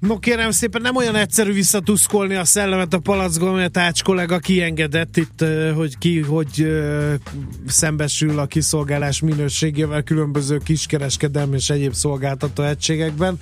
No 0.00 0.18
kérem 0.18 0.50
szépen, 0.50 0.82
nem 0.82 0.96
olyan 0.96 1.14
egyszerű 1.14 1.52
visszatuszkolni 1.52 2.34
a 2.34 2.44
szellemet 2.44 2.94
a 2.94 2.98
palackban, 2.98 3.54
mert 3.54 3.76
Ács 3.76 4.02
kollega 4.02 4.38
kiengedett 4.38 5.16
itt, 5.16 5.44
hogy 5.74 5.98
ki, 5.98 6.20
hogy 6.20 6.66
szembesül 7.66 8.38
a 8.38 8.46
kiszolgálás 8.46 9.20
minőségével 9.20 10.02
különböző 10.02 10.58
kiskereskedelmi 10.58 11.56
és 11.56 11.70
egyéb 11.70 11.92
szolgáltató 11.92 12.62
egységekben. 12.62 13.38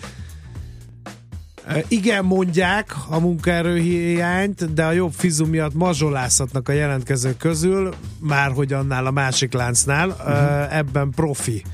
Igen, 1.88 2.24
mondják 2.24 2.94
a 3.08 3.18
munkaerőhiányt, 3.18 4.74
de 4.74 4.84
a 4.84 4.92
jobb 4.92 5.12
fizu 5.12 5.46
miatt 5.46 5.74
mazsolázhatnak 5.74 6.68
a 6.68 6.72
jelentkezők 6.72 7.36
közül, 7.36 7.94
már 8.20 8.50
hogy 8.50 8.72
annál 8.72 9.06
a 9.06 9.10
másik 9.10 9.52
láncnál. 9.52 10.08
Uh-huh. 10.08 10.76
Ebben 10.76 11.10
profi, 11.10 11.64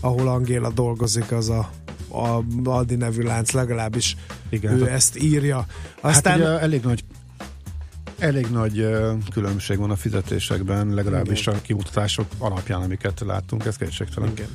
ahol 0.00 0.28
Angéla 0.28 0.70
dolgozik, 0.70 1.32
az 1.32 1.48
a 1.48 1.70
a 2.08 2.42
Aldi 2.64 2.94
nevű 2.94 3.22
lánc 3.22 3.50
legalábbis 3.50 4.16
Igen, 4.48 4.76
ő 4.76 4.80
hát, 4.80 4.88
ezt 4.88 5.22
írja. 5.22 5.66
Aztán... 6.00 6.38
Hát 6.38 6.48
ugye 6.48 6.60
elég 6.60 6.82
nagy 6.82 7.04
elég 8.18 8.46
nagy 8.46 8.86
különbség 9.32 9.78
van 9.78 9.90
a 9.90 9.96
fizetésekben, 9.96 10.94
legalábbis 10.94 11.40
Igen. 11.40 11.54
a 11.54 11.60
kimutatások 11.60 12.26
alapján, 12.38 12.82
amiket 12.82 13.20
láttunk, 13.26 13.64
ez 13.64 13.76
kétségtelen. 13.76 14.30
Igen. 14.30 14.48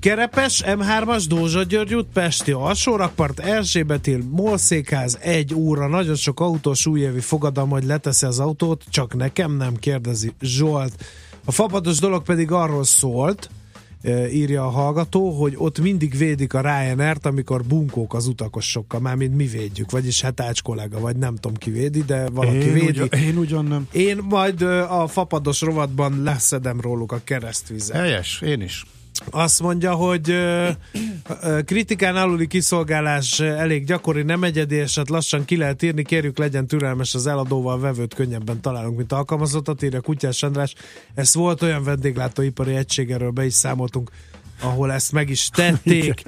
Kerepes, 0.00 0.62
M3-as, 0.66 1.24
Dózsa 1.28 1.62
György 1.62 1.94
út, 1.94 2.06
Pesti 2.12 2.52
alsórakpart, 2.52 3.40
Erzsébetil, 3.40 4.22
Molszékház, 4.30 5.18
egy 5.20 5.54
óra, 5.54 5.88
nagyon 5.88 6.14
sok 6.14 6.40
autós 6.40 6.86
újévi 6.86 7.20
fogadalom, 7.20 7.70
hogy 7.70 7.84
leteszi 7.84 8.26
az 8.26 8.38
autót, 8.38 8.84
csak 8.88 9.14
nekem 9.14 9.56
nem 9.56 9.76
kérdezi 9.76 10.32
Zsolt. 10.40 11.04
A 11.44 11.52
fapados 11.52 11.98
dolog 11.98 12.22
pedig 12.22 12.50
arról 12.50 12.84
szólt, 12.84 13.50
írja 14.32 14.64
a 14.64 14.68
hallgató, 14.68 15.30
hogy 15.30 15.54
ott 15.56 15.80
mindig 15.80 16.16
védik 16.16 16.54
a 16.54 16.60
Ryanair-t, 16.60 17.26
amikor 17.26 17.64
bunkók 17.64 18.14
az 18.14 18.26
utakosokkal, 18.26 19.00
már 19.00 19.16
mint 19.16 19.36
mi 19.36 19.46
védjük, 19.46 19.90
vagyis 19.90 20.20
hát 20.20 20.40
Ács 20.40 20.62
kollega, 20.62 21.00
vagy 21.00 21.16
nem 21.16 21.34
tudom 21.34 21.56
ki 21.56 21.70
védi, 21.70 22.02
de 22.02 22.28
valaki 22.30 22.56
én 22.56 22.72
védi. 22.72 22.86
Ugyan, 22.88 23.08
én 23.08 23.36
ugyan 23.36 23.64
nem. 23.64 23.88
Én 23.92 24.18
majd 24.28 24.62
a 24.88 25.06
fapados 25.06 25.60
rovatban 25.60 26.22
leszedem 26.22 26.80
róluk 26.80 27.12
a 27.12 27.20
keresztvizet. 27.24 27.96
Helyes, 27.96 28.40
én 28.40 28.60
is. 28.60 28.84
Azt 29.30 29.60
mondja, 29.60 29.94
hogy 29.94 30.34
kritikán 31.64 32.16
aluli 32.16 32.46
kiszolgálás 32.46 33.40
elég 33.40 33.84
gyakori, 33.84 34.22
nem 34.22 34.44
egyedi, 34.44 34.74
és 34.74 34.94
hát 34.94 35.08
lassan 35.08 35.44
ki 35.44 35.56
lehet 35.56 35.82
írni, 35.82 36.02
kérjük 36.02 36.38
legyen 36.38 36.66
türelmes 36.66 37.14
az 37.14 37.26
eladóval, 37.26 37.80
vevőt 37.80 38.14
könnyebben 38.14 38.60
találunk, 38.60 38.96
mint 38.96 39.12
alkalmazottat, 39.12 39.82
írja 39.82 40.00
Kutyás 40.00 40.42
András. 40.42 40.74
Ez 41.14 41.34
volt 41.34 41.62
olyan 41.62 41.84
vendéglátóipari 41.84 42.74
egység, 42.74 43.10
erről 43.10 43.30
be 43.30 43.44
is 43.44 43.54
számoltunk, 43.54 44.10
ahol 44.62 44.92
ezt 44.92 45.12
meg 45.12 45.30
is 45.30 45.48
tették. 45.48 46.24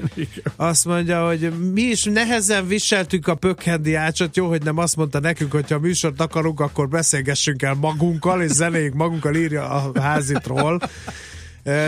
Azt 0.56 0.84
mondja, 0.84 1.26
hogy 1.26 1.52
mi 1.72 1.82
is 1.82 2.04
nehezen 2.04 2.66
viseltük 2.66 3.26
a 3.26 3.34
pökhendi 3.34 3.94
ácsot, 3.94 4.36
jó, 4.36 4.48
hogy 4.48 4.62
nem 4.62 4.78
azt 4.78 4.96
mondta 4.96 5.20
nekünk, 5.20 5.52
hogy 5.52 5.70
ha 5.70 5.78
műsort 5.78 6.20
akarunk, 6.20 6.60
akkor 6.60 6.88
beszélgessünk 6.88 7.62
el 7.62 7.74
magunkkal, 7.74 8.42
és 8.42 8.50
zenéjük 8.50 8.94
magunkkal, 8.94 9.34
írja 9.34 9.68
a 9.68 10.00
házitról. 10.00 10.80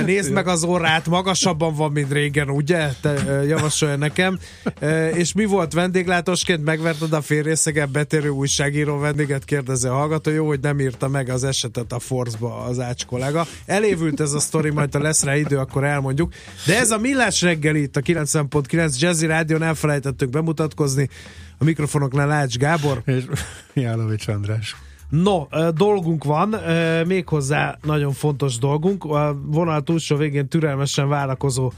Nézd 0.04 0.32
meg 0.32 0.46
az 0.46 0.64
orrát, 0.64 1.08
magasabban 1.08 1.74
van, 1.74 1.92
mint 1.92 2.12
régen, 2.12 2.50
ugye? 2.50 2.88
Te 3.00 3.42
javasolja 3.46 3.96
nekem. 3.96 4.38
És 5.14 5.32
mi 5.32 5.44
volt 5.44 5.72
vendéglátósként? 5.72 6.64
Megverted 6.64 7.12
a 7.12 7.20
férjészegen 7.20 7.92
betérő 7.92 8.28
újságíró 8.28 8.98
vendéget, 8.98 9.44
kérdezi 9.44 9.86
a 9.86 9.92
hallgató. 9.92 10.30
Jó, 10.30 10.46
hogy 10.46 10.60
nem 10.60 10.80
írta 10.80 11.08
meg 11.08 11.28
az 11.28 11.44
esetet 11.44 11.92
a 11.92 11.98
Force-ba 11.98 12.64
az 12.64 12.80
Ács 12.80 13.04
kollega. 13.04 13.46
Elévült 13.66 14.20
ez 14.20 14.32
a 14.32 14.40
sztori, 14.40 14.70
majd 14.70 14.92
ha 14.92 15.00
lesz 15.00 15.24
rá 15.24 15.36
idő, 15.36 15.58
akkor 15.58 15.84
elmondjuk. 15.84 16.32
De 16.66 16.78
ez 16.78 16.90
a 16.90 16.98
Millás 16.98 17.42
reggeli 17.42 17.82
itt 17.82 17.96
a 17.96 18.00
90.9 18.00 18.98
Jazzy 18.98 19.26
Rádion 19.26 19.62
elfelejtettük 19.62 20.30
bemutatkozni. 20.30 21.08
A 21.58 21.64
mikrofonoknál 21.64 22.30
Ács 22.30 22.56
Gábor. 22.56 23.02
És 23.04 23.24
Jánovics 23.74 24.28
András. 24.28 24.76
No, 25.10 25.46
dolgunk 25.74 26.24
van, 26.24 26.54
méghozzá 27.06 27.78
nagyon 27.82 28.12
fontos 28.12 28.58
dolgunk. 28.58 29.04
A 29.04 29.36
vonal 29.46 29.82
túlsó 29.82 30.16
végén 30.16 30.48
türelmesen 30.48 31.08
várakozó 31.08 31.72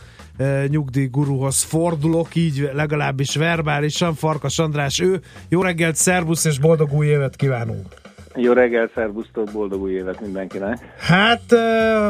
nyugdíjguruhoz 0.68 1.62
fordulok, 1.62 2.34
így 2.34 2.70
legalábbis 2.72 3.36
verbálisan. 3.36 4.14
Farkas 4.14 4.58
András 4.58 5.00
ő. 5.00 5.20
Jó 5.48 5.62
reggelt, 5.62 5.96
szervusz 5.96 6.44
és 6.44 6.58
boldog 6.58 6.92
új 6.92 7.06
évet 7.06 7.36
kívánunk! 7.36 7.86
Jó 8.34 8.52
reggel, 8.52 8.90
szervusztok, 8.94 9.52
boldog 9.52 9.82
új 9.82 9.92
évet 9.92 10.20
mindenkinek! 10.20 10.94
Hát, 10.98 11.52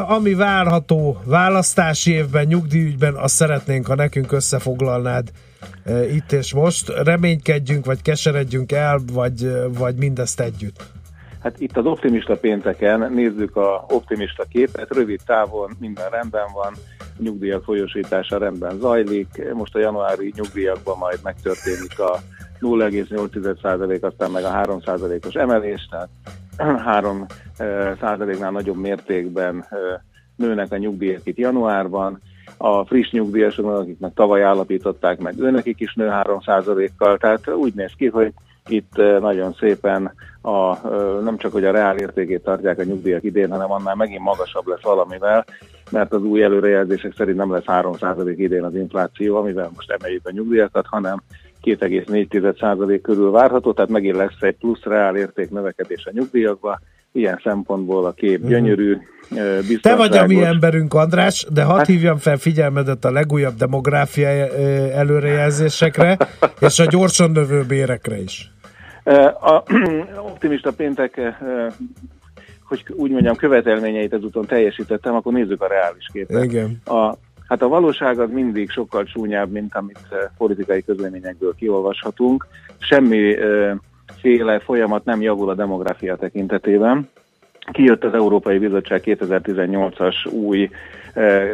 ami 0.08 0.34
várható 0.34 1.18
választási 1.24 2.12
évben, 2.12 2.46
nyugdíjügyben, 2.46 3.14
azt 3.14 3.34
szeretnénk, 3.34 3.86
ha 3.86 3.94
nekünk 3.94 4.32
összefoglalnád 4.32 5.30
itt 6.12 6.32
és 6.32 6.54
most. 6.54 6.88
Reménykedjünk, 6.88 7.84
vagy 7.84 8.02
keseredjünk 8.02 8.72
el, 8.72 9.00
vagy, 9.12 9.48
vagy 9.78 9.96
mindezt 9.96 10.40
együtt. 10.40 10.96
Hát 11.42 11.60
itt 11.60 11.76
az 11.76 11.86
optimista 11.86 12.36
pénteken 12.36 13.12
nézzük 13.12 13.56
a 13.56 13.84
optimista 13.88 14.44
képet, 14.48 14.94
rövid 14.94 15.20
távon 15.26 15.70
minden 15.78 16.10
rendben 16.10 16.46
van, 16.54 16.72
nyugdíjak 17.18 17.64
folyosítása 17.64 18.38
rendben 18.38 18.78
zajlik, 18.78 19.52
most 19.52 19.74
a 19.74 19.78
januári 19.78 20.32
nyugdíjakban 20.36 20.98
majd 20.98 21.18
megtörténik 21.22 21.98
a 21.98 22.18
0,8% 22.60 24.00
aztán 24.00 24.30
meg 24.30 24.44
a 24.44 24.50
3%-os 24.50 25.34
emelés, 25.34 25.88
tehát 25.90 26.08
3%-nál 27.58 28.50
nagyobb 28.50 28.76
mértékben 28.76 29.66
nőnek 30.36 30.72
a 30.72 30.76
nyugdíjak 30.76 31.26
itt 31.26 31.36
januárban, 31.36 32.20
a 32.56 32.84
friss 32.84 33.10
nyugdíjasoknak, 33.10 33.78
akiknek 33.78 34.14
tavaly 34.14 34.42
állapították 34.42 35.18
meg, 35.18 35.38
őnekik 35.38 35.80
is 35.80 35.94
nő 35.94 36.08
3%-kal, 36.12 37.18
tehát 37.18 37.48
úgy 37.48 37.74
néz 37.74 37.92
ki, 37.96 38.06
hogy 38.06 38.32
itt 38.70 38.96
nagyon 39.20 39.52
szépen 39.58 40.12
a, 40.40 40.88
nem 41.22 41.36
csak, 41.36 41.52
hogy 41.52 41.64
a 41.64 41.70
reál 41.70 41.96
értékét 41.96 42.42
tartják 42.42 42.78
a 42.78 42.84
nyugdíjak 42.84 43.24
idén, 43.24 43.50
hanem 43.50 43.72
annál 43.72 43.94
megint 43.94 44.22
magasabb 44.22 44.66
lesz 44.66 44.82
valamivel, 44.82 45.44
mert 45.90 46.12
az 46.12 46.22
új 46.22 46.42
előrejelzések 46.42 47.14
szerint 47.16 47.36
nem 47.36 47.52
lesz 47.52 47.64
3% 47.66 48.34
idén 48.36 48.64
az 48.64 48.74
infláció, 48.74 49.36
amivel 49.36 49.70
most 49.74 49.90
emeljük 49.90 50.26
a 50.26 50.30
nyugdíjakat, 50.30 50.86
hanem 50.86 51.22
2,4% 51.62 52.98
körül 53.02 53.30
várható, 53.30 53.72
tehát 53.72 53.90
megint 53.90 54.16
lesz 54.16 54.40
egy 54.40 54.56
plusz 54.56 54.82
reál 54.82 55.16
érték 55.16 55.50
növekedés 55.50 56.06
a 56.06 56.10
nyugdíjakba. 56.12 56.80
Ilyen 57.12 57.40
szempontból 57.42 58.04
a 58.06 58.12
kép 58.12 58.40
mhm. 58.40 58.48
gyönyörű, 58.48 58.98
biztonságos. 59.28 59.80
Te 59.80 59.94
vagy 59.94 60.16
a 60.16 60.26
mi 60.26 60.42
emberünk, 60.42 60.94
András, 60.94 61.46
de 61.52 61.62
hadd 61.62 61.76
hát... 61.76 61.86
hívjam 61.86 62.16
fel 62.16 62.36
figyelmedet 62.36 63.04
a 63.04 63.10
legújabb 63.10 63.54
demográfiai 63.54 64.40
előrejelzésekre, 64.92 66.16
és 66.60 66.78
a 66.78 66.84
gyorsan 66.84 67.30
növő 67.30 67.64
bérekre 67.68 68.20
is. 68.20 68.50
A 69.40 69.62
optimista 70.30 70.72
péntek, 70.72 71.20
hogy 72.64 72.84
úgy 72.94 73.10
mondjam, 73.10 73.36
követelményeit 73.36 74.12
ezúton 74.12 74.46
teljesítettem, 74.46 75.14
akkor 75.14 75.32
nézzük 75.32 75.62
a 75.62 75.66
reális 75.66 76.08
képet. 76.12 76.44
Igen. 76.44 76.80
A, 76.84 77.14
hát 77.48 77.62
a 77.62 77.68
valóság 77.68 78.20
az 78.20 78.30
mindig 78.30 78.70
sokkal 78.70 79.04
csúnyább, 79.04 79.50
mint 79.50 79.74
amit 79.74 80.08
politikai 80.38 80.84
közleményekből 80.84 81.54
kiolvashatunk. 81.54 82.46
Semmi 82.78 83.36
féle 84.20 84.58
folyamat 84.58 85.04
nem 85.04 85.22
javul 85.22 85.48
a 85.48 85.54
demográfia 85.54 86.16
tekintetében. 86.16 87.08
Kijött 87.72 88.04
az 88.04 88.14
Európai 88.14 88.58
Bizottság 88.58 89.02
2018-as 89.04 90.32
új 90.32 90.70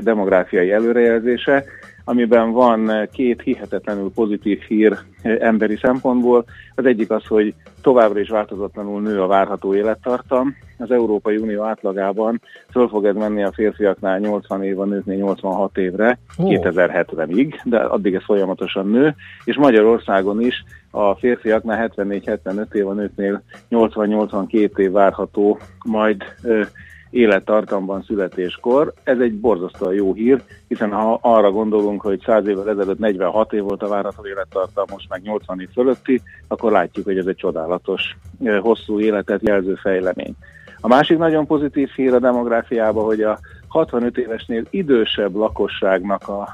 demográfiai 0.00 0.73
előrejelzése, 0.73 1.65
amiben 2.05 2.53
van 2.53 3.09
két 3.12 3.43
hihetetlenül 3.43 4.11
pozitív 4.15 4.61
hír 4.61 4.99
emberi 5.23 5.77
szempontból. 5.77 6.45
Az 6.75 6.85
egyik 6.85 7.11
az, 7.11 7.27
hogy 7.27 7.55
továbbra 7.83 8.21
is 8.21 8.29
változatlanul 8.29 9.01
nő 9.01 9.23
a 9.23 9.27
várható 9.27 9.75
élettartam. 9.75 10.56
Az 10.79 10.91
Európai 10.91 11.37
Unió 11.37 11.62
átlagában 11.62 12.41
föl 12.71 12.89
fog 12.89 13.05
ez 13.05 13.15
menni 13.15 13.43
a 13.43 13.53
férfiaknál 13.53 14.19
80 14.19 14.62
év, 14.62 14.81
a 14.81 14.85
nőknél 14.85 15.17
86 15.17 15.79
évre, 15.79 16.19
oh. 16.37 16.49
2070-ig, 16.49 17.55
de 17.65 17.79
addig 17.79 18.15
ez 18.15 18.25
folyamatosan 18.25 18.89
nő, 18.89 19.15
és 19.45 19.57
Magyarországon 19.57 20.41
is 20.41 20.65
a 20.91 21.15
férfiaknál 21.15 21.93
74-75 21.97 22.75
év, 22.75 22.89
a 22.89 22.93
nőknél 22.93 23.43
80-82 23.71 24.79
év 24.79 24.91
várható 24.91 25.59
majd 25.85 26.23
élettartamban 27.14 28.02
születéskor. 28.02 28.93
Ez 29.02 29.19
egy 29.19 29.34
borzasztóan 29.34 29.94
jó 29.94 30.12
hír, 30.12 30.43
hiszen 30.69 30.93
ha 30.93 31.19
arra 31.22 31.50
gondolunk, 31.50 32.00
hogy 32.00 32.22
100 32.25 32.46
évvel 32.46 32.69
ezelőtt 32.69 32.99
46 32.99 33.52
év 33.52 33.62
volt 33.62 33.82
a 33.82 33.88
várható 33.88 34.26
élettartam, 34.26 34.84
most 34.90 35.08
meg 35.08 35.22
80 35.22 35.61
év 35.61 35.69
fölötti, 35.72 36.22
akkor 36.49 36.72
látjuk, 36.72 37.05
hogy 37.05 37.19
ez 37.19 37.26
egy 37.26 37.37
csodálatos, 37.37 38.16
hosszú 38.61 39.00
életet 39.00 39.43
jelző 39.43 39.75
fejlemény. 39.75 40.34
A 40.81 40.88
másik 40.88 41.19
nagyon 41.19 41.46
pozitív 41.46 41.88
hír 41.88 42.14
a 42.14 42.19
demográfiában, 42.19 43.05
hogy 43.05 43.22
a 43.22 43.38
65 43.69 44.19
évesnél 44.19 44.62
idősebb 44.70 45.34
lakosságnak 45.34 46.28
a 46.28 46.49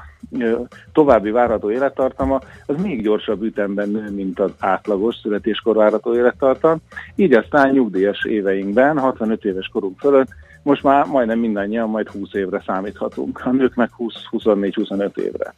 további 0.93 1.31
várható 1.31 1.71
élettartama, 1.71 2.39
az 2.65 2.81
még 2.81 3.01
gyorsabb 3.01 3.41
ütemben 3.41 3.89
nő, 3.89 4.11
mint 4.15 4.39
az 4.39 4.51
átlagos 4.59 5.15
születéskor 5.15 5.75
várható 5.75 6.15
élettartam. 6.15 6.77
Így 7.15 7.33
aztán 7.33 7.71
nyugdíjas 7.71 8.25
éveinkben, 8.25 8.99
65 8.99 9.45
éves 9.45 9.67
korunk 9.67 9.99
fölött 9.99 10.29
most 10.63 10.83
már 10.83 11.05
majdnem 11.05 11.39
mindannyian 11.39 11.89
majd 11.89 12.07
20 12.07 12.33
évre 12.33 12.63
számíthatunk, 12.65 13.41
a 13.45 13.51
nők 13.51 13.75
meg 13.75 13.89
20-24-25 13.97 15.17
évre. 15.17 15.53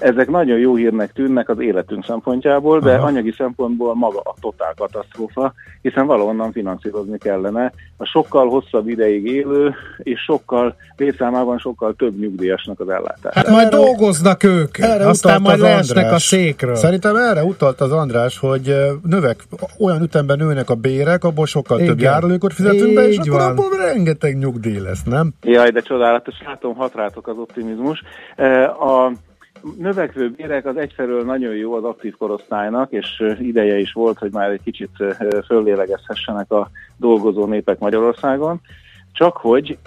Ezek 0.00 0.30
nagyon 0.30 0.58
jó 0.58 0.74
hírnek 0.74 1.12
tűnnek 1.12 1.48
az 1.48 1.60
életünk 1.60 2.04
szempontjából, 2.04 2.80
de 2.80 2.94
Aha. 2.94 3.06
anyagi 3.06 3.34
szempontból 3.36 3.94
maga 3.94 4.20
a 4.24 4.34
totál 4.40 4.74
katasztrófa, 4.76 5.52
hiszen 5.82 6.06
valahonnan 6.06 6.52
finanszírozni 6.52 7.18
kellene 7.18 7.72
a 7.96 8.04
sokkal 8.04 8.48
hosszabb 8.48 8.88
ideig 8.88 9.26
élő 9.26 9.74
és 9.98 10.20
sokkal 10.20 10.76
létszámában 10.96 11.58
sokkal 11.58 11.94
több 11.94 12.18
nyugdíjasnak 12.18 12.80
az 12.80 12.88
ellátását. 12.88 13.34
Hát 13.34 13.48
majd 13.48 13.72
erre, 13.72 13.78
leesnek 13.78 14.42
ők, 14.42 14.78
erre 14.78 15.06
aztán 15.08 15.40
majd 15.40 15.58
leesnek 15.58 16.12
a 16.12 16.18
székről. 16.18 16.74
Szerintem 16.74 17.16
erre 17.16 17.44
utalt 17.44 17.80
az 17.80 17.92
András, 17.92 18.38
hogy 18.38 18.74
növek, 19.02 19.44
olyan 19.78 20.02
ütemben 20.02 20.38
nőnek 20.38 20.70
a 20.70 20.74
bérek, 20.74 21.24
abból 21.24 21.46
sokkal 21.46 21.78
Igen. 21.78 21.88
több 21.88 22.00
járulékot 22.00 22.52
fizetünk 22.52 22.94
be, 22.94 23.08
és 23.08 23.18
akkor 23.18 23.40
abból 23.40 23.70
rengeteg 23.76 24.38
nyugdíj 24.38 24.78
lesz, 24.78 25.02
nem? 25.02 25.32
Jaj, 25.42 25.70
de 25.70 25.80
csodálatos, 25.80 26.34
látom, 26.46 26.74
hat 26.74 26.94
rátok 26.94 27.28
az 27.28 27.36
optimizmus. 27.38 28.02
A 28.80 29.10
növekvő 29.78 30.30
bérek 30.30 30.66
az 30.66 30.76
egyfelől 30.76 31.24
nagyon 31.24 31.54
jó 31.54 31.74
az 31.74 31.84
aktív 31.84 32.16
korosztálynak, 32.16 32.92
és 32.92 33.34
ideje 33.40 33.78
is 33.78 33.92
volt, 33.92 34.18
hogy 34.18 34.32
már 34.32 34.50
egy 34.50 34.62
kicsit 34.64 34.90
föllélegezhessenek 35.46 36.52
a 36.52 36.70
dolgozó 36.96 37.46
népek 37.46 37.78
Magyarországon. 37.78 38.60
Csak 39.12 39.36
hogy 39.36 39.78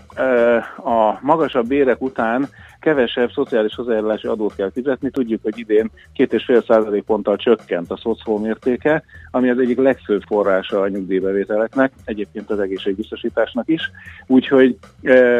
a 0.77 1.17
magasabb 1.21 1.67
bérek 1.67 2.01
után 2.01 2.47
kevesebb 2.79 3.31
szociális 3.31 3.75
hozzájárulási 3.75 4.27
adót 4.27 4.55
kell 4.55 4.71
fizetni. 4.71 5.09
Tudjuk, 5.09 5.43
hogy 5.43 5.57
idén 5.57 5.91
2,5 6.15 7.01
ponttal 7.05 7.35
csökkent 7.35 7.91
a 7.91 7.97
szocfó 7.97 8.37
mértéke, 8.37 9.03
ami 9.31 9.49
az 9.49 9.59
egyik 9.59 9.77
legfőbb 9.77 10.21
forrása 10.21 10.81
a 10.81 10.87
nyugdíjbevételeknek, 10.87 11.91
egyébként 12.05 12.49
az 12.49 12.59
egészségbiztosításnak 12.59 13.67
is. 13.67 13.91
Úgyhogy 14.27 14.77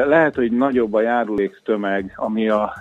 lehet, 0.05 0.35
hogy 0.35 0.51
nagyobb 0.51 0.93
a 0.93 1.01
járulék 1.01 1.61
tömeg, 1.63 2.13
ami 2.15 2.49
a 2.49 2.73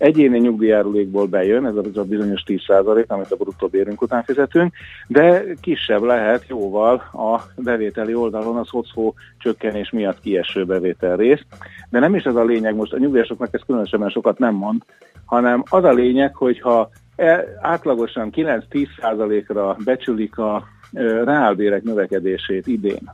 egyéni 0.00 0.38
nyugdíjjárulékból 0.38 1.26
bejön, 1.26 1.66
ez 1.66 1.76
az 1.76 1.96
a 1.96 2.04
bizonyos 2.04 2.42
10% 2.46 3.06
amit 3.06 3.30
a 3.30 3.36
bruttó 3.36 3.66
bérünk 3.66 4.02
után 4.02 4.22
fizetünk, 4.22 4.74
de 5.06 5.44
kisebb 5.60 6.02
lehet 6.02 6.44
jóval 6.48 6.94
a 7.12 7.40
bevételi 7.56 8.14
oldalon 8.14 8.56
a 8.56 8.64
szocfó 8.64 9.14
csökkenés 9.38 9.90
miatt 9.90 10.20
kieső 10.20 10.64
bevétel 10.64 11.16
rész. 11.16 11.40
De 11.90 11.98
nem 11.98 12.14
is 12.14 12.24
ez 12.24 12.34
a 12.34 12.44
lényeg, 12.44 12.74
most 12.74 12.92
a 12.92 12.98
nyugdíjasoknak 12.98 13.54
ez 13.54 13.60
különösebben 13.66 14.08
sokat 14.08 14.38
nem 14.38 14.54
mond, 14.54 14.82
hanem 15.24 15.62
az 15.70 15.84
a 15.84 15.92
lényeg, 15.92 16.34
hogyha 16.34 16.90
e, 17.16 17.44
átlagosan 17.60 18.30
9-10%-ra 18.34 19.76
becsülik 19.84 20.38
a 20.38 20.64
reálbérek 21.24 21.82
növekedését 21.82 22.66
idén, 22.66 23.10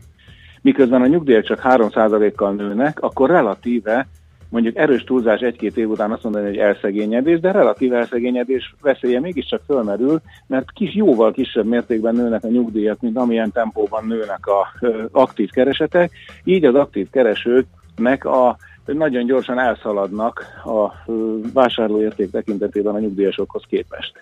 miközben 0.62 1.02
a 1.02 1.06
nyugdíjak 1.06 1.44
csak 1.44 1.60
3%-kal 1.64 2.52
nőnek, 2.52 3.02
akkor 3.02 3.30
relatíve 3.30 4.06
mondjuk 4.48 4.76
erős 4.76 5.04
túlzás 5.04 5.40
egy-két 5.40 5.76
év 5.76 5.90
után 5.90 6.12
azt 6.12 6.22
mondani, 6.22 6.46
hogy 6.46 6.56
elszegényedés, 6.56 7.40
de 7.40 7.50
relatív 7.50 7.92
elszegényedés 7.92 8.74
veszélye 8.80 9.20
mégiscsak 9.20 9.62
fölmerül, 9.66 10.20
mert 10.46 10.72
kis, 10.72 10.94
jóval 10.94 11.32
kisebb 11.32 11.66
mértékben 11.66 12.14
nőnek 12.14 12.44
a 12.44 12.48
nyugdíjak, 12.48 13.00
mint 13.00 13.16
amilyen 13.16 13.52
tempóban 13.52 14.06
nőnek 14.06 14.46
a 14.46 14.66
aktív 15.10 15.50
keresetek, 15.50 16.10
így 16.44 16.64
az 16.64 16.74
aktív 16.74 17.10
keresőknek 17.10 18.24
a 18.24 18.56
nagyon 18.84 19.26
gyorsan 19.26 19.58
elszaladnak 19.58 20.44
a 20.64 21.10
vásárlóérték 21.52 22.30
tekintetében 22.30 22.94
a 22.94 22.98
nyugdíjasokhoz 22.98 23.62
képest. 23.68 24.12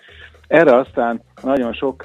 Erre 0.47 0.75
aztán 0.75 1.21
nagyon 1.43 1.73
sok 1.73 2.03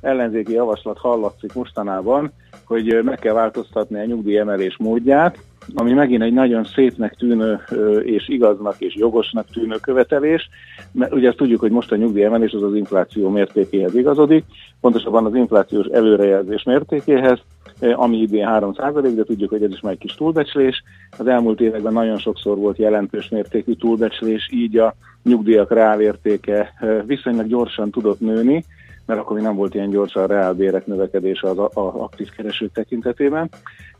ellenzéki 0.00 0.52
javaslat 0.52 0.98
hallatszik 0.98 1.54
mostanában, 1.54 2.32
hogy 2.64 3.00
meg 3.04 3.18
kell 3.18 3.34
változtatni 3.34 4.00
a 4.00 4.04
nyugdíjemelés 4.04 4.76
módját, 4.76 5.38
ami 5.74 5.92
megint 5.92 6.22
egy 6.22 6.32
nagyon 6.32 6.64
szépnek 6.64 7.14
tűnő 7.14 7.60
és 8.02 8.28
igaznak 8.28 8.74
és 8.78 8.96
jogosnak 8.96 9.46
tűnő 9.52 9.76
követelés, 9.80 10.48
mert 10.92 11.12
ugye 11.12 11.28
azt 11.28 11.36
tudjuk, 11.36 11.60
hogy 11.60 11.70
most 11.70 11.92
a 11.92 11.96
nyugdíjemelés 11.96 12.52
az 12.52 12.62
az 12.62 12.74
infláció 12.74 13.28
mértékéhez 13.28 13.94
igazodik, 13.94 14.44
pontosabban 14.80 15.26
az 15.26 15.34
inflációs 15.34 15.86
előrejelzés 15.86 16.62
mértékéhez, 16.62 17.38
ami 17.80 18.16
idén 18.16 18.46
3 18.46 18.72
de 19.14 19.24
tudjuk, 19.24 19.50
hogy 19.50 19.62
ez 19.62 19.70
is 19.70 19.80
már 19.80 19.92
egy 19.92 19.98
kis 19.98 20.14
túlbecslés. 20.14 20.82
Az 21.18 21.26
elmúlt 21.26 21.60
években 21.60 21.92
nagyon 21.92 22.18
sokszor 22.18 22.56
volt 22.56 22.78
jelentős 22.78 23.28
mértékű 23.28 23.72
túlbecslés, 23.72 24.48
így 24.52 24.76
a 24.76 24.94
nyugdíjak 25.22 25.72
reálértéke 25.72 26.72
viszonylag 27.06 27.46
gyorsan 27.46 27.90
tudott 27.90 28.20
nőni, 28.20 28.64
mert 29.06 29.20
akkor 29.20 29.36
még 29.36 29.44
nem 29.44 29.56
volt 29.56 29.74
ilyen 29.74 29.90
gyorsan 29.90 30.22
a 30.22 30.26
reálbérek 30.26 30.86
növekedése 30.86 31.48
az 31.48 31.58
aktív 31.74 32.28
keresők 32.30 32.72
tekintetében. 32.72 33.48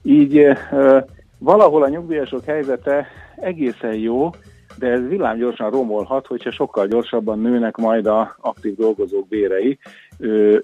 Így 0.02 0.46
valahol 1.38 1.82
a 1.82 1.88
nyugdíjasok 1.88 2.44
helyzete 2.44 3.06
egészen 3.36 3.94
jó, 3.94 4.30
de 4.78 4.86
ez 4.86 5.08
villámgyorsan 5.08 5.70
romolhat, 5.70 6.26
hogyha 6.26 6.50
sokkal 6.50 6.86
gyorsabban 6.86 7.38
nőnek 7.40 7.76
majd 7.76 8.06
a 8.06 8.36
aktív 8.40 8.76
dolgozók 8.76 9.28
bérei, 9.28 9.78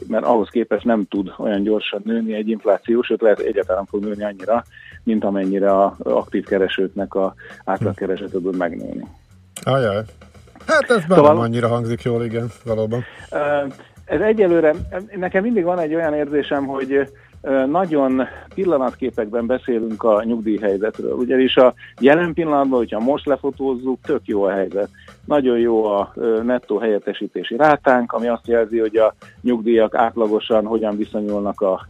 mert 0.07 0.25
ahhoz 0.25 0.49
képest 0.49 0.85
nem 0.85 1.05
tud 1.09 1.33
olyan 1.39 1.63
gyorsan 1.63 2.03
nőni 2.05 2.35
egy 2.35 2.49
infláció, 2.49 3.03
sőt 3.03 3.21
lehet 3.21 3.39
egyáltalán 3.39 3.85
fog 3.85 4.05
nőni 4.05 4.25
annyira, 4.25 4.65
mint 5.03 5.25
amennyire 5.25 5.73
a 5.73 5.97
aktív 6.03 6.45
keresőknek 6.45 7.15
a 7.15 7.35
átlagkeresete 7.65 8.31
tud 8.31 8.57
megnőni. 8.57 9.05
Ajaj. 9.65 10.03
Hát 10.67 10.91
ez 10.91 11.03
szóval, 11.09 11.33
nem 11.33 11.43
annyira 11.43 11.69
hangzik 11.69 12.03
jól, 12.03 12.25
igen, 12.25 12.47
valóban. 12.65 13.05
Ez 14.05 14.21
egyelőre, 14.21 14.75
nekem 15.17 15.43
mindig 15.43 15.65
van 15.65 15.79
egy 15.79 15.95
olyan 15.95 16.15
érzésem, 16.15 16.67
hogy 16.67 17.09
nagyon 17.67 18.23
pillanatképekben 18.55 19.47
beszélünk 19.47 20.03
a 20.03 20.25
nyugdíjhelyzetről, 20.25 21.13
ugyanis 21.13 21.57
a 21.57 21.75
jelen 22.01 22.33
pillanatban, 22.33 22.79
hogyha 22.79 23.01
most 23.01 23.27
lefotózzuk, 23.27 24.01
tök 24.03 24.21
jó 24.25 24.43
a 24.43 24.51
helyzet. 24.51 24.89
Nagyon 25.25 25.59
jó 25.59 25.85
a 25.85 26.13
nettó 26.43 26.79
helyettesítési 26.79 27.57
rátánk, 27.57 28.13
ami 28.13 28.27
azt 28.27 28.47
jelzi, 28.47 28.79
hogy 28.79 28.97
a 28.97 29.15
nyugdíjak 29.41 29.95
átlagosan 29.95 30.67
hogyan 30.67 30.97
viszonyulnak 30.97 31.61
a 31.61 31.87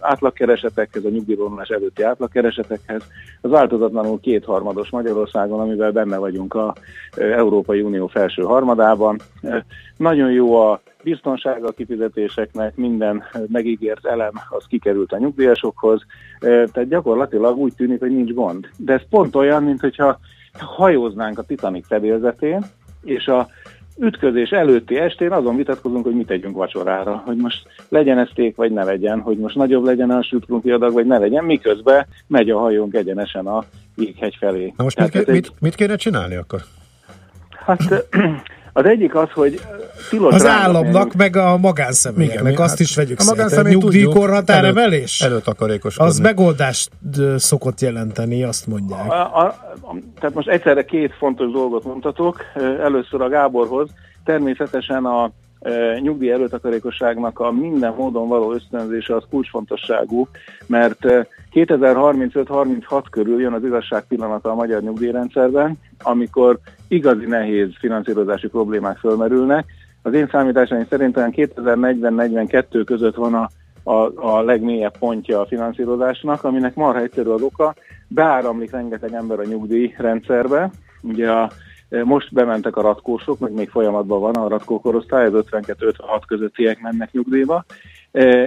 átlagkeresetekhez, 0.00 1.04
a 1.04 1.08
nyugdíjvonulás 1.08 1.68
előtti 1.68 2.02
átlagkeresetekhez. 2.02 3.02
Az 3.40 3.50
változatlanul 3.50 4.20
kétharmados 4.20 4.90
Magyarországon, 4.90 5.60
amivel 5.60 5.90
benne 5.90 6.16
vagyunk 6.16 6.54
a 6.54 6.74
Európai 7.16 7.80
Unió 7.80 8.06
felső 8.06 8.42
harmadában. 8.42 9.18
Nagyon 9.96 10.30
jó 10.30 10.54
a 10.54 10.80
biztonsága 11.02 11.66
a 11.66 11.72
kifizetéseknek, 11.72 12.76
minden 12.76 13.22
megígért 13.46 14.06
elem 14.06 14.32
az 14.48 14.64
kikerült 14.68 15.12
a 15.12 15.18
nyugdíjasokhoz, 15.18 16.02
tehát 16.40 16.88
gyakorlatilag 16.88 17.56
úgy 17.56 17.74
tűnik, 17.76 18.00
hogy 18.00 18.10
nincs 18.10 18.32
gond. 18.32 18.68
De 18.76 18.92
ez 18.92 19.02
pont 19.10 19.36
olyan, 19.36 19.62
mint 19.62 19.80
hogyha 19.80 20.18
hajóznánk 20.58 21.38
a 21.38 21.42
Titanic 21.42 21.86
fedélzetén, 21.86 22.64
és 23.04 23.26
a 23.26 23.48
ütközés 23.98 24.50
előtti 24.50 24.96
estén 24.98 25.32
azon 25.32 25.56
vitatkozunk, 25.56 26.04
hogy 26.04 26.14
mit 26.14 26.26
tegyünk 26.26 26.56
vacsorára, 26.56 27.22
hogy 27.24 27.36
most 27.36 27.66
legyen 27.88 28.18
ez 28.18 28.28
ték, 28.34 28.56
vagy 28.56 28.72
ne 28.72 28.84
legyen, 28.84 29.20
hogy 29.20 29.38
most 29.38 29.54
nagyobb 29.54 29.84
legyen 29.84 30.10
a 30.10 30.22
sütkrumpli 30.22 30.70
adag, 30.70 30.92
vagy 30.92 31.06
ne 31.06 31.18
legyen, 31.18 31.44
miközben 31.44 32.06
megy 32.26 32.50
a 32.50 32.58
hajónk 32.58 32.94
egyenesen 32.94 33.46
a 33.46 33.64
jéghegy 33.96 34.36
felé. 34.38 34.72
Na 34.76 34.84
most 34.84 34.98
mit, 34.98 35.14
mit, 35.14 35.28
egy... 35.28 35.50
mit 35.60 35.74
kéne 35.74 35.96
csinálni 35.96 36.34
akkor? 36.34 36.60
Hát 37.50 38.08
az 38.72 38.84
egyik 38.84 39.14
az, 39.14 39.30
hogy 39.30 39.60
tilos 40.10 40.34
Az 40.34 40.46
államnak, 40.46 41.14
meg 41.14 41.36
a 41.36 41.56
magánszemélyeknek, 41.56 42.58
azt 42.58 42.70
hát 42.70 42.80
is 42.80 42.96
vegyük 42.96 43.18
a 43.18 43.22
szét. 43.22 43.62
Nyugdíjkorhatár 43.62 44.64
emelés? 44.64 45.20
Előtakarékos. 45.20 45.98
Az 45.98 46.18
megoldást 46.18 46.90
szokott 47.36 47.80
jelenteni, 47.80 48.42
azt 48.42 48.66
mondják. 48.66 49.10
A, 49.10 49.38
a, 49.38 49.44
a, 49.80 49.96
tehát 50.20 50.34
most 50.34 50.48
egyszerre 50.48 50.84
két 50.84 51.14
fontos 51.14 51.50
dolgot 51.50 51.84
mondhatok. 51.84 52.40
Először 52.82 53.20
a 53.20 53.28
Gáborhoz. 53.28 53.90
Természetesen 54.24 55.04
a 55.04 55.30
e, 55.60 55.98
nyugdíj 56.00 56.30
előtakarékosságnak 56.30 57.38
a 57.38 57.50
minden 57.50 57.94
módon 57.96 58.28
való 58.28 58.52
ösztönzése 58.52 59.16
az 59.16 59.22
kulcsfontosságú, 59.30 60.28
mert 60.66 60.98
2035-36 61.54 63.04
körül 63.10 63.40
jön 63.40 63.52
az 63.52 63.64
igazság 63.64 64.04
pillanata 64.08 64.50
a 64.50 64.54
magyar 64.54 64.82
nyugdíjrendszerben, 64.82 65.78
amikor 66.02 66.58
igazi 66.92 67.24
nehéz 67.26 67.68
finanszírozási 67.78 68.48
problémák 68.48 68.98
fölmerülnek. 68.98 69.64
Az 70.02 70.14
én 70.14 70.28
számításaim 70.30 70.86
szerint 70.88 71.16
olyan 71.16 71.32
2040-42 71.36 72.82
között 72.84 73.14
van 73.14 73.34
a, 73.34 73.48
a, 73.90 74.12
a 74.14 74.42
legmélyebb 74.42 74.98
pontja 74.98 75.40
a 75.40 75.46
finanszírozásnak, 75.46 76.44
aminek 76.44 76.74
marha 76.74 77.00
egyszerű 77.00 77.28
az 77.28 77.42
oka, 77.42 77.74
beáramlik 78.08 78.70
rengeteg 78.70 79.12
ember 79.12 79.38
a 79.38 79.44
nyugdíjrendszerbe. 79.44 80.70
Ugye 81.02 81.30
a, 81.30 81.50
most 82.04 82.32
bementek 82.32 82.76
a 82.76 82.82
ratkósok, 82.82 83.38
meg 83.38 83.52
még 83.52 83.68
folyamatban 83.70 84.20
van 84.20 84.34
a 84.34 84.48
ratkókorosztály, 84.48 85.26
az 85.26 85.44
52-56 85.50 86.22
közöttiek 86.26 86.80
mennek 86.80 87.12
nyugdíjba, 87.12 87.64
E, 87.64 88.01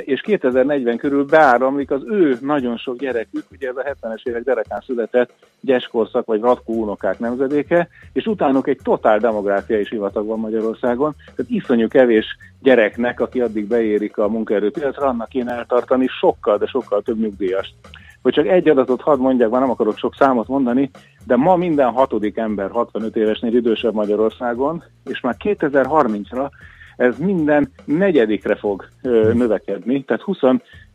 és 0.06 0.22
2040 0.22 0.98
körül 0.98 1.26
beáramlik 1.26 1.92
az 1.92 2.02
ő 2.06 2.38
nagyon 2.42 2.78
sok 2.78 2.98
gyerekük, 2.98 3.44
ugye 3.52 3.70
ez 3.70 3.76
a 3.76 3.96
70-es 4.02 4.28
évek 4.28 4.44
derekán 4.44 4.84
született 4.86 5.34
gyeskorszak 5.62 6.26
vagy 6.26 6.42
ratkó 6.42 6.74
unokák 6.74 7.20
nemzedéke, 7.20 7.88
és 8.14 8.26
utánuk 8.26 8.68
egy 8.68 8.80
totál 8.84 9.20
demográfiai 9.20 9.84
sivatag 9.84 10.26
van 10.26 10.40
Magyarországon, 10.40 11.16
tehát 11.36 11.52
iszonyú 11.52 11.88
kevés 11.88 12.26
gyereknek, 12.62 13.20
aki 13.20 13.42
addig 13.42 13.68
beérik 13.68 14.18
a 14.18 14.28
munkaerőpiacra, 14.28 15.08
annak 15.08 15.30
kéne 15.30 15.52
eltartani 15.52 16.08
sokkal, 16.08 16.58
de 16.58 16.66
sokkal 16.66 17.02
több 17.02 17.20
nyugdíjast. 17.20 17.74
Hogy 18.22 18.34
csak 18.34 18.48
egy 18.48 18.70
adatot 18.70 19.02
hadd 19.02 19.20
mondjak, 19.20 19.52
már 19.52 19.62
nem 19.62 19.70
akarok 19.70 19.98
sok 19.98 20.16
számot 20.16 20.48
mondani, 20.48 20.90
de 21.26 21.36
ma 21.36 21.56
minden 21.56 21.92
hatodik 21.92 22.38
ember 22.38 22.70
65 22.70 23.16
évesnél 23.16 23.56
idősebb 23.56 23.94
Magyarországon, 23.94 24.84
és 25.06 25.22
már 25.22 25.36
2030-ra 25.44 26.50
ez 26.98 27.18
minden 27.18 27.72
negyedikre 27.86 28.56
fog 28.56 28.86
ö, 29.02 29.34
növekedni, 29.34 30.04
tehát 30.04 30.24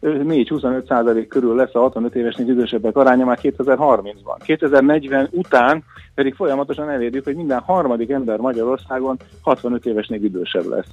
24-25 0.01 0.87
százalék 0.87 1.29
körül 1.29 1.55
lesz 1.55 1.75
a 1.75 1.81
65 1.81 2.15
évesnél 2.15 2.49
idősebbek 2.49 2.97
aránya 2.97 3.25
már 3.25 3.39
2030-ban. 3.43 4.37
2040 4.45 5.29
után 5.31 5.85
pedig 6.15 6.35
folyamatosan 6.35 6.91
elérjük, 6.91 7.25
hogy 7.25 7.37
minden 7.37 7.59
harmadik 7.59 8.11
ember 8.11 8.39
Magyarországon 8.39 9.17
65 9.43 9.87
évesnél 9.87 10.25
idősebb 10.25 10.67
lesz. 10.69 10.89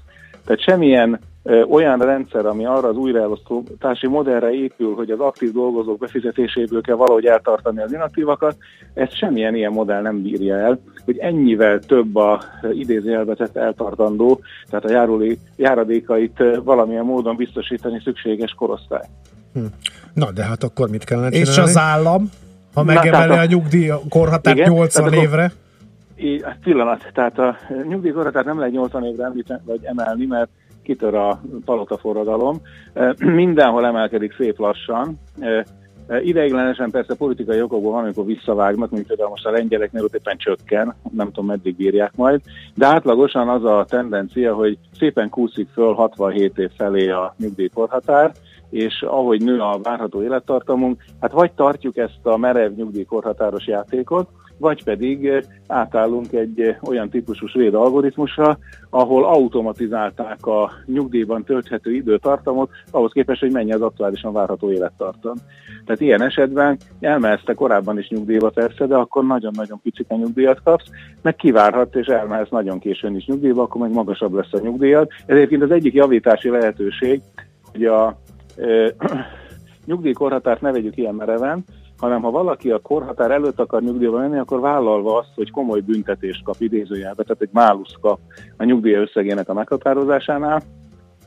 Tehát 0.48 0.62
semmilyen 0.62 1.20
olyan 1.70 2.00
rendszer, 2.00 2.46
ami 2.46 2.66
arra 2.66 2.88
az 2.88 2.96
újraelosztási 2.96 4.08
modellre 4.08 4.52
épül, 4.52 4.96
hogy 4.96 5.12
az 5.12 5.20
aktív 5.20 5.52
dolgozók 5.52 6.00
befizetéséből 6.00 6.82
kell 6.82 6.96
valahogy 6.96 7.26
eltartani 7.26 7.82
az 7.82 7.94
inaktívakat, 7.94 8.58
ezt 8.94 9.18
semmilyen 9.18 9.56
ilyen 9.56 9.72
modell 9.72 10.02
nem 10.02 10.22
bírja 10.22 10.56
el, 10.56 10.80
hogy 11.06 11.18
ennyivel 11.18 11.80
több 11.80 12.16
a 12.16 12.44
idézőjelvetett 12.72 13.56
eltartandó, 13.56 14.40
tehát 14.70 14.86
a 14.86 14.92
járulé, 14.92 15.38
járadékait 15.56 16.44
valamilyen 16.64 17.06
módon 17.06 17.36
biztosítani 17.36 18.02
szükséges 18.04 18.52
korosztály. 18.52 19.06
Hm. 19.54 19.66
Na, 20.14 20.32
de 20.32 20.44
hát 20.44 20.64
akkor 20.64 20.90
mit 20.90 21.04
kellene 21.04 21.30
csinálni? 21.30 21.52
És 21.52 21.58
az 21.58 21.78
állam, 21.78 22.30
ha 22.74 22.84
megemeli 22.84 23.38
a 23.38 23.46
nyugdíj 23.46 23.92
korhatárt 24.10 24.68
80 24.68 25.14
évre? 25.14 25.52
Így, 26.20 26.46
pillanat, 26.64 27.12
tehát 27.14 27.40
a 27.40 27.56
nyugdíjkorhatárt 27.88 28.46
nem 28.46 28.58
lehet 28.58 28.74
80 28.74 29.04
évre 29.04 29.24
említeni, 29.24 29.62
vagy 29.66 29.84
emelni, 29.84 30.26
mert 30.26 30.50
kitör 30.84 31.16
a 31.16 31.42
palota. 31.66 32.00
Mindenhol 33.18 33.86
emelkedik 33.86 34.34
szép 34.34 34.60
lassan. 34.60 35.20
Ideiglenesen 36.22 36.92
persze 36.92 37.16
politikai 37.16 37.62
okokból 37.62 37.92
van, 37.92 38.04
amikor 38.04 38.26
visszavágnak, 38.26 38.90
mint 38.90 39.08
például 39.08 39.30
most 39.30 39.46
a 39.46 39.52
lengyeleknél 39.52 40.04
ott 40.04 40.16
éppen 40.16 40.38
csökken, 40.38 40.96
nem 41.12 41.28
tudom 41.28 41.46
meddig 41.46 41.76
bírják 41.76 42.16
majd, 42.16 42.42
de 42.76 42.86
átlagosan 42.86 43.50
az 43.50 43.64
a 43.64 43.86
tendencia, 43.90 44.54
hogy 44.54 44.78
szépen 44.98 45.30
kúszik 45.30 45.70
föl 45.74 45.94
67 45.94 46.58
év 46.58 46.70
felé 46.78 47.10
a 47.10 47.36
nyugdíjkorhatár, 47.38 48.32
és 48.70 49.02
ahogy 49.02 49.44
nő 49.44 49.60
a 49.60 49.80
várható 49.84 50.24
élettartamunk, 50.24 51.04
hát 51.22 51.32
vagy 51.32 51.52
tartjuk 51.52 51.98
ezt 51.98 52.20
a 52.24 52.38
merev 52.38 52.72
nyugdíjkorhatáros 52.72 53.68
játékot, 53.68 54.30
vagy 54.58 54.84
pedig 54.84 55.28
eh, 55.28 55.42
átállunk 55.68 56.34
egy 56.34 56.62
eh, 56.62 56.78
olyan 56.84 57.10
típusú 57.10 57.48
svéd 57.48 57.74
algoritmusra, 57.74 58.58
ahol 58.90 59.26
automatizálták 59.26 60.46
a 60.46 60.72
nyugdíjban 60.86 61.44
tölthető 61.44 61.94
időtartamot, 61.94 62.70
ahhoz 62.92 63.12
képest, 63.12 63.40
hogy 63.40 63.52
mennyi 63.52 63.74
az 63.74 63.82
aktuálisan 63.82 64.34
várható 64.34 64.72
élettartam. 64.72 65.36
Tehát 65.86 66.02
ilyen 66.02 66.22
esetben 66.22 66.78
elmehetsz 67.00 67.56
korábban 67.56 68.00
is 68.00 68.10
nyugdíjba 68.10 68.50
persze, 68.50 68.86
de 68.86 68.96
akkor 68.96 69.26
nagyon-nagyon 69.26 69.80
picit 69.84 70.06
a 70.10 70.16
nyugdíjat 70.16 70.62
kapsz, 70.64 70.90
meg 71.22 71.36
kivárhat 71.36 71.96
és 71.96 72.08
elmehetsz 72.08 72.50
nagyon 72.50 72.80
későn 72.80 73.16
is 73.16 73.26
nyugdíjba, 73.26 73.62
akkor 73.62 73.82
meg 73.82 73.94
magasabb 73.94 74.34
lesz 74.34 74.54
a 74.54 74.60
nyugdíjat. 74.60 75.12
Ez 75.26 75.36
egyébként 75.36 75.64
az 75.64 75.72
egyik 75.72 75.94
javítási 75.94 76.50
lehetőség, 76.50 77.22
hogy 77.72 77.86
a 77.86 78.18
e, 78.58 78.94
nyugdíjkorhatárt 79.86 80.62
ne 80.62 80.72
vegyük 80.72 80.98
ilyen 80.98 81.16
mereven, 81.16 81.64
hanem 81.98 82.22
ha 82.22 82.32
valaki 82.32 82.72
a 82.72 82.80
korhatár 82.80 83.32
előtt 83.32 83.60
akar 83.60 83.82
nyugdíjba 83.82 84.18
menni, 84.18 84.38
akkor 84.38 84.60
vállalva 84.60 85.18
azt, 85.18 85.32
hogy 85.36 85.52
komoly 85.52 85.80
büntetést 85.80 86.44
kap 86.44 86.56
idézőjelbe, 86.60 87.24
tehát 87.24 87.42
egy 87.42 87.50
málusz 87.52 87.96
kap 88.02 88.20
a 88.58 88.64
nyugdíj 88.64 88.94
összegének 88.94 89.50
a 89.50 89.54
meghatározásánál, 89.54 90.62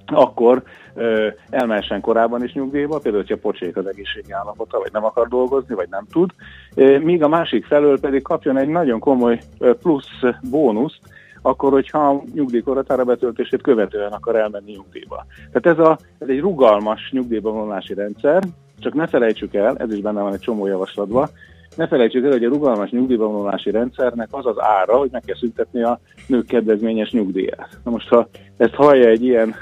akkor 0.06 0.62
ö, 0.94 1.28
elmehessen 1.50 2.00
korábban 2.00 2.44
is 2.44 2.52
nyugdíjba, 2.52 2.98
például, 2.98 3.24
hogyha 3.26 3.48
pocsék 3.48 3.76
az 3.76 3.86
egészségi 3.86 4.32
állapota, 4.32 4.78
vagy 4.78 4.92
nem 4.92 5.04
akar 5.04 5.28
dolgozni, 5.28 5.74
vagy 5.74 5.88
nem 5.90 6.06
tud, 6.12 6.30
ö, 6.74 6.98
míg 6.98 7.22
a 7.22 7.28
másik 7.28 7.64
felől 7.64 8.00
pedig 8.00 8.22
kapjon 8.22 8.56
egy 8.56 8.68
nagyon 8.68 8.98
komoly 8.98 9.40
ö, 9.58 9.74
plusz 9.74 10.20
bónuszt, 10.50 11.00
akkor, 11.42 11.72
hogyha 11.72 12.08
a 12.08 12.22
nyugdíjkorhatára 12.34 13.04
betöltését 13.04 13.62
követően 13.62 14.12
akar 14.12 14.36
elmenni 14.36 14.72
nyugdíjba. 14.72 15.26
Tehát 15.52 15.78
ez, 15.78 15.86
a, 15.86 15.98
ez 16.18 16.28
egy 16.28 16.40
rugalmas 16.40 17.10
nyugdíjba 17.12 17.50
vonulási 17.50 17.94
rendszer, 17.94 18.42
csak 18.80 18.94
ne 18.94 19.06
felejtsük 19.06 19.54
el, 19.54 19.76
ez 19.76 19.92
is 19.92 20.00
benne 20.00 20.20
van 20.20 20.32
egy 20.32 20.40
csomó 20.40 20.66
javaslatban, 20.66 21.28
ne 21.76 21.86
felejtsük 21.86 22.24
el, 22.24 22.30
hogy 22.30 22.44
a 22.44 22.48
rugalmas 22.48 22.90
nyugdíjbevonulási 22.90 23.70
rendszernek 23.70 24.28
az 24.30 24.46
az 24.46 24.56
ára, 24.58 24.96
hogy 24.96 25.08
meg 25.12 25.22
kell 25.26 25.36
szüntetni 25.36 25.82
a 25.82 26.00
nők 26.26 26.46
kedvezményes 26.46 27.10
nyugdíját. 27.10 27.78
Na 27.84 27.90
most, 27.90 28.08
ha 28.08 28.28
ezt 28.56 28.74
hallja 28.74 29.08
egy 29.08 29.24
ilyen 29.24 29.54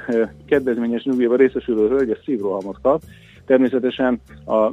kedvezményes 0.46 1.04
nyugdíjba 1.04 1.36
részesülő 1.36 1.88
hölgy, 1.88 2.10
ez 2.10 2.18
szívrohamot 2.24 2.78
kap, 2.82 3.00
Természetesen 3.48 4.20
a, 4.46 4.70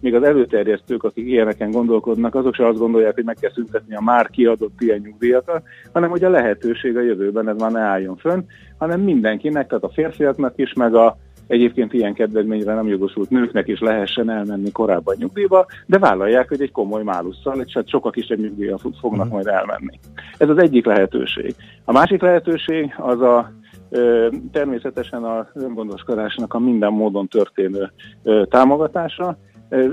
még 0.00 0.14
az 0.14 0.22
előterjesztők, 0.22 1.02
akik 1.02 1.26
ilyeneken 1.26 1.70
gondolkodnak, 1.70 2.34
azok 2.34 2.54
se 2.54 2.66
azt 2.66 2.78
gondolják, 2.78 3.14
hogy 3.14 3.24
meg 3.24 3.36
kell 3.40 3.50
szüntetni 3.52 3.94
a 3.94 4.00
már 4.00 4.30
kiadott 4.30 4.80
ilyen 4.80 5.00
nyugdíjakat, 5.04 5.62
hanem 5.92 6.10
hogy 6.10 6.24
a 6.24 6.30
lehetőség 6.30 6.96
a 6.96 7.00
jövőben 7.00 7.48
ez 7.48 7.56
már 7.58 7.70
ne 7.70 7.80
álljon 7.80 8.16
fönn, 8.16 8.42
hanem 8.78 9.00
mindenkinek, 9.00 9.66
tehát 9.66 9.84
a 9.84 9.90
férfiaknak 9.92 10.52
is, 10.56 10.72
meg 10.72 10.94
a 10.94 11.16
egyébként 11.52 11.92
ilyen 11.92 12.14
kedvezményre 12.14 12.74
nem 12.74 12.88
jogosult 12.88 13.30
nőknek 13.30 13.68
is 13.68 13.80
lehessen 13.80 14.30
elmenni 14.30 14.70
korábban 14.70 15.16
nyugdíjba, 15.18 15.66
de 15.86 15.98
vállalják, 15.98 16.48
hogy 16.48 16.60
egy 16.60 16.72
komoly 16.72 17.02
málusszal, 17.02 17.60
és 17.60 17.72
hát 17.72 17.88
sokak 17.88 18.16
is 18.16 18.26
egy 18.26 18.38
nyugdíjra 18.38 18.78
fognak 19.00 19.26
mhm. 19.26 19.34
majd 19.34 19.46
elmenni. 19.46 19.98
Ez 20.38 20.48
az 20.48 20.58
egyik 20.58 20.84
lehetőség. 20.84 21.54
A 21.84 21.92
másik 21.92 22.20
lehetőség 22.20 22.94
az 22.98 23.20
a 23.20 23.52
természetesen 24.52 25.24
a 25.24 25.46
öngondoskodásnak 25.54 26.54
a 26.54 26.58
minden 26.58 26.92
módon 26.92 27.28
történő 27.28 27.92
támogatása. 28.48 29.36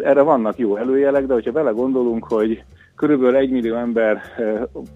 Erre 0.04 0.22
vannak 0.22 0.58
jó 0.58 0.78
előjelek, 0.78 1.26
de 1.26 1.34
hogyha 1.34 1.52
vele 1.52 1.72
gondolunk, 1.72 2.24
hogy 2.24 2.64
körülbelül 2.96 3.36
egy 3.36 3.50
millió 3.50 3.76
ember 3.76 4.22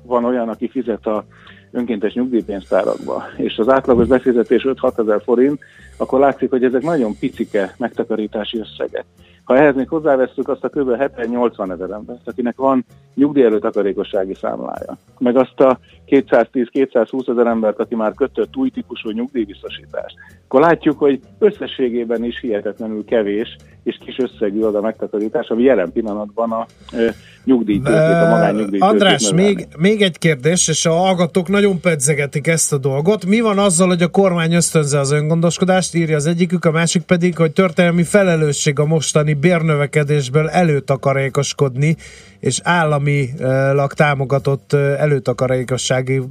van 0.05 0.25
olyan, 0.25 0.49
aki 0.49 0.69
fizet 0.69 1.05
a 1.05 1.25
önkéntes 1.73 2.13
nyugdíjpénztárakba, 2.13 3.23
és 3.37 3.57
az 3.57 3.69
átlagos 3.69 4.07
befizetés 4.07 4.65
5-6 4.67 4.99
ezer 4.99 5.21
forint, 5.23 5.59
akkor 5.97 6.19
látszik, 6.19 6.49
hogy 6.49 6.63
ezek 6.63 6.81
nagyon 6.81 7.17
picike 7.19 7.75
megtakarítási 7.77 8.59
összegek. 8.59 9.05
Ha 9.43 9.57
ehhez 9.57 9.75
még 9.75 9.87
hozzáveszünk 9.87 10.49
azt 10.49 10.63
a 10.63 10.69
kb. 10.69 10.89
70-80 10.89 11.71
ezer 11.71 11.89
embert, 11.89 12.27
akinek 12.27 12.55
van 12.57 12.85
nyugdíjelő 13.15 13.59
takarékossági 13.59 14.33
számlája, 14.33 14.97
meg 15.19 15.37
azt 15.37 15.59
a 15.59 15.79
210-220 16.07 17.29
ezer 17.29 17.47
embert, 17.47 17.79
aki 17.79 17.95
már 17.95 18.13
kötött 18.13 18.55
új 18.55 18.69
típusú 18.69 19.09
nyugdíjbiztosítást, 19.09 20.15
akkor 20.43 20.61
látjuk, 20.61 20.99
hogy 20.99 21.19
összességében 21.39 22.23
is 22.23 22.39
hihetetlenül 22.39 23.05
kevés 23.05 23.55
és 23.83 23.97
kis 24.05 24.17
összegű 24.17 24.61
az 24.61 24.75
a 24.75 24.81
megtakarítás, 24.81 25.47
ami 25.47 25.63
jelen 25.63 25.91
pillanatban 25.91 26.51
a 26.51 26.65
e, 26.91 27.15
nyugdíjtőkét, 27.43 27.93
a 27.93 28.29
magánnyugdíjtőkét. 28.29 28.81
András, 28.81 29.31
még, 29.33 29.67
még 29.77 30.01
egy 30.01 30.17
kérdés, 30.17 30.67
és 30.67 30.85
a 30.85 30.91
hallgatók 30.91 31.47
nagyon 31.47 31.79
pedzegetik 31.79 32.47
ezt 32.47 32.73
a 32.73 32.77
dolgot. 32.77 33.25
Mi 33.25 33.39
van 33.39 33.59
azzal, 33.59 33.87
hogy 33.87 34.01
a 34.01 34.07
kormány 34.07 34.53
ösztönze 34.53 34.99
az 34.99 35.11
öngondoskodást, 35.11 35.95
írja 35.95 36.15
az 36.15 36.25
egyikük, 36.25 36.65
a 36.65 36.71
másik 36.71 37.01
pedig, 37.01 37.37
hogy 37.37 37.51
történelmi 37.51 38.03
felelősség 38.03 38.79
a 38.79 38.85
mostani 38.85 39.33
bérnövekedésből 39.33 40.49
előtakarékoskodni, 40.49 41.95
és 42.39 42.59
államilag 42.63 43.93
támogatott 43.93 44.73
előtakarékossági 44.73 46.21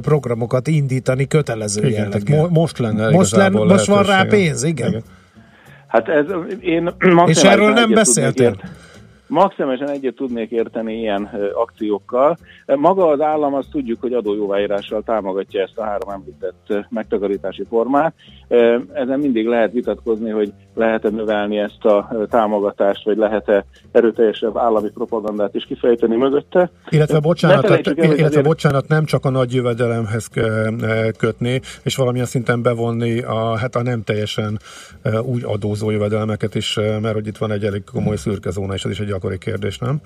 programokat 0.00 0.66
indítani 0.66 1.26
kötelező 1.26 1.88
jelleggel. 1.88 2.48
most 2.50 2.78
lenne 2.78 3.10
most, 3.10 3.36
lenne, 3.36 3.64
most 3.64 3.86
van 3.86 4.02
rá 4.02 4.22
pénz, 4.22 4.62
igen. 4.62 4.88
igen. 4.88 5.02
Hát 5.88 6.08
ez, 6.08 6.26
én 6.60 6.90
És 7.26 7.42
erről 7.42 7.72
nem 7.72 7.90
beszéltél? 7.90 8.56
Maximálisan 9.26 9.88
egyet 9.88 10.14
tudnék 10.14 10.50
érteni 10.50 10.98
ilyen 10.98 11.30
akciókkal. 11.54 12.36
Maga 12.66 13.06
az 13.08 13.20
állam 13.20 13.54
azt 13.54 13.70
tudjuk, 13.70 14.00
hogy 14.00 14.12
adójóváírással 14.12 15.02
támogatja 15.02 15.62
ezt 15.62 15.78
a 15.78 15.84
három 15.84 16.10
említett 16.10 16.86
megtakarítási 16.88 17.64
formát. 17.68 18.14
Ezen 18.92 19.18
mindig 19.18 19.46
lehet 19.46 19.72
vitatkozni, 19.72 20.30
hogy, 20.30 20.52
lehet-e 20.78 21.08
növelni 21.08 21.58
ezt 21.58 21.84
a 21.84 22.26
támogatást, 22.30 23.04
vagy 23.04 23.16
lehet-e 23.16 23.64
erőteljesebb 23.92 24.56
állami 24.56 24.90
propagandát 24.90 25.54
is 25.54 25.64
kifejteni 25.64 26.16
mögötte. 26.16 26.70
Illetve 26.88 27.20
bocsánat, 27.20 27.66
tehát, 27.66 27.86
el, 27.86 27.94
illetve 27.94 28.24
azért... 28.24 28.44
bocsánat, 28.44 28.88
nem 28.88 29.04
csak 29.04 29.24
a 29.24 29.30
nagy 29.30 29.54
jövedelemhez 29.54 30.28
kötni, 31.16 31.60
és 31.82 31.96
valamilyen 31.96 32.26
szinten 32.26 32.62
bevonni 32.62 33.20
a, 33.20 33.56
hát 33.56 33.76
a 33.76 33.82
nem 33.82 34.02
teljesen 34.02 34.58
úgy 35.22 35.42
adózó 35.44 35.90
jövedelmeket 35.90 36.54
is, 36.54 36.74
mert 36.74 37.14
hogy 37.14 37.26
itt 37.26 37.36
van 37.36 37.50
egy 37.50 37.64
elég 37.64 37.84
komoly 37.92 38.16
szürke 38.16 38.50
zóna, 38.50 38.74
és 38.74 38.84
ez 38.84 38.90
is 38.90 39.00
egy 39.00 39.06
gyakori 39.06 39.38
kérdés, 39.38 39.78
nem? 39.78 40.00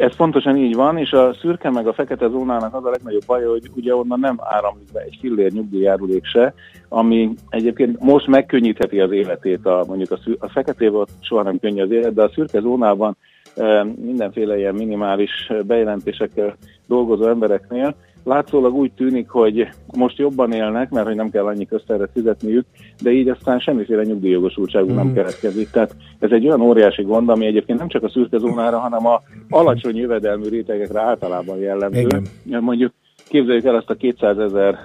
Ez 0.00 0.16
pontosan 0.16 0.56
így 0.56 0.74
van, 0.74 0.98
és 0.98 1.12
a 1.12 1.34
szürke 1.34 1.70
meg 1.70 1.86
a 1.86 1.92
fekete 1.92 2.28
zónának 2.28 2.74
az 2.74 2.84
a 2.84 2.90
legnagyobb 2.90 3.24
baj, 3.26 3.44
hogy 3.44 3.62
ugye 3.76 3.94
onnan 3.94 4.20
nem 4.20 4.36
áramlik 4.38 4.92
be 4.92 5.00
egy 5.00 5.18
fillér 5.20 5.52
nyugdíjjárulék 5.52 6.24
se, 6.24 6.54
ami 6.88 7.34
egyébként 7.48 8.00
most 8.00 8.26
megkönnyítheti 8.26 9.00
az 9.00 9.12
életét, 9.12 9.66
a, 9.66 9.84
mondjuk 9.86 10.10
a, 10.10 10.16
szür- 10.16 10.42
a 10.42 10.48
feketében 10.48 11.04
soha 11.20 11.42
nem 11.42 11.58
könnyű 11.58 11.82
az 11.82 11.90
élet, 11.90 12.14
de 12.14 12.22
a 12.22 12.30
szürke 12.34 12.60
zónában 12.60 13.16
e, 13.56 13.84
mindenféle 13.84 14.58
ilyen 14.58 14.74
minimális 14.74 15.52
bejelentésekkel 15.66 16.56
dolgozó 16.86 17.26
embereknél 17.26 17.94
látszólag 18.24 18.74
úgy 18.74 18.92
tűnik, 18.92 19.28
hogy 19.28 19.68
most 19.96 20.18
jobban 20.18 20.52
élnek, 20.52 20.90
mert 20.90 21.06
hogy 21.06 21.16
nem 21.16 21.30
kell 21.30 21.44
annyi 21.44 21.66
köztervet 21.66 22.10
fizetniük, 22.12 22.66
de 23.02 23.10
így 23.10 23.28
aztán 23.28 23.58
semmiféle 23.58 24.02
nyugdíjjogosultságuk 24.02 24.92
mm. 24.92 24.94
nem 24.94 25.12
keletkezik. 25.12 25.70
Tehát 25.70 25.96
ez 26.18 26.30
egy 26.30 26.46
olyan 26.46 26.60
óriási 26.60 27.02
gond, 27.02 27.28
ami 27.28 27.46
egyébként 27.46 27.78
nem 27.78 27.88
csak 27.88 28.02
a 28.02 28.08
szürke 28.08 28.38
zónára, 28.38 28.78
hanem 28.78 29.06
a 29.06 29.22
alacsony 29.48 29.96
jövedelmű 29.96 30.48
rétegekre 30.48 31.00
általában 31.00 31.58
jellemző. 31.58 32.00
Igen. 32.44 32.62
Mondjuk 32.62 32.92
képzeljük 33.28 33.64
el 33.64 33.74
azt 33.74 33.90
a 33.90 33.94
200 33.94 34.38
ezer 34.38 34.78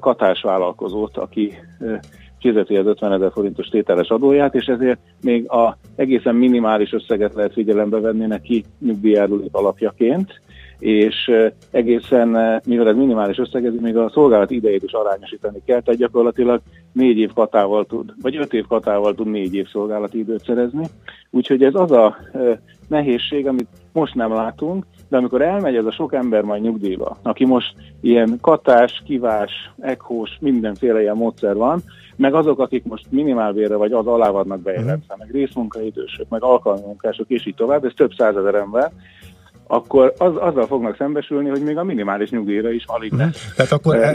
katás 0.00 0.42
vállalkozót, 0.42 1.16
aki 1.16 1.52
fizeti 2.44 2.76
az 2.76 2.86
50 2.86 3.12
ezer 3.12 3.30
forintos 3.32 3.66
tételes 3.66 4.08
adóját, 4.08 4.54
és 4.54 4.66
ezért 4.66 4.98
még 5.22 5.50
a 5.50 5.76
egészen 5.96 6.34
minimális 6.34 6.92
összeget 6.92 7.34
lehet 7.34 7.52
figyelembe 7.52 8.00
venni 8.00 8.26
neki 8.26 8.64
nyugdíjárulék 8.80 9.48
alapjaként, 9.52 10.40
és 10.78 11.30
egészen, 11.70 12.60
mivel 12.66 12.88
ez 12.88 12.96
minimális 12.96 13.38
összeg, 13.38 13.66
ez 13.66 13.72
még 13.80 13.96
a 13.96 14.10
szolgálat 14.10 14.50
idejét 14.50 14.82
is 14.82 14.92
arányosítani 14.92 15.62
kell, 15.66 15.80
tehát 15.80 16.00
gyakorlatilag 16.00 16.60
négy 16.92 17.18
év 17.18 17.32
katával 17.32 17.84
tud, 17.84 18.12
vagy 18.22 18.36
öt 18.36 18.52
év 18.52 18.66
katával 18.66 19.14
tud 19.14 19.30
négy 19.30 19.54
év 19.54 19.68
szolgálati 19.68 20.18
időt 20.18 20.44
szerezni. 20.44 20.86
Úgyhogy 21.30 21.62
ez 21.62 21.74
az 21.74 21.90
a 21.90 22.16
nehézség, 22.88 23.46
amit 23.46 23.68
most 23.92 24.14
nem 24.14 24.32
látunk, 24.32 24.84
de 25.08 25.16
amikor 25.16 25.42
elmegy 25.42 25.76
ez 25.76 25.84
a 25.84 25.92
sok 25.92 26.14
ember 26.14 26.42
majd 26.42 26.62
nyugdíjba, 26.62 27.16
aki 27.22 27.44
most 27.44 27.74
ilyen 28.00 28.38
katás, 28.40 29.02
kivás, 29.04 29.50
ekhós, 29.80 30.30
mindenféle 30.40 31.00
ilyen 31.00 31.16
módszer 31.16 31.54
van, 31.54 31.82
meg 32.16 32.34
azok, 32.34 32.58
akik 32.58 32.84
most 32.84 33.06
minimálbérre 33.10 33.76
vagy 33.76 33.92
az 33.92 34.06
alá 34.06 34.30
vannak 34.30 34.60
bejelentve, 34.60 35.14
meg 35.18 35.30
részmunkaidősök, 35.30 36.28
meg 36.28 36.42
alkalmamunkások, 36.42 37.28
és 37.28 37.46
így 37.46 37.54
tovább, 37.54 37.84
ez 37.84 37.92
több 37.96 38.12
százezer 38.16 38.54
ember, 38.54 38.92
akkor 39.66 40.12
az, 40.18 40.32
azzal 40.36 40.66
fognak 40.66 40.96
szembesülni, 40.96 41.48
hogy 41.48 41.62
még 41.62 41.76
a 41.76 41.84
minimális 41.84 42.30
nyugdíjra 42.30 42.70
is 42.70 42.84
alig 42.86 43.12
mhm. 43.12 43.20
lesz 43.20 43.52
tehát 43.56 43.72
akkor, 43.72 43.94
e, 43.96 44.12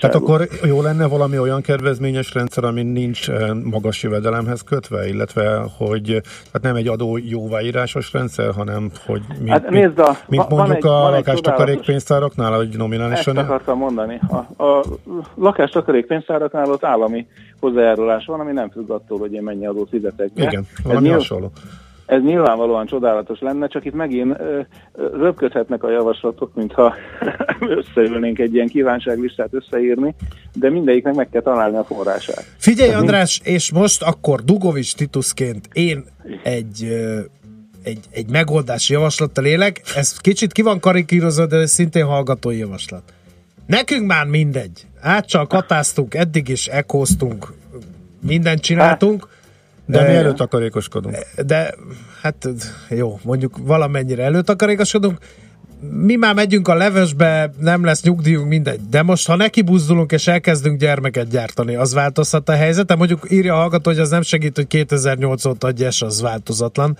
Tehát 0.00 0.14
akkor 0.14 0.48
jó 0.64 0.82
lenne 0.82 1.08
valami 1.08 1.38
olyan 1.38 1.60
kedvezményes 1.60 2.34
rendszer, 2.34 2.64
ami 2.64 2.82
nincs 2.82 3.30
e, 3.30 3.54
magas 3.64 4.02
jövedelemhez 4.02 4.60
kötve, 4.62 5.08
illetve 5.08 5.64
hogy 5.78 6.20
hát 6.52 6.62
nem 6.62 6.76
egy 6.76 6.88
adó 6.88 7.18
jóváírásos 7.22 8.12
rendszer, 8.12 8.52
hanem 8.54 8.90
hogy 9.06 9.22
mint, 9.38 9.50
hát, 9.50 9.70
nézd 9.70 9.98
a, 9.98 10.16
mint 10.28 10.48
mondjuk 10.48 10.76
egy, 10.76 10.86
a 10.86 11.10
lakástakarékpénztáraknál, 11.10 12.56
hogy 12.56 12.68
nominálisan... 12.76 13.38
Ezt 13.38 13.48
akartam 13.48 13.78
mondani. 13.78 14.20
A, 14.28 14.64
a 14.64 14.82
lakástakarékpénztáraknál 15.34 16.70
ott 16.70 16.84
állami 16.84 17.26
hozzájárulás 17.60 18.24
van, 18.24 18.40
ami 18.40 18.52
nem 18.52 18.70
függ 18.70 18.90
attól, 18.90 19.18
hogy 19.18 19.32
én 19.32 19.42
mennyi 19.42 19.66
adót 19.66 19.88
fizetek. 19.88 20.30
Igen, 20.34 20.66
valami 20.82 21.08
Ez 21.08 21.14
hasonló. 21.14 21.46
Nyilv, 21.46 21.82
ez 22.12 22.22
nyilvánvalóan 22.22 22.86
csodálatos 22.86 23.40
lenne, 23.40 23.66
csak 23.66 23.84
itt 23.84 23.94
megint 23.94 24.36
röpködhetnek 24.94 25.82
a 25.82 25.90
javaslatok, 25.90 26.54
mintha 26.54 26.94
összeülnénk 27.78 28.38
egy 28.38 28.54
ilyen 28.54 28.68
kívánságlistát 28.68 29.54
összeírni, 29.54 30.14
de 30.54 30.70
mindegyiknek 30.70 31.14
meg 31.14 31.28
kell 31.28 31.42
találni 31.42 31.76
a 31.76 31.84
forrását. 31.84 32.44
Figyelj 32.56 32.88
Tehát 32.88 33.02
András, 33.02 33.40
mind... 33.44 33.56
és 33.56 33.72
most 33.72 34.02
akkor 34.02 34.40
Dugovics 34.44 34.94
Titusként 34.94 35.68
én 35.72 36.04
egy 36.42 36.86
egy, 37.82 37.98
egy 38.10 38.30
megoldási 38.30 38.92
javaslattal 38.92 39.44
élek. 39.44 39.80
Ez 39.96 40.16
kicsit 40.18 40.52
ki 40.52 40.62
van 40.62 40.80
karikírozva, 40.80 41.46
de 41.46 41.56
ez 41.56 41.70
szintén 41.70 42.04
hallgatói 42.04 42.58
javaslat. 42.58 43.02
Nekünk 43.66 44.06
már 44.06 44.26
mindegy. 44.26 44.86
Átcsalkatáztunk, 45.00 46.14
eddig 46.14 46.48
is 46.48 46.66
ekóztunk, 46.66 47.52
mindent 48.20 48.60
csináltunk. 48.60 49.28
De 49.92 50.08
mi 50.08 50.14
előtakarékoskodunk. 50.14 51.16
De 51.46 51.74
hát 52.22 52.48
jó, 52.88 53.18
mondjuk 53.22 53.56
valamennyire 53.60 54.22
előtakarékoskodunk. 54.22 55.18
Mi 55.90 56.14
már 56.14 56.34
megyünk 56.34 56.68
a 56.68 56.74
levesbe, 56.74 57.50
nem 57.58 57.84
lesz 57.84 58.02
nyugdíjunk, 58.02 58.48
mindegy. 58.48 58.80
De 58.90 59.02
most, 59.02 59.26
ha 59.26 59.36
neki 59.36 59.62
buzdulunk 59.62 60.12
és 60.12 60.26
elkezdünk 60.26 60.80
gyermeket 60.80 61.28
gyártani, 61.28 61.74
az 61.74 61.92
változhat 61.92 62.48
a 62.48 62.52
helyzete. 62.52 62.94
Mondjuk 62.94 63.26
írja 63.28 63.54
a 63.54 63.56
hallgató, 63.56 63.90
hogy 63.90 64.00
az 64.00 64.10
nem 64.10 64.22
segít, 64.22 64.56
hogy 64.56 64.66
2008 64.66 65.44
óta 65.44 65.66
a 65.66 65.70
gyes 65.70 66.02
az 66.02 66.20
változatlan. 66.20 66.96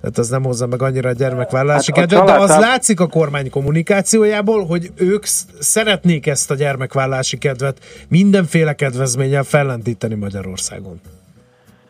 Tehát 0.00 0.18
az 0.18 0.28
nem 0.28 0.42
hozza 0.42 0.66
meg 0.66 0.82
annyira 0.82 1.08
a 1.08 1.12
gyermekvállalási 1.12 1.92
hát 1.94 2.00
kedvet, 2.00 2.26
de 2.26 2.32
az 2.32 2.50
látszik 2.50 3.00
a 3.00 3.06
kormány 3.06 3.50
kommunikációjából, 3.50 4.66
hogy 4.66 4.92
ők 4.94 5.24
szeretnék 5.58 6.26
ezt 6.26 6.50
a 6.50 6.54
gyermekvállalási 6.54 7.38
kedvet 7.38 7.78
mindenféle 8.08 8.72
kedvezménnyel 8.72 9.42
fellentíteni 9.42 10.14
Magyarországon. 10.14 11.00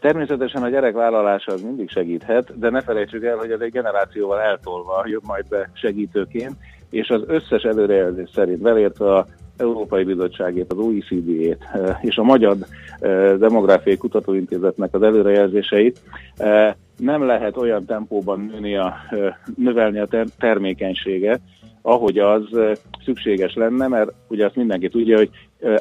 Természetesen 0.03 0.63
a 0.63 0.69
gyerekvállalás 0.69 1.47
az 1.47 1.63
mindig 1.63 1.91
segíthet, 1.91 2.59
de 2.59 2.71
ne 2.71 2.81
felejtsük 2.81 3.25
el, 3.25 3.37
hogy 3.37 3.51
ez 3.51 3.61
egy 3.61 3.71
generációval 3.71 4.41
eltolva 4.41 5.03
jön 5.07 5.21
majd 5.27 5.49
be 5.49 5.71
segítőként, 5.73 6.53
és 6.91 7.09
az 7.09 7.23
összes 7.27 7.63
előrejelzés 7.63 8.31
szerint, 8.35 8.61
belértve 8.61 9.15
a 9.15 9.27
Európai 9.57 10.05
Bizottságét, 10.05 10.73
az 10.73 10.79
OECD-ét 10.79 11.69
eh, 11.73 11.97
és 12.01 12.17
a 12.17 12.23
Magyar 12.23 12.57
eh, 13.01 13.35
Demográfiai 13.39 13.97
Kutatóintézetnek 13.97 14.95
az 14.95 15.03
előrejelzéseit 15.03 16.01
eh, 16.37 16.75
nem 16.97 17.27
lehet 17.27 17.57
olyan 17.57 17.85
tempóban 17.85 18.51
nőni 18.53 18.77
a, 18.77 18.95
növelni 19.57 19.99
a 19.99 20.09
termékenységet, 20.39 21.41
ahogy 21.83 22.19
az 22.19 22.43
szükséges 23.05 23.55
lenne, 23.55 23.89
mert 23.89 24.13
ugye 24.29 24.47
azt 24.47 24.57
mindenki 24.57 24.89
tudja, 24.89 25.17
hogy 25.17 25.31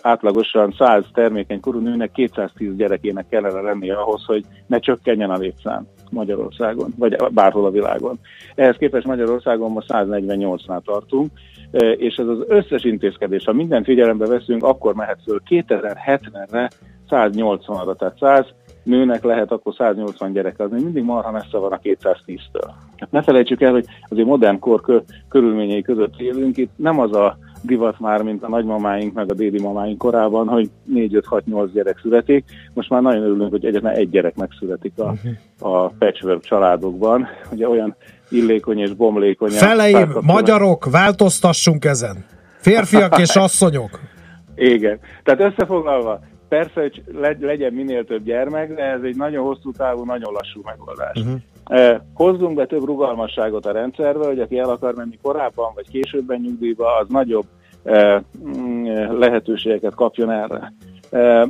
átlagosan 0.02 0.76
100 0.78 1.06
termékeny 1.14 1.60
korú 1.60 1.80
nőnek 1.80 2.12
210 2.12 2.76
gyerekének 2.76 3.28
kellene 3.30 3.62
lennie 3.62 3.94
ahhoz, 3.94 4.24
hogy 4.26 4.44
ne 4.68 4.80
csökkenjen 4.80 5.30
a 5.30 5.38
létszám 5.38 5.88
Magyarországon, 6.10 6.94
vagy 6.98 7.16
bárhol 7.32 7.66
a 7.66 7.72
világon. 7.72 8.20
Ehhez 8.56 8.76
képest 8.76 9.06
Magyarországon 9.06 9.72
most 9.72 9.88
148-nál 9.90 10.82
tartunk, 10.86 11.32
és 11.98 12.16
ez 12.16 12.28
az 12.28 12.44
összes 12.48 12.84
intézkedés, 12.84 13.44
ha 13.44 13.54
mindent 13.54 13.86
figyelembe 13.86 14.28
veszünk, 14.28 14.64
akkor 14.64 14.96
mehet 14.96 15.20
föl 15.24 15.42
2070-re 15.50 16.70
180-ra, 17.10 17.96
tehát 17.98 18.18
100 18.20 18.46
nőnek 18.84 19.24
lehet, 19.24 19.52
akkor 19.52 19.74
180 19.74 20.32
gyerek, 20.32 20.60
az 20.60 20.72
még 20.72 20.84
mindig 20.84 21.04
marha 21.04 21.32
messze 21.32 21.58
van 21.58 21.72
a 21.72 21.80
210-től. 21.80 22.70
Hát 22.98 23.12
ne 23.12 23.22
felejtsük 23.22 23.62
el, 23.62 23.72
hogy 23.72 23.86
azért 24.10 24.28
modern 24.28 24.60
kor 24.60 24.82
kö, 24.82 25.00
körülményei 25.30 25.82
között 25.82 26.20
élünk, 26.20 26.58
itt 26.58 26.72
nem 26.76 27.00
az 27.00 27.14
a 27.14 27.38
divat 27.62 28.00
már, 28.00 28.22
mint 28.22 28.44
a 28.44 28.50
nagymamáink 28.50 29.14
meg 29.14 29.32
a 29.32 29.34
dédi 29.34 29.62
mamáink 29.62 29.98
korában, 29.98 30.48
hogy 30.48 30.70
4-5-6-8 30.94 31.70
gyerek 31.74 32.00
születik. 32.02 32.46
Most 32.74 32.90
már 32.90 33.02
nagyon 33.02 33.24
örülünk, 33.24 33.52
hogy 33.52 33.66
egyetlen 33.66 33.94
egy 33.94 34.10
gyerek 34.10 34.36
megszületik 34.36 34.94
a, 34.98 35.14
a 35.60 35.88
patchwork 35.88 36.44
családokban. 36.44 37.28
Ugye 37.52 37.70
olyan 37.70 37.96
illékony 38.30 38.80
és 38.80 38.94
bomlékony. 38.94 39.50
Feleim, 39.50 40.16
magyarok, 40.22 40.92
változtassunk 40.92 41.86
ezen. 41.86 42.26
Férfiak 42.58 43.20
és 43.20 43.36
asszonyok. 43.46 44.00
Igen. 44.56 45.00
Tehát 45.24 45.54
összefoglalva, 45.54 46.20
persze, 46.52 46.82
hogy 46.82 47.04
legyen 47.40 47.74
minél 47.74 48.06
több 48.06 48.24
gyermek, 48.24 48.74
de 48.74 48.84
ez 48.84 49.02
egy 49.04 49.16
nagyon 49.16 49.46
hosszú 49.46 49.72
távú, 49.72 50.04
nagyon 50.04 50.34
lassú 50.34 50.62
megoldás. 50.64 51.20
Uh-huh. 51.20 52.02
Hozzunk 52.14 52.56
be 52.56 52.66
több 52.66 52.86
rugalmasságot 52.86 53.66
a 53.66 53.72
rendszerbe, 53.72 54.26
hogy 54.26 54.40
aki 54.40 54.58
el 54.58 54.70
akar 54.70 54.96
menni 54.96 55.18
korábban 55.22 55.72
vagy 55.76 55.90
későbben 55.90 56.40
nyugdíjba, 56.40 56.98
az 56.98 57.08
nagyobb 57.10 57.46
mm, 58.48 58.86
lehetőségeket 59.20 59.96
kapjon 59.96 60.32
erre. 60.32 60.74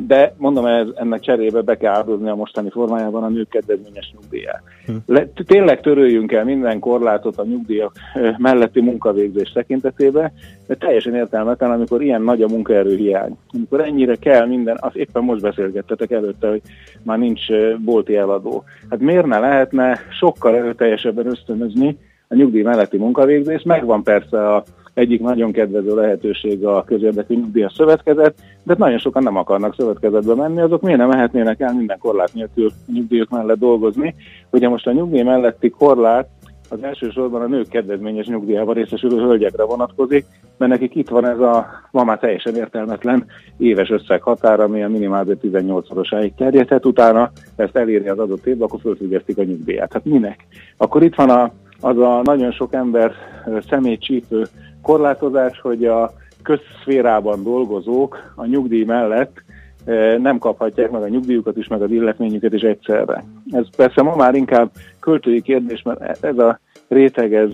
De 0.08 0.34
mondom, 0.38 0.66
ez, 0.66 0.88
ennek 0.96 1.20
cserébe 1.20 1.62
be 1.62 1.78
kell 1.78 1.94
áldozni 1.94 2.30
a 2.30 2.36
mostani 2.36 2.70
formájában 2.70 3.24
a 3.24 3.30
nők 3.30 3.50
kedvezményes 3.50 4.14
nyugdíját. 4.14 4.62
Hm. 4.86 4.94
Le, 5.06 5.28
tényleg 5.46 5.82
töröljünk 5.82 6.32
el 6.32 6.44
minden 6.44 6.80
korlátot 6.80 7.38
a 7.38 7.44
nyugdíjak 7.44 7.94
melletti 8.38 8.82
munkavégzés 8.82 9.52
tekintetében, 9.52 10.32
de 10.68 10.76
teljesen 10.76 11.16
értelmetlen, 11.16 11.72
amikor 11.72 12.02
ilyen 12.02 12.22
nagy 12.22 12.42
a 12.42 12.48
munkaerő 12.48 12.96
hiány. 12.96 13.38
Amikor 13.54 13.82
ennyire 13.82 14.16
kell 14.16 14.48
minden, 14.48 14.78
az 14.80 14.92
éppen 14.94 15.24
most 15.24 15.42
beszélgettetek 15.42 16.12
előtte, 16.12 16.50
hogy 16.50 16.62
már 17.04 17.18
nincs 17.18 17.42
bolti 17.78 18.16
eladó. 18.16 18.64
Hát 18.90 19.00
miért 19.00 19.26
ne 19.26 19.40
lehetne 19.40 20.00
sokkal 20.20 20.56
erőteljesebben 20.56 21.28
ösztönözni 21.28 21.98
a 22.28 22.36
nyugdíj 22.36 22.62
melletti 22.62 22.98
munkavégzés? 22.98 23.62
Megvan 23.64 24.04
persze 24.04 24.56
a 24.56 24.64
egyik 25.02 25.22
nagyon 25.22 25.52
kedvező 25.52 25.96
lehetőség 25.96 26.66
a 26.66 26.84
közérdekű 26.84 27.36
nyugdíjas 27.36 27.74
szövetkezet, 27.74 28.34
de 28.64 28.76
nagyon 28.78 29.00
sokan 29.00 29.24
nem 29.24 29.38
akarnak 29.38 29.76
szövetkezetbe 29.76 30.36
menni, 30.36 30.62
azok 30.62 30.82
miért 30.82 31.00
nem 31.00 31.08
mehetnének 31.08 31.60
el 31.60 31.74
minden 31.74 31.98
korlát 31.98 32.34
nélkül 32.34 32.72
nyugdíjak 32.94 33.30
mellett 33.30 33.60
dolgozni. 33.60 34.16
Ugye 34.52 34.70
most 34.70 34.88
a 34.88 34.92
nyugdíj 34.92 35.22
melletti 35.22 35.70
korlát 35.70 36.30
az 36.72 36.84
elsősorban 36.84 37.42
a 37.42 37.48
nők 37.48 37.68
kedvezményes 37.68 38.26
nyugdíjával 38.26 38.74
részesülő 38.74 39.18
hölgyekre 39.18 39.64
vonatkozik, 39.64 40.26
mert 40.58 40.72
nekik 40.72 40.96
itt 40.96 41.10
van 41.10 41.26
ez 41.26 41.40
a 41.40 41.68
ma 41.92 42.04
már 42.04 42.20
teljesen 42.20 42.56
értelmetlen 42.56 43.26
éves 43.58 43.90
összeg 43.90 44.22
határa, 44.22 44.64
ami 44.64 44.84
a 44.84 44.90
minimálbér 44.90 45.38
18-szorosáig 45.42 46.32
terjedhet, 46.38 46.86
utána 46.86 47.32
ezt 47.56 47.76
eléri 47.76 48.08
az 48.08 48.20
adott 48.20 48.46
évben, 48.46 48.68
akkor 48.68 48.80
fölfüggesztik 48.80 49.38
a 49.38 49.44
nyugdíját. 49.44 49.94
Hát 49.94 50.06
minek? 50.06 50.46
Akkor 50.78 51.04
itt 51.04 51.16
van 51.16 51.30
a, 51.30 51.52
az 51.80 51.98
a 51.98 52.22
nagyon 52.24 52.52
sok 52.52 52.74
ember 52.74 53.12
személycsípő 53.70 54.48
korlátozás, 54.82 55.60
hogy 55.60 55.86
a 55.86 56.12
közszférában 56.44 57.44
dolgozók 57.44 58.34
a 58.36 58.46
nyugdíj 58.46 58.84
mellett 58.84 59.44
nem 60.18 60.38
kaphatják 60.38 60.92
meg 60.92 61.02
a 61.02 61.08
nyugdíjukat 61.08 61.58
is, 61.58 61.68
meg 61.68 61.82
az 61.82 61.92
illetményüket 61.92 62.54
is 62.54 62.62
egyszerre. 62.62 63.24
Ez 63.52 63.66
persze 63.76 64.02
ma 64.02 64.16
már 64.16 64.36
inkább 64.36 64.72
költői 65.00 65.42
kérdés, 65.42 65.82
mert 65.82 66.24
ez 66.26 66.38
a 66.38 66.60
réteg 66.88 67.34
ez 67.34 67.50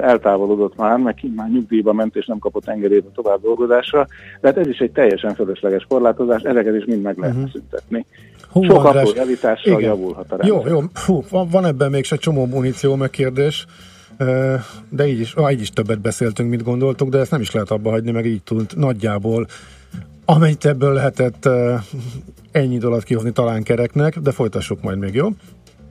eltávolodott 0.00 0.76
már, 0.76 0.98
meg 0.98 1.16
már 1.36 1.50
nyugdíjba 1.50 1.92
ment 1.92 2.16
és 2.16 2.26
nem 2.26 2.38
kapott 2.38 2.68
engedélyt 2.68 3.06
a 3.06 3.12
tovább 3.14 3.40
dolgozásra, 3.40 4.06
de 4.40 4.48
hát 4.48 4.56
ez 4.58 4.66
is 4.66 4.78
egy 4.78 4.92
teljesen 4.92 5.34
fölösleges 5.34 5.86
korlátozás, 5.88 6.42
ezeket 6.42 6.74
is 6.74 6.84
mind 6.84 7.02
meg 7.02 7.18
lehet 7.18 7.34
uh-huh. 7.34 7.50
szüntetni. 7.50 8.06
Hú, 8.50 8.62
Sok 8.62 8.84
apró 8.84 9.10
javítással 9.14 9.80
javulhat 9.80 10.32
a 10.32 10.36
rendszer. 10.36 10.70
Jó, 10.70 10.78
jó, 10.78 10.80
Hú, 11.06 11.46
van, 11.50 11.64
ebben 11.64 11.90
még 11.90 12.04
egy 12.10 12.18
csomó 12.18 12.46
muníció 12.46 12.94
megkérdés, 12.94 13.66
de 14.88 15.06
így 15.06 15.20
is, 15.20 15.34
így 15.50 15.60
is 15.60 15.70
többet 15.70 16.00
beszéltünk, 16.00 16.50
mint 16.50 16.62
gondoltuk, 16.62 17.08
de 17.08 17.18
ezt 17.18 17.30
nem 17.30 17.40
is 17.40 17.50
lehet 17.50 17.70
abba 17.70 17.90
hagyni, 17.90 18.10
meg 18.10 18.26
így 18.26 18.42
tud 18.42 18.70
nagyjából 18.76 19.46
Amennyit 20.24 20.64
ebből 20.64 20.92
lehetett 20.92 21.48
ennyi 22.50 22.78
dolgot 22.78 23.02
kihozni 23.02 23.32
talán 23.32 23.62
kereknek, 23.62 24.18
de 24.18 24.32
folytassuk 24.32 24.82
majd 24.82 24.98
még, 24.98 25.14
jó? 25.14 25.28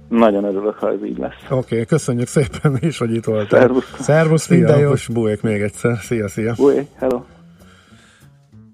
Nagyon 0.10 0.44
örülök, 0.44 0.76
ha 0.76 0.92
ez 0.92 1.04
így 1.06 1.18
lesz. 1.18 1.34
Oké, 1.50 1.56
okay, 1.56 1.86
köszönjük 1.86 2.28
szépen 2.28 2.78
is, 2.80 2.98
hogy 2.98 3.14
itt 3.14 3.24
voltál. 3.24 3.60
Szervusz. 3.60 3.96
Szervusz, 4.00 4.48
minden 4.48 4.80
jó. 4.80 4.94
Bújék 5.14 5.42
még 5.42 5.62
egyszer. 5.62 5.98
Szia, 5.98 6.28
szia. 6.28 6.54
Bújék, 6.58 6.88
hello. 6.96 7.24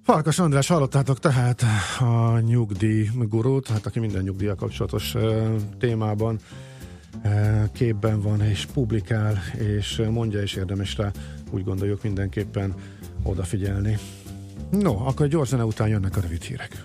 Farkas 0.03 0.39
András, 0.39 0.67
hallottátok 0.67 1.19
tehát 1.19 1.63
a 1.99 2.39
nyugdíj 2.39 3.09
gurút, 3.29 3.67
hát 3.67 3.85
aki 3.85 3.99
minden 3.99 4.23
nyugdíjjal 4.23 4.55
kapcsolatos 4.55 5.15
uh, 5.15 5.21
témában 5.79 6.33
uh, 6.33 6.41
képben 7.71 8.21
van 8.21 8.41
és 8.41 8.65
publikál, 8.65 9.37
és 9.57 10.01
mondja 10.09 10.41
is 10.41 10.53
érdemes 10.53 10.97
rá, 10.97 11.11
úgy 11.51 11.63
gondoljuk 11.63 12.03
mindenképpen 12.03 12.73
odafigyelni. 13.23 13.97
No, 14.71 15.07
akkor 15.07 15.25
egy 15.25 15.31
gyors 15.31 15.49
zene 15.49 15.65
után 15.65 15.87
jönnek 15.87 16.17
a 16.17 16.21
rövid 16.21 16.43
hírek. 16.43 16.83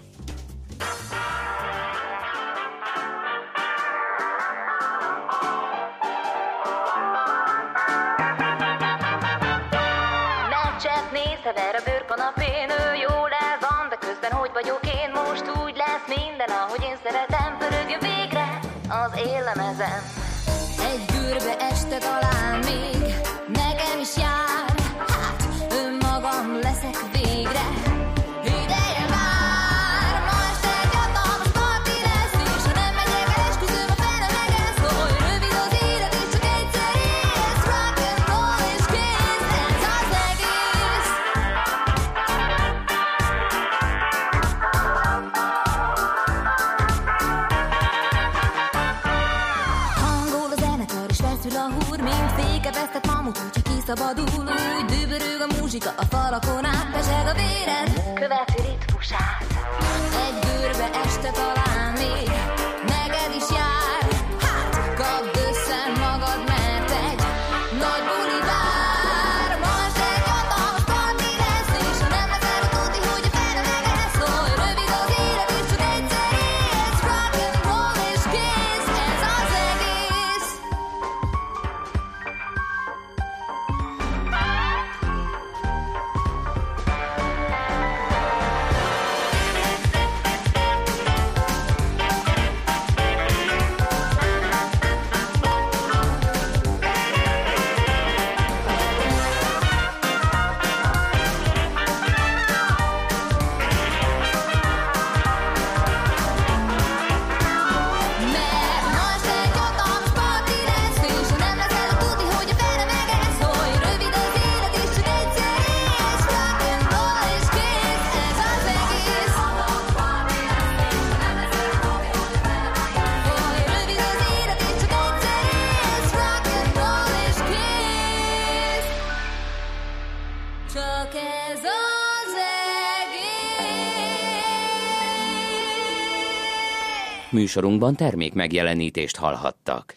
Műsorunkban 137.44 137.94
termék 137.94 138.32
megjelenítést 138.32 139.16
hallhattak. 139.16 139.94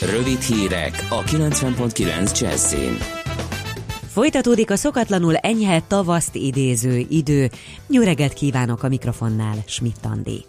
Rövid 0.00 0.40
hírek 0.40 1.06
a 1.08 1.22
90.9 1.22 2.40
Jazzin. 2.40 2.96
Folytatódik 4.08 4.70
a 4.70 4.76
szokatlanul 4.76 5.36
enyhe 5.36 5.82
tavaszt 5.86 6.34
idéző 6.34 7.06
idő. 7.08 7.50
Jó 7.86 8.02
reggelt 8.02 8.32
kívánok 8.32 8.82
a 8.82 8.88
mikrofonnál, 8.88 9.56
Schmidt 9.66 10.04
Andi. 10.04 10.44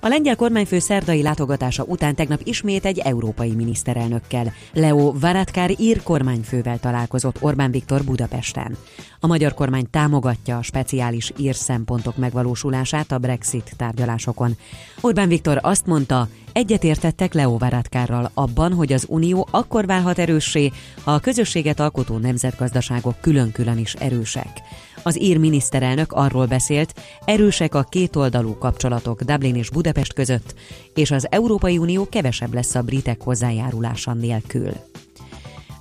A 0.00 0.08
lengyel 0.08 0.36
kormányfő 0.36 0.78
szerdai 0.78 1.22
látogatása 1.22 1.84
után 1.84 2.14
tegnap 2.14 2.40
ismét 2.44 2.84
egy 2.84 2.98
európai 2.98 3.50
miniszterelnökkel, 3.50 4.52
Leo 4.72 5.12
Varadkar 5.12 5.70
ír 5.78 6.02
kormányfővel 6.02 6.78
találkozott 6.78 7.42
Orbán 7.42 7.70
Viktor 7.70 8.04
Budapesten. 8.04 8.76
A 9.22 9.26
magyar 9.26 9.54
kormány 9.54 9.90
támogatja 9.90 10.56
a 10.56 10.62
speciális 10.62 11.32
ír 11.36 11.54
szempontok 11.54 12.16
megvalósulását 12.16 13.12
a 13.12 13.18
Brexit 13.18 13.72
tárgyalásokon. 13.76 14.56
Orbán 15.00 15.28
Viktor 15.28 15.58
azt 15.62 15.86
mondta, 15.86 16.28
egyetértettek 16.52 17.34
Leo 17.34 17.58
Varadkarral 17.58 18.30
abban, 18.34 18.72
hogy 18.72 18.92
az 18.92 19.06
Unió 19.08 19.48
akkor 19.50 19.86
válhat 19.86 20.18
erőssé, 20.18 20.70
ha 21.04 21.12
a 21.12 21.18
közösséget 21.18 21.80
alkotó 21.80 22.18
nemzetgazdaságok 22.18 23.20
külön-külön 23.20 23.78
is 23.78 23.94
erősek. 23.94 24.62
Az 25.02 25.20
ír 25.20 25.38
miniszterelnök 25.38 26.12
arról 26.12 26.46
beszélt, 26.46 26.94
erősek 27.24 27.74
a 27.74 27.82
kétoldalú 27.82 28.58
kapcsolatok 28.58 29.22
Dublin 29.22 29.56
és 29.56 29.70
Budapest 29.70 30.12
között, 30.12 30.54
és 30.94 31.10
az 31.10 31.26
Európai 31.30 31.78
Unió 31.78 32.08
kevesebb 32.08 32.54
lesz 32.54 32.74
a 32.74 32.82
britek 32.82 33.22
hozzájárulása 33.22 34.12
nélkül. 34.12 34.72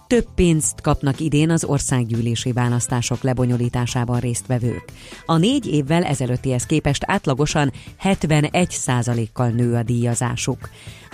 Több 0.10 0.28
pénzt 0.36 0.82
kapnak 0.82 1.20
idén 1.20 1.50
az 1.50 1.64
országgyűlési 1.64 2.52
választások 2.52 3.22
lebonyolításában 3.22 4.20
résztvevők. 4.20 4.84
A 5.26 5.38
négy 5.38 5.68
évvel 5.68 6.04
ezelőttihez 6.04 6.66
képest 6.66 7.04
átlagosan 7.06 7.72
71%-kal 8.04 9.50
nő 9.50 9.76
a 9.76 9.84
díjazásuk. 9.84 10.70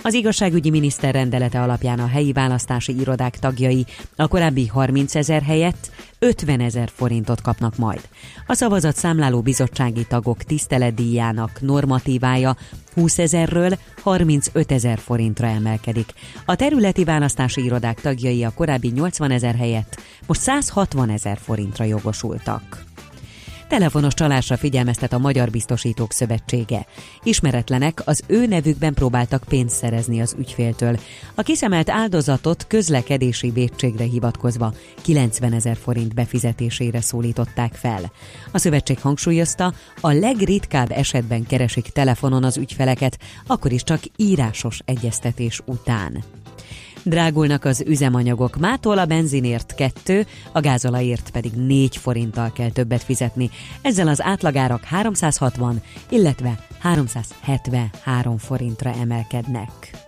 Az 0.06 0.14
igazságügyi 0.14 0.70
miniszter 0.70 1.14
rendelete 1.14 1.62
alapján 1.62 1.98
a 1.98 2.06
helyi 2.06 2.32
választási 2.32 3.00
irodák 3.00 3.38
tagjai 3.38 3.86
a 4.16 4.28
korábbi 4.28 4.66
30 4.66 5.14
ezer 5.14 5.42
helyett 5.42 5.90
50 6.18 6.60
ezer 6.60 6.90
forintot 6.94 7.40
kapnak 7.40 7.76
majd. 7.76 8.08
A 8.46 8.54
szavazat 8.54 8.96
számláló 8.96 9.40
bizottsági 9.40 10.04
tagok 10.04 10.42
tiszteletdíjának 10.42 11.60
normatívája 11.60 12.56
20 12.94 13.18
ezerről 13.18 13.78
35 14.02 14.72
ezer 14.72 14.98
forintra 14.98 15.46
emelkedik. 15.46 16.12
A 16.44 16.56
területi 16.56 17.04
választási 17.04 17.64
irodák 17.64 18.00
tagjai 18.00 18.44
a 18.44 18.52
korábbi 18.54 18.88
80 18.88 19.30
ezer 19.30 19.54
helyett 19.54 20.00
most 20.26 20.40
160 20.40 21.10
ezer 21.10 21.38
forintra 21.38 21.84
jogosultak. 21.84 22.85
Telefonos 23.68 24.14
csalásra 24.14 24.56
figyelmeztet 24.56 25.12
a 25.12 25.18
Magyar 25.18 25.50
Biztosítók 25.50 26.12
Szövetsége. 26.12 26.86
Ismeretlenek 27.22 28.02
az 28.04 28.22
ő 28.26 28.46
nevükben 28.46 28.94
próbáltak 28.94 29.44
pénzt 29.48 29.76
szerezni 29.76 30.20
az 30.20 30.34
ügyféltől. 30.38 30.98
A 31.34 31.42
kiszemelt 31.42 31.90
áldozatot 31.90 32.66
közlekedési 32.66 33.50
védségre 33.50 34.04
hivatkozva 34.04 34.72
90 35.02 35.52
ezer 35.52 35.76
forint 35.76 36.14
befizetésére 36.14 37.00
szólították 37.00 37.74
fel. 37.74 38.12
A 38.52 38.58
szövetség 38.58 39.00
hangsúlyozta, 39.00 39.72
a 40.00 40.12
legritkább 40.12 40.90
esetben 40.90 41.46
keresik 41.46 41.88
telefonon 41.88 42.44
az 42.44 42.56
ügyfeleket, 42.56 43.18
akkor 43.46 43.72
is 43.72 43.82
csak 43.82 44.00
írásos 44.16 44.80
egyeztetés 44.84 45.62
után. 45.64 46.24
Drágulnak 47.06 47.64
az 47.64 47.84
üzemanyagok. 47.86 48.56
Mától 48.56 48.98
a 48.98 49.06
benzinért 49.06 49.74
2, 49.74 50.26
a 50.52 50.60
gázolajért 50.60 51.30
pedig 51.30 51.52
4 51.52 51.96
forinttal 51.96 52.52
kell 52.52 52.70
többet 52.70 53.02
fizetni. 53.02 53.50
Ezzel 53.82 54.08
az 54.08 54.22
átlagárak 54.22 54.84
360, 54.84 55.82
illetve 56.08 56.58
373 56.78 58.38
forintra 58.38 58.92
emelkednek. 59.00 60.05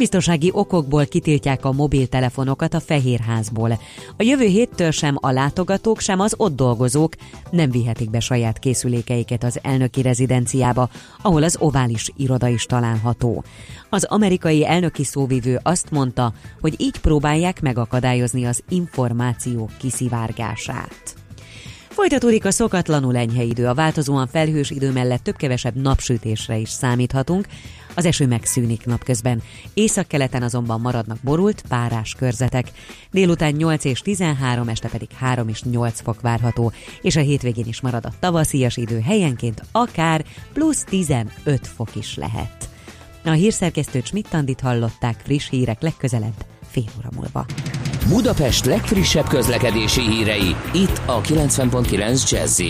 Biztonsági 0.00 0.50
okokból 0.52 1.06
kitiltják 1.06 1.64
a 1.64 1.72
mobiltelefonokat 1.72 2.74
a 2.74 2.80
Fehérházból. 2.80 3.70
A 4.16 4.22
jövő 4.22 4.44
héttől 4.44 4.90
sem 4.90 5.16
a 5.20 5.30
látogatók, 5.30 6.00
sem 6.00 6.20
az 6.20 6.34
ott 6.36 6.56
dolgozók 6.56 7.14
nem 7.50 7.70
vihetik 7.70 8.10
be 8.10 8.20
saját 8.20 8.58
készülékeiket 8.58 9.44
az 9.44 9.58
elnöki 9.62 10.02
rezidenciába, 10.02 10.88
ahol 11.22 11.42
az 11.42 11.56
ovális 11.58 12.12
iroda 12.16 12.48
is 12.48 12.64
található. 12.64 13.44
Az 13.88 14.04
amerikai 14.04 14.66
elnöki 14.66 15.04
szóvivő 15.04 15.58
azt 15.62 15.90
mondta, 15.90 16.32
hogy 16.60 16.74
így 16.78 16.98
próbálják 17.00 17.60
megakadályozni 17.60 18.44
az 18.44 18.62
információ 18.68 19.70
kiszivárgását. 19.78 21.19
Folytatódik 21.90 22.44
a 22.44 22.50
szokatlanul 22.50 23.16
enyhe 23.16 23.42
idő, 23.42 23.66
a 23.66 23.74
változóan 23.74 24.26
felhős 24.26 24.70
idő 24.70 24.92
mellett 24.92 25.22
több-kevesebb 25.22 25.74
napsütésre 25.74 26.56
is 26.56 26.68
számíthatunk. 26.68 27.46
Az 27.94 28.04
eső 28.04 28.26
megszűnik 28.26 28.86
napközben. 28.86 29.42
Északkeleten 29.74 30.42
azonban 30.42 30.80
maradnak 30.80 31.18
borult, 31.22 31.62
párás 31.68 32.14
körzetek. 32.14 32.70
Délután 33.10 33.52
8 33.52 33.84
és 33.84 34.00
13, 34.00 34.68
este 34.68 34.88
pedig 34.88 35.08
3 35.18 35.48
és 35.48 35.62
8 35.62 36.00
fok 36.00 36.20
várható, 36.20 36.72
és 37.02 37.16
a 37.16 37.20
hétvégén 37.20 37.66
is 37.66 37.80
marad 37.80 38.04
a 38.04 38.12
tavaszias 38.20 38.76
idő 38.76 39.00
helyenként 39.00 39.62
akár 39.72 40.24
plusz 40.52 40.84
15 40.84 41.30
fok 41.62 41.96
is 41.96 42.16
lehet. 42.16 42.68
A 43.24 43.30
hírszerkesztő 43.30 44.02
Csmittandit 44.02 44.60
hallották 44.60 45.20
friss 45.24 45.48
hírek 45.48 45.82
legközelebb 45.82 46.44
fél 46.70 46.90
óra 46.98 47.08
múlva. 47.14 47.46
Budapest 48.10 48.64
legfrissebb 48.64 49.28
közlekedési 49.28 50.00
hírei, 50.00 50.56
itt 50.72 51.00
a 51.06 51.20
90.9 51.20 52.30
jazz 52.30 52.62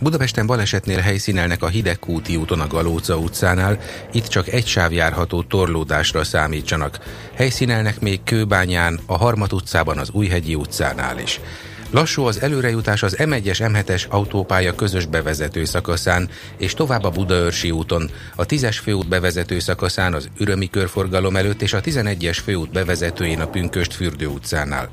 Budapesten 0.00 0.46
balesetnél 0.46 0.98
helyszínelnek 0.98 1.62
a 1.62 1.68
Hidegkúti 1.68 2.36
úton 2.36 2.60
a 2.60 2.66
Galóca 2.66 3.16
utcánál, 3.16 3.78
itt 4.12 4.26
csak 4.26 4.48
egy 4.48 4.66
sáv 4.66 4.92
járható 4.92 5.42
torlódásra 5.42 6.24
számítsanak. 6.24 6.98
Helyszínelnek 7.34 8.00
még 8.00 8.22
Kőbányán, 8.24 9.00
a 9.06 9.16
Harmat 9.16 9.52
utcában 9.52 9.98
az 9.98 10.10
Újhegyi 10.12 10.54
utcánál 10.54 11.18
is. 11.18 11.40
Lassú 11.90 12.24
az 12.24 12.42
előrejutás 12.42 13.02
az 13.02 13.16
M1-es 13.18 13.58
M7-es 13.58 14.08
autópálya 14.08 14.74
közös 14.74 15.06
bevezető 15.06 15.64
szakaszán, 15.64 16.28
és 16.56 16.74
tovább 16.74 17.04
a 17.04 17.10
Budaörsi 17.10 17.70
úton, 17.70 18.10
a 18.34 18.46
10-es 18.46 18.78
főút 18.82 19.08
bevezető 19.08 19.58
szakaszán 19.58 20.14
az 20.14 20.28
Ürömi 20.38 20.70
körforgalom 20.70 21.36
előtt 21.36 21.62
és 21.62 21.72
a 21.72 21.80
11-es 21.80 22.38
főút 22.44 22.72
bevezetőjén 22.72 23.40
a 23.40 23.46
Pünköst 23.46 23.94
fürdő 23.94 24.26
utcánál. 24.26 24.90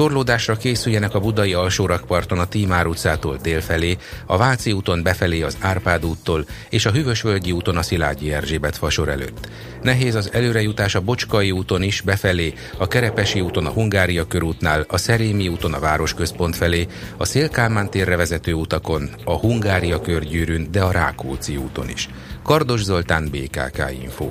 Torlódásra 0.00 0.56
készüljenek 0.56 1.14
a 1.14 1.20
budai 1.20 1.54
alsórakparton 1.54 2.38
a 2.38 2.46
Tímár 2.46 2.86
utcától 2.86 3.38
délfelé, 3.42 3.96
a 4.26 4.36
Váci 4.36 4.72
úton 4.72 5.02
befelé 5.02 5.42
az 5.42 5.56
Árpád 5.60 6.04
úttól 6.04 6.44
és 6.70 6.86
a 6.86 6.90
Hűvösvölgyi 6.90 7.52
úton 7.52 7.76
a 7.76 7.82
Szilágyi 7.82 8.32
Erzsébet 8.32 8.76
fasor 8.76 9.08
előtt. 9.08 9.48
Nehéz 9.82 10.14
az 10.14 10.32
előrejutás 10.32 10.94
a 10.94 11.00
Bocskai 11.00 11.50
úton 11.50 11.82
is 11.82 12.00
befelé, 12.00 12.54
a 12.78 12.86
Kerepesi 12.86 13.40
úton 13.40 13.66
a 13.66 13.70
Hungária 13.70 14.26
körútnál, 14.26 14.84
a 14.88 14.96
Szerémi 14.96 15.48
úton 15.48 15.74
a 15.74 15.80
Városközpont 15.80 16.56
felé, 16.56 16.86
a 17.16 17.24
Szélkálmán 17.24 17.90
térre 17.90 18.16
vezető 18.16 18.52
utakon, 18.52 19.10
a 19.24 19.38
Hungária 19.38 20.00
körgyűrűn, 20.00 20.68
de 20.70 20.82
a 20.82 20.90
Rákóczi 20.90 21.56
úton 21.56 21.88
is. 21.88 22.08
Kardos 22.42 22.82
Zoltán, 22.82 23.28
BKK 23.30 23.84
Info. 24.02 24.30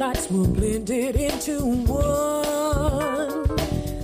Nights 0.00 0.30
were 0.30 0.46
blended 0.46 1.14
into 1.14 1.60
one. 1.84 3.44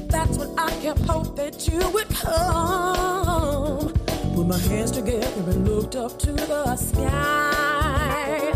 That's 0.09 0.37
when 0.37 0.51
I 0.59 0.69
kept 0.83 1.01
hope 1.01 1.35
that 1.37 1.67
you 1.67 1.89
would 1.89 2.11
come. 2.11 3.95
Put 4.35 4.47
my 4.47 4.59
hands 4.59 4.91
together 4.91 5.51
and 5.51 5.67
looked 5.67 5.97
up 5.97 6.19
to 6.19 6.33
the 6.33 6.77
sky. 6.77 8.53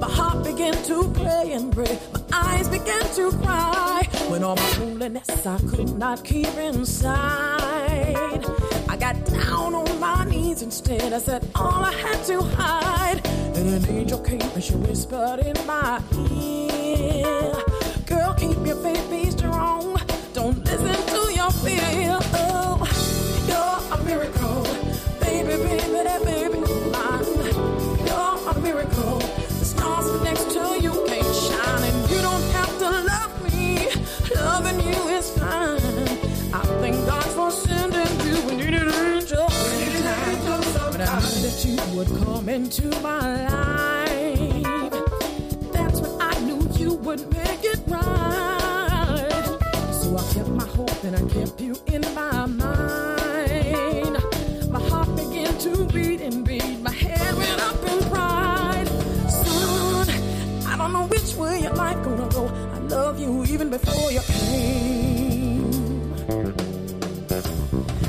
My 0.00 0.08
heart 0.08 0.42
began 0.42 0.72
to 0.84 1.12
pray 1.12 1.52
and 1.52 1.70
pray. 1.70 1.98
My 2.14 2.22
eyes 2.32 2.68
began 2.70 3.04
to 3.16 3.32
cry. 3.32 4.08
When 4.30 4.42
all 4.42 4.56
my 4.56 4.78
loneliness 4.78 5.46
I 5.46 5.58
could 5.58 5.94
not 5.98 6.24
keep 6.24 6.54
inside. 6.56 8.46
I 8.88 8.96
got 8.98 9.22
down 9.26 9.74
on 9.74 10.00
my 10.00 10.24
knees 10.24 10.62
instead. 10.62 11.12
I 11.12 11.18
said 11.18 11.46
all 11.54 11.84
I 11.84 11.92
had 11.92 12.24
to 12.28 12.40
hide. 12.40 13.26
And 13.26 13.68
an 13.76 13.90
angel 13.90 14.20
came 14.20 14.40
and 14.40 14.64
she 14.64 14.74
whispered 14.74 15.40
in 15.40 15.66
my 15.66 16.00
ear. 16.14 16.57
Miracle. 28.68 29.18
The 29.60 29.64
stars 29.64 30.08
next 30.22 30.50
to 30.54 30.62
you 30.84 30.92
can't 31.06 31.34
shine. 31.46 31.82
And 31.88 32.10
you 32.10 32.20
don't 32.28 32.46
have 32.56 32.72
to 32.82 32.88
love 33.12 33.32
me. 33.46 33.88
Loving 34.34 34.80
you 34.88 35.00
is 35.18 35.30
fine. 35.38 35.80
I 36.58 36.62
thank 36.82 36.96
God 37.06 37.28
for 37.36 37.50
sending 37.50 38.12
you 38.26 38.36
when 38.46 38.58
you 38.58 38.70
need 38.70 38.82
an 38.82 38.92
angel. 39.12 39.46
But 40.92 41.00
I 41.00 41.18
knew 41.24 41.40
that 41.46 41.58
you 41.66 41.76
would 41.96 42.10
come 42.24 42.48
into 42.48 42.88
my 43.00 43.26
life. 43.56 44.92
That's 45.72 46.00
when 46.00 46.14
I 46.20 46.34
knew 46.40 46.60
you 46.80 46.90
would 47.06 47.22
make 47.32 47.64
it 47.72 47.80
right. 47.86 49.44
So 50.00 50.16
I 50.16 50.24
kept 50.34 50.48
my 50.48 50.68
hope 50.76 51.04
and 51.04 51.16
I 51.16 51.24
kept 51.36 51.60
you 51.60 51.74
in 51.86 52.02
my 52.14 52.46
mind. 52.46 52.57
Even 63.28 63.70
before 63.70 64.10
you 64.10 64.20
came. 64.20 65.64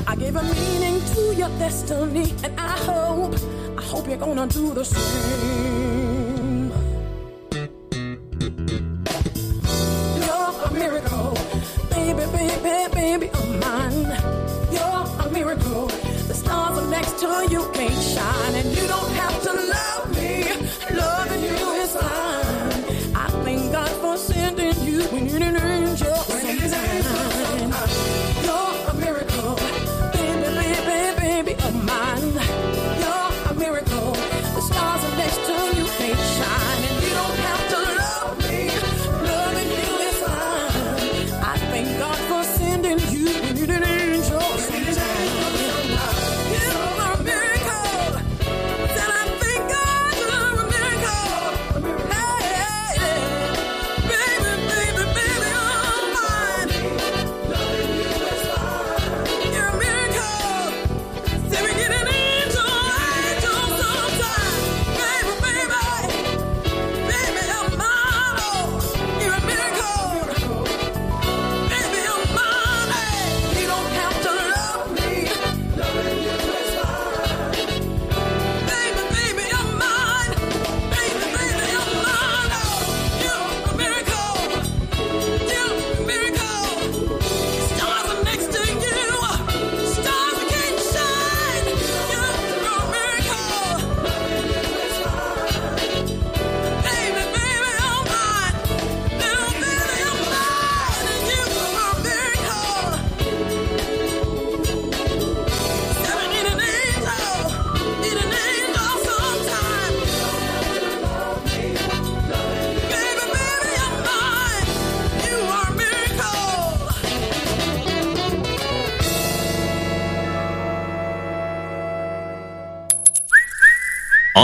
I 0.06 0.16
gave 0.16 0.36
a 0.36 0.42
meaning 0.42 1.00
to 1.14 1.34
your 1.34 1.50
destiny, 1.58 2.34
and 2.44 2.58
I 2.58 2.76
hope, 2.88 3.34
I 3.78 3.82
hope 3.82 4.08
you're 4.08 4.16
gonna 4.16 4.46
do 4.46 4.74
the 4.74 4.84
same. 4.84 5.99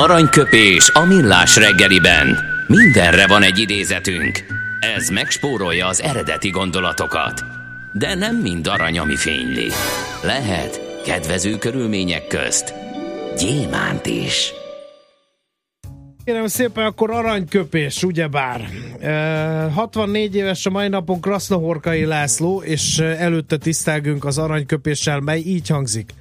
Aranyköpés 0.09 0.91
a 0.93 1.05
millás 1.05 1.57
reggeliben. 1.57 2.39
Mindenre 2.67 3.27
van 3.27 3.43
egy 3.43 3.59
idézetünk. 3.59 4.45
Ez 4.97 5.09
megspórolja 5.09 5.87
az 5.87 6.03
eredeti 6.03 6.51
gondolatokat. 6.51 7.45
De 7.93 8.15
nem 8.15 8.37
mind 8.37 8.67
arany, 8.67 8.99
ami 8.99 9.17
fényli. 9.17 9.69
Lehet 10.23 11.03
kedvező 11.05 11.59
körülmények 11.59 12.27
közt 12.27 12.75
gyémánt 13.39 14.07
is. 14.07 14.53
Kérem 16.25 16.47
szépen, 16.47 16.85
akkor 16.85 17.11
aranyköpés, 17.11 18.03
ugyebár. 18.03 18.69
E, 19.01 19.71
64 19.75 20.35
éves 20.35 20.67
a 20.67 20.71
mai 20.71 20.89
napon 20.89 21.21
Krasznahorkai 21.21 22.05
László, 22.05 22.63
és 22.63 22.99
előtte 22.99 23.57
tisztelgünk 23.57 24.25
az 24.25 24.39
aranyköpéssel, 24.39 25.21
mely 25.21 25.41
így 25.41 25.69
hangzik– 25.69 26.11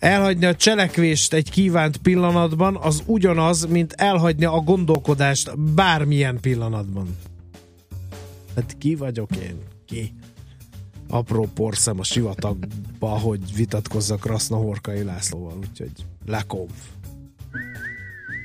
Elhagyni 0.00 0.46
a 0.46 0.54
cselekvést 0.54 1.32
egy 1.32 1.50
kívánt 1.50 1.96
pillanatban 1.96 2.76
az 2.76 3.02
ugyanaz, 3.06 3.66
mint 3.66 3.92
elhagyni 3.92 4.44
a 4.44 4.60
gondolkodást 4.60 5.58
bármilyen 5.58 6.40
pillanatban. 6.40 7.16
Hát 8.56 8.76
ki 8.78 8.94
vagyok 8.94 9.36
én? 9.36 9.58
Ki? 9.86 10.14
Apró 11.08 11.48
porszem 11.54 11.98
a 11.98 12.04
sivatagba, 12.04 13.08
hogy 13.08 13.54
vitatkozzak 13.54 14.26
Raszna 14.26 14.56
Horkai 14.56 15.02
Lászlóval, 15.02 15.56
úgyhogy 15.58 15.92
lekonf. 16.26 16.72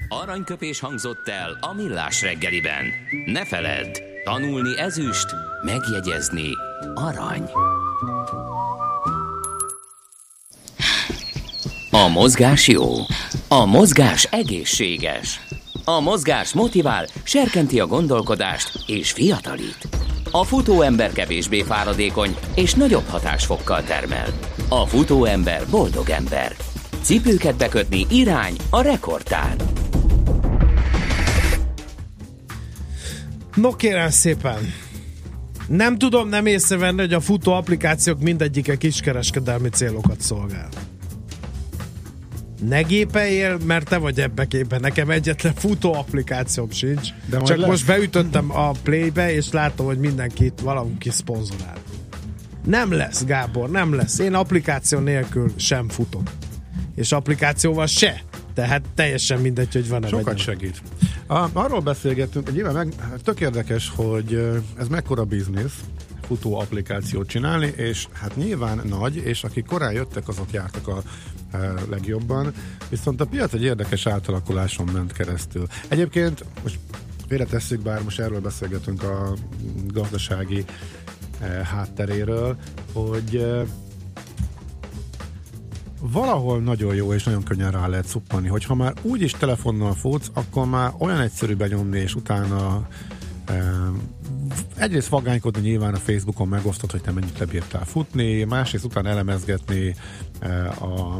Aranyköpés 0.08 0.80
hangzott 0.80 1.28
el 1.28 1.58
a 1.62 1.74
millás 1.74 2.22
reggeliben. 2.22 2.86
Ne 3.26 3.46
feledd, 3.46 3.98
tanulni 4.24 4.80
ezüst, 4.80 5.28
megjegyezni 5.63 6.50
arany. 6.94 7.50
A 12.03 12.08
mozgás 12.08 12.67
jó. 12.67 12.93
A 13.47 13.65
mozgás 13.65 14.23
egészséges. 14.23 15.39
A 15.86 15.99
mozgás 15.99 16.53
motivál, 16.53 17.08
serkenti 17.23 17.79
a 17.79 17.88
gondolkodást 17.88 18.84
és 18.88 19.12
fiatalít. 19.12 19.88
A 20.31 20.43
futó 20.43 20.81
ember 20.81 21.12
kevésbé 21.12 21.62
fáradékony 21.62 22.36
és 22.55 22.73
nagyobb 22.73 23.08
hatásfokkal 23.08 23.84
termel. 23.84 24.27
A 24.69 24.86
futó 24.86 25.25
ember 25.25 25.62
boldog 25.69 26.10
ember. 26.10 26.55
Cipőket 27.01 27.58
bekötni 27.58 28.05
irány 28.10 28.55
a 28.69 28.81
rekordtán. 28.81 29.55
No 33.55 33.75
kérem 33.75 34.10
szépen, 34.10 34.73
nem 35.67 35.97
tudom 35.97 36.29
nem 36.29 36.45
észrevenni, 36.45 36.99
hogy 36.99 37.13
a 37.13 37.19
futó 37.19 37.51
applikációk 37.51 38.19
mindegyike 38.19 38.77
kiskereskedelmi 38.77 39.69
célokat 39.69 40.21
szolgál 40.21 40.69
ne 42.62 42.82
gépeljél, 42.82 43.58
mert 43.65 43.89
te 43.89 43.98
vagy 43.98 44.20
ebbe 44.20 44.46
képben. 44.46 44.80
Nekem 44.80 45.10
egyetlen 45.10 45.54
futó 45.54 45.94
applikációm 45.94 46.72
sincs. 46.72 47.10
De 47.30 47.41
Csak 47.41 47.58
lesz. 47.58 47.68
most 47.68 47.86
beütöttem 47.86 48.52
a 48.52 48.72
playbe, 48.72 49.34
és 49.34 49.52
látom, 49.52 49.86
hogy 49.86 49.98
mindenkit 49.98 50.62
valaki 50.62 51.10
szponzorál. 51.10 51.78
Nem 52.65 52.91
lesz, 52.91 53.26
Gábor, 53.26 53.70
nem 53.70 53.94
lesz. 53.94 54.20
Én 54.20 54.34
applikáció 54.34 55.00
nélkül 55.00 55.54
sem 55.56 55.89
futok. 55.89 56.32
És 56.96 57.12
applikációval 57.12 57.88
se. 57.88 58.22
Tehát 58.54 58.82
teljesen 58.96 59.39
mindegy, 59.39 59.74
hogy 59.74 59.89
van-e 59.89 60.08
Sokat 60.08 60.26
vagy 60.26 60.38
segít. 60.38 60.82
A, 61.28 61.48
arról 61.54 61.80
beszélgettünk, 61.80 62.46
hogy 62.46 62.56
nyilván 62.56 62.74
meg, 62.74 62.94
tök 63.24 63.39
érdekes, 63.39 63.91
hogy 63.96 64.50
ez 64.78 64.88
mekkora 64.88 65.24
biznisz, 65.24 65.80
futó 66.28 66.60
applikációt 66.60 67.28
csinálni, 67.28 67.74
és 67.76 68.08
hát 68.12 68.36
nyilván 68.36 68.82
nagy, 68.84 69.15
és 69.15 69.44
akik 69.44 69.65
korán 69.65 69.91
jöttek, 69.91 70.28
azok 70.28 70.52
jártak 70.52 70.88
a 70.88 71.02
legjobban. 71.89 72.54
Viszont 72.89 73.22
a 73.22 73.26
piac 73.26 73.54
egy 73.54 73.63
érdekes 73.63 74.06
átalakuláson 74.06 74.89
ment 74.94 75.12
keresztül. 75.12 75.68
Egyébként 75.88 76.46
most 76.63 76.80
félretesszük, 77.28 77.82
bár 77.82 78.04
most 78.04 78.20
erről 78.20 78.41
beszélgetünk 78.41 79.04
a 79.04 79.34
gazdasági 79.88 80.65
hátteréről, 81.63 82.58
hogy 82.94 83.46
valahol 86.00 86.60
nagyon 86.60 86.96
jó 86.96 87.13
és 87.13 87.24
nagyon 87.24 87.44
könnyen 87.44 87.72
rá 87.72 87.88
lehet 87.88 88.08
szuppani, 88.08 88.48
hogy 88.48 88.65
ha 88.65 88.76
már 88.76 88.94
úgyis 89.02 89.32
telefonnal 89.32 89.94
futsz, 89.94 90.30
akkor 90.34 90.65
már 90.65 90.94
olyan 90.98 91.20
egyszerű 91.20 91.56
benyomni, 91.56 92.00
és 92.00 92.15
utána 92.15 92.88
egyrészt 94.76 95.08
vagánykodni 95.08 95.62
nyilván 95.62 95.94
a 95.94 95.98
Facebookon 95.98 96.48
megosztott, 96.48 96.91
hogy 96.91 97.02
te 97.02 97.12
mennyit 97.12 97.39
lebírtál 97.39 97.86
futni, 97.86 98.44
másrészt 98.44 98.86
utána 98.86 99.10
elemezgetni 99.10 99.96
a 100.80 101.20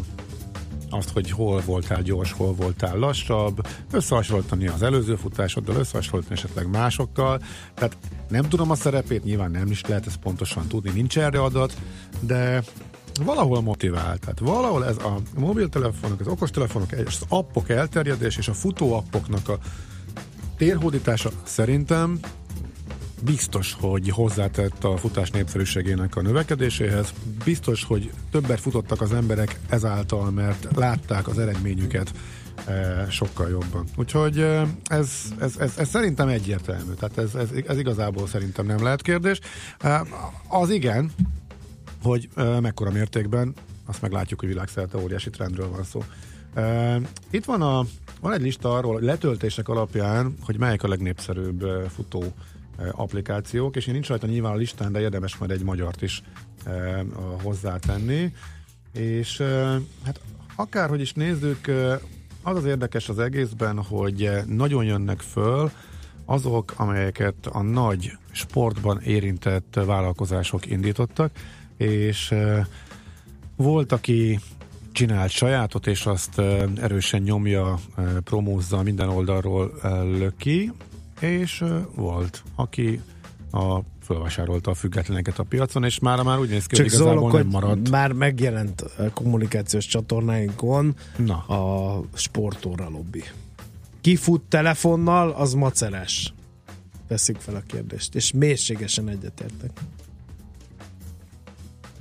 azt, 0.96 1.10
hogy 1.10 1.32
hol 1.32 1.62
voltál 1.66 2.02
gyors, 2.02 2.32
hol 2.32 2.54
voltál 2.54 2.98
lassabb, 2.98 3.68
összehasonlítani 3.92 4.68
az 4.68 4.82
előző 4.82 5.16
futásoddal, 5.16 5.76
összehasonlítani 5.76 6.36
esetleg 6.36 6.70
másokkal. 6.70 7.42
Tehát 7.74 7.98
nem 8.30 8.50
tudom 8.50 8.72
a 8.72 8.76
szerepét, 8.76 9.24
nyilván 9.24 9.52
nem 9.52 9.72
is 9.72 9.86
lehet 9.86 10.08
ezt 10.08 10.18
pontosan 10.18 10.68
tudni, 10.68 10.90
nincs 10.90 11.18
erre 11.18 11.42
adat, 11.42 11.78
de 12.20 12.64
valahol 13.24 13.62
motivált. 13.62 14.20
Tehát 14.20 14.40
valahol 14.40 14.86
ez 14.86 14.98
a 14.98 15.18
mobiltelefonok, 15.38 16.20
az 16.20 16.28
okostelefonok, 16.28 16.92
az 17.06 17.22
appok 17.28 17.70
elterjedés 17.70 18.38
és 18.38 18.48
a 18.48 18.54
futó 18.54 18.94
appoknak 18.94 19.50
a 19.50 19.58
térhódítása 20.58 21.30
szerintem 21.44 22.20
biztos, 23.24 23.76
hogy 23.80 24.10
hozzátett 24.10 24.84
a 24.84 24.98
futás 24.98 25.32
népszerűségének 25.32 26.16
a 26.16 26.22
növekedéséhez. 26.22 27.14
Biztos, 27.44 27.84
hogy 27.84 28.12
többet 28.32 28.60
futottak 28.60 29.02
az 29.02 29.14
emberek 29.14 29.60
ezáltal, 29.70 30.32
mert 30.32 30.68
látták 30.76 31.28
az 31.28 31.40
eredményüket 31.40 32.12
e, 32.66 33.06
sokkal 33.10 33.50
jobban. 33.50 33.86
Úgyhogy 33.96 34.40
e, 34.40 34.68
ez, 34.86 35.10
ez, 35.40 35.58
ez, 35.58 35.78
ez 35.78 35.90
szerintem 35.90 36.28
egyértelmű. 36.28 36.94
Tehát 36.94 37.18
ez, 37.18 37.36
ez, 37.36 37.50
ez 37.68 37.78
igazából 37.78 38.28
szerintem 38.28 38.66
nem 38.66 38.84
lehet 38.84 39.02
kérdés. 39.02 39.40
E, 39.80 40.06
az 40.48 40.70
igen, 40.70 41.12
hogy 42.04 42.30
e, 42.36 42.60
mekkora 42.60 42.92
mértékben, 42.92 43.54
azt 43.86 44.02
meglátjuk, 44.02 44.40
hogy 44.40 44.50
világszerte 44.50 44.98
óriási 44.98 45.30
trendről 45.30 45.70
van 45.70 45.84
szó. 45.84 46.04
Itt 47.32 47.46
van, 47.46 47.62
a, 47.62 47.86
van 48.22 48.34
egy 48.34 48.42
lista 48.42 48.74
arról, 48.74 49.02
letöltések 49.02 49.70
alapján, 49.70 50.36
hogy 50.42 50.58
melyik 50.58 50.84
a 50.84 50.88
legnépszerűbb 50.88 51.66
futó 51.96 52.34
applikációk, 52.92 53.76
és 53.76 53.88
én 53.88 53.94
nincs 53.94 54.08
rajta 54.08 54.28
nyilván 54.28 54.52
a 54.52 54.56
listán, 54.56 54.92
de 54.92 55.00
érdemes 55.00 55.38
majd 55.38 55.52
egy 55.52 55.64
magyart 55.64 56.02
is 56.02 56.24
hozzátenni. 57.42 58.34
És 58.94 59.42
hát 60.04 60.20
akárhogy 60.56 61.02
is 61.02 61.14
nézzük, 61.14 61.68
az 62.44 62.58
az 62.58 62.66
érdekes 62.66 63.10
az 63.10 63.20
egészben, 63.20 63.84
hogy 63.84 64.30
nagyon 64.48 64.86
jönnek 64.86 65.20
föl 65.20 65.72
azok, 66.26 66.74
amelyeket 66.78 67.48
a 67.52 67.62
nagy 67.62 68.12
sportban 68.32 69.02
érintett 69.02 69.80
vállalkozások 69.86 70.66
indítottak, 70.66 71.32
és 71.78 72.34
volt, 73.56 73.92
aki 73.92 74.40
csinált 74.92 75.32
sajátot, 75.32 75.88
és 75.88 76.06
azt 76.06 76.40
erősen 76.82 77.22
nyomja, 77.22 77.80
promózza 78.24 78.82
minden 78.84 79.10
oldalról 79.10 79.74
löki, 80.18 80.72
és 81.32 81.64
volt, 81.96 82.44
aki 82.56 83.02
a 83.52 83.80
fölvásárolta 84.02 84.72
a 84.72 84.74
függetleneket 84.74 85.40
a 85.40 85.44
piacon, 85.44 85.84
és 85.84 86.00
már 86.00 86.24
már 86.24 86.40
úgy 86.40 86.50
néz 86.50 86.66
ki, 86.66 86.76
Csak 86.76 86.86
hogy 86.86 86.94
igazából 86.94 87.32
nem 87.32 87.48
maradt. 87.48 87.90
Már 87.90 88.12
megjelent 88.12 88.84
kommunikációs 89.14 89.86
csatornáinkon 89.86 90.96
Na. 91.18 91.38
a 91.38 92.02
sportóra 92.14 92.90
lobby. 92.90 93.24
Ki 94.02 94.16
fut 94.16 94.42
telefonnal, 94.42 95.32
az 95.32 95.54
macerás. 95.54 96.34
Veszük 97.08 97.40
fel 97.40 97.56
a 97.56 97.62
kérdést, 97.68 98.16
és 98.16 98.32
mélységesen 98.32 99.10
egyetértek. 99.10 99.72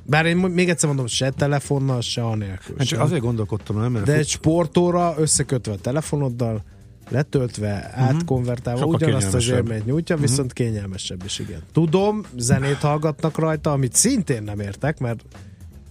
Bár 0.06 0.26
én 0.26 0.36
még 0.36 0.68
egyszer 0.68 0.88
mondom, 0.88 1.06
se 1.06 1.30
telefonnal, 1.30 2.00
se 2.00 2.24
anélkül. 2.24 2.74
Hát 2.78 2.86
csak 2.86 3.00
azért 3.00 3.20
gondolkodtam, 3.20 3.78
nem? 3.78 4.04
De 4.04 4.12
egy 4.12 4.28
sportóra 4.28 5.14
összekötve 5.18 5.72
a 5.72 5.76
telefonoddal, 5.76 6.62
letöltve, 7.08 7.90
uh-huh. 7.90 8.04
átkonvertálva, 8.04 8.80
Sokkal 8.80 8.94
ugyanazt 8.94 9.34
az 9.34 9.48
élményt 9.48 9.86
nyújtja, 9.86 10.14
uh-huh. 10.14 10.30
viszont 10.30 10.52
kényelmesebb 10.52 11.24
is, 11.24 11.38
igen. 11.38 11.62
Tudom, 11.72 12.22
zenét 12.36 12.76
hallgatnak 12.76 13.38
rajta, 13.38 13.72
amit 13.72 13.94
szintén 13.94 14.42
nem 14.42 14.60
értek, 14.60 14.98
mert 14.98 15.24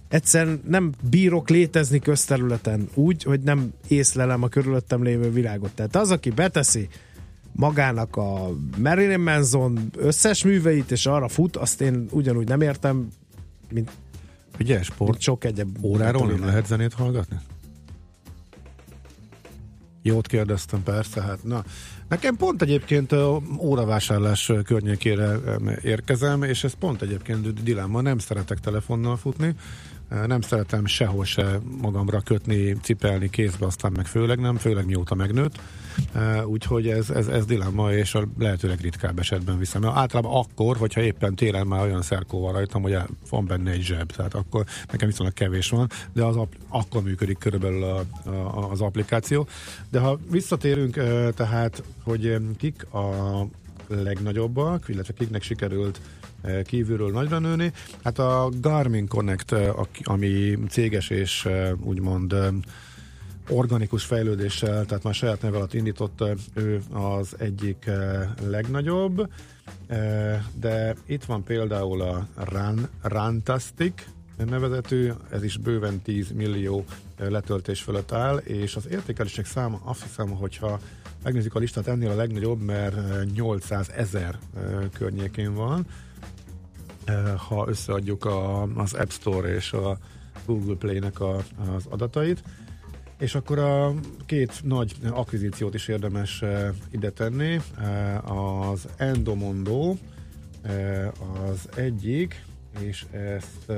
egyszerűen 0.08 0.60
nem 0.68 0.92
bírok 1.10 1.48
létezni 1.48 1.98
közterületen 1.98 2.88
úgy, 2.94 3.22
hogy 3.22 3.40
nem 3.40 3.72
észlelem 3.88 4.42
a 4.42 4.48
körülöttem 4.48 5.02
lévő 5.02 5.30
világot. 5.30 5.70
Tehát 5.72 5.96
az, 5.96 6.10
aki 6.10 6.30
beteszi 6.30 6.88
magának 7.52 8.16
a 8.16 8.50
Marilyn 8.78 9.20
Manson 9.20 9.90
összes 9.96 10.44
műveit, 10.44 10.90
és 10.90 11.06
arra 11.06 11.28
fut, 11.28 11.56
azt 11.56 11.80
én 11.80 12.06
ugyanúgy 12.10 12.48
nem 12.48 12.60
értem, 12.60 13.08
mint, 13.70 13.90
Ugye, 14.60 14.82
sport 14.82 15.10
mint 15.10 15.22
sok 15.22 15.44
egyéb 15.44 15.78
óráról 15.82 16.26
nem 16.26 16.44
lehet 16.44 16.66
zenét 16.66 16.92
hallgatni? 16.92 17.36
Jót 20.06 20.26
kérdeztem, 20.26 20.82
persze, 20.82 21.22
hát 21.22 21.44
na. 21.44 21.64
Nekem 22.08 22.36
pont 22.36 22.62
egyébként 22.62 23.12
óravásárlás 23.58 24.52
környékére 24.64 25.38
érkezem, 25.82 26.42
és 26.42 26.64
ez 26.64 26.72
pont 26.72 27.02
egyébként 27.02 27.62
dilemma, 27.62 28.00
nem 28.00 28.18
szeretek 28.18 28.60
telefonnal 28.60 29.16
futni, 29.16 29.54
nem 30.26 30.40
szeretem 30.40 30.86
sehol 30.86 31.24
se 31.24 31.58
magamra 31.80 32.20
kötni, 32.20 32.72
cipelni 32.72 33.30
kézbe, 33.30 33.66
aztán 33.66 33.92
meg 33.96 34.06
főleg 34.06 34.38
nem, 34.38 34.56
főleg 34.56 34.86
mióta 34.86 35.14
megnőtt. 35.14 35.60
Úgyhogy 36.44 36.88
ez, 36.88 37.10
ez, 37.10 37.26
ez 37.26 37.44
dilemma, 37.44 37.92
és 37.92 38.14
a 38.14 38.28
lehetőleg 38.38 38.80
ritkább 38.80 39.18
esetben 39.18 39.58
viszem. 39.58 39.80
Mert 39.80 39.96
általában 39.96 40.34
akkor, 40.34 40.76
hogyha 40.76 41.00
éppen 41.00 41.34
télen 41.34 41.66
már 41.66 41.82
olyan 41.82 42.02
szerkó 42.02 42.40
van 42.40 42.52
rajtam, 42.52 42.82
hogy 42.82 42.96
van 43.30 43.46
benne 43.46 43.70
egy 43.70 43.82
zseb, 43.82 44.12
tehát 44.12 44.34
akkor 44.34 44.64
nekem 44.90 45.08
viszonylag 45.08 45.34
kevés 45.34 45.70
van, 45.70 45.88
de 46.12 46.24
az 46.24 46.36
akkor 46.68 47.02
működik 47.02 47.38
körülbelül 47.38 47.82
a, 47.82 48.04
a, 48.30 48.70
az 48.70 48.80
applikáció. 48.80 49.46
De 49.90 49.98
ha 49.98 50.18
visszatérünk, 50.30 50.94
tehát, 51.34 51.82
hogy 52.02 52.36
kik 52.58 52.92
a 52.92 53.46
legnagyobbak, 53.88 54.88
illetve 54.88 55.12
kiknek 55.12 55.42
sikerült 55.42 56.00
kívülről 56.64 57.10
nagyra 57.10 57.38
nőni. 57.38 57.72
Hát 58.04 58.18
a 58.18 58.48
Garmin 58.60 59.08
Connect, 59.08 59.54
ami 60.02 60.58
céges 60.68 61.10
és 61.10 61.48
úgymond 61.80 62.34
organikus 63.48 64.04
fejlődéssel, 64.04 64.84
tehát 64.84 65.02
már 65.02 65.14
saját 65.14 65.42
neve 65.42 65.56
alatt 65.56 65.74
indított, 65.74 66.24
ő 66.54 66.82
az 66.92 67.34
egyik 67.38 67.90
legnagyobb, 68.46 69.28
de 70.54 70.94
itt 71.06 71.24
van 71.24 71.44
például 71.44 72.00
a 72.02 72.26
Run, 72.34 72.88
Runtastic 73.02 74.04
nevezetű, 74.36 75.10
ez 75.30 75.42
is 75.42 75.56
bőven 75.56 76.02
10 76.02 76.30
millió 76.32 76.84
letöltés 77.18 77.82
fölött 77.82 78.12
áll, 78.12 78.36
és 78.36 78.76
az 78.76 78.88
értékelések 78.90 79.46
száma 79.46 79.80
azt 79.84 80.02
hiszem, 80.02 80.30
hogyha 80.30 80.80
megnézzük 81.22 81.54
a 81.54 81.58
listát, 81.58 81.86
ennél 81.86 82.10
a 82.10 82.14
legnagyobb, 82.14 82.60
mert 82.60 82.96
800 83.34 83.88
ezer 83.88 84.38
környékén 84.92 85.54
van, 85.54 85.86
ha 87.48 87.68
összeadjuk 87.68 88.24
a, 88.24 88.62
az 88.62 88.94
App 88.94 89.10
Store 89.10 89.54
és 89.54 89.72
a 89.72 89.98
Google 90.46 90.74
Play-nek 90.74 91.20
a, 91.20 91.36
az 91.74 91.86
adatait. 91.88 92.42
És 93.18 93.34
akkor 93.34 93.58
a 93.58 93.94
két 94.26 94.60
nagy 94.64 94.94
akvizíciót 95.10 95.74
is 95.74 95.88
érdemes 95.88 96.42
ide 96.90 97.10
tenni. 97.10 97.60
Az 98.24 98.88
Endomondo 98.96 99.96
az 101.48 101.68
egyik, 101.76 102.44
és 102.80 103.04
ezt 103.10 103.72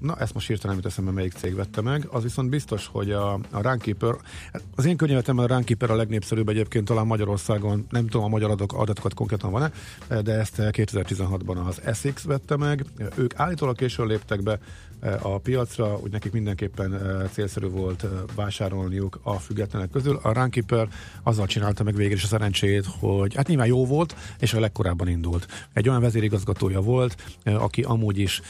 Na, 0.00 0.16
ezt 0.16 0.34
most 0.34 0.46
hirtelen 0.46 0.76
nem 0.76 0.84
eszembe, 0.86 1.10
melyik 1.10 1.32
cég 1.32 1.54
vette 1.54 1.80
meg. 1.80 2.06
Az 2.10 2.22
viszont 2.22 2.50
biztos, 2.50 2.86
hogy 2.86 3.10
a, 3.10 3.32
a 3.32 3.62
Runkeeper, 3.62 4.14
az 4.74 4.84
én 4.84 4.96
könyvetemben 4.96 5.44
a 5.44 5.54
Runkeeper 5.54 5.90
a 5.90 5.94
legnépszerűbb 5.96 6.48
egyébként 6.48 6.84
talán 6.84 7.06
Magyarországon, 7.06 7.86
nem 7.90 8.06
tudom 8.06 8.24
a 8.24 8.28
magyar 8.28 8.50
adok, 8.50 8.72
adatokat 8.72 9.14
konkrétan 9.14 9.50
van-e, 9.50 9.72
de 10.22 10.32
ezt 10.32 10.54
2016-ban 10.58 11.66
az 11.66 11.80
Essex 11.84 12.22
vette 12.22 12.56
meg. 12.56 12.84
Ők 13.14 13.38
állítólag 13.38 13.76
későn 13.76 14.06
léptek 14.06 14.42
be 14.42 14.58
a 15.22 15.38
piacra, 15.38 15.98
úgy 16.02 16.10
nekik 16.10 16.32
mindenképpen 16.32 16.94
eh, 16.94 17.28
célszerű 17.32 17.66
volt 17.66 18.04
eh, 18.04 18.10
vásárolniuk 18.34 19.20
a 19.22 19.32
függetlenek 19.32 19.90
közül. 19.90 20.18
A 20.22 20.32
Runkeeper 20.32 20.88
azzal 21.22 21.46
csinálta 21.46 21.82
meg 21.82 21.94
végül 21.94 22.16
is 22.16 22.24
a 22.24 22.26
szerencsét, 22.26 22.86
hogy 22.98 23.34
hát 23.34 23.46
nyilván 23.46 23.66
jó 23.66 23.86
volt, 23.86 24.16
és 24.38 24.54
a 24.54 24.60
legkorábban 24.60 25.08
indult. 25.08 25.46
Egy 25.72 25.88
olyan 25.88 26.00
vezérigazgatója 26.00 26.80
volt, 26.80 27.16
eh, 27.42 27.62
aki 27.62 27.82
amúgy 27.82 28.18
is 28.18 28.40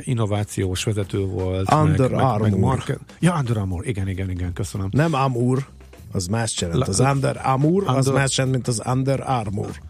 innovációs 0.00 0.84
vezető 0.84 1.18
volt. 1.18 1.72
Under 1.72 2.10
meg, 2.10 2.20
Armour. 2.20 2.40
Meg, 2.40 2.50
meg 2.50 2.60
market... 2.60 3.00
Ja, 3.20 3.34
Under 3.38 3.56
Armour, 3.56 3.86
igen, 3.86 4.08
igen, 4.08 4.30
igen, 4.30 4.52
köszönöm. 4.52 4.88
Nem 4.90 5.14
Amur, 5.14 5.66
az 6.12 6.26
más 6.26 6.60
jelent. 6.60 6.88
Az 6.88 7.00
Under 7.00 7.40
Amur, 7.44 7.82
az 7.86 8.06
under... 8.06 8.20
más 8.20 8.36
jelent, 8.36 8.54
mint 8.54 8.68
az 8.68 8.82
Under 8.86 9.20
Armour. 9.20 9.80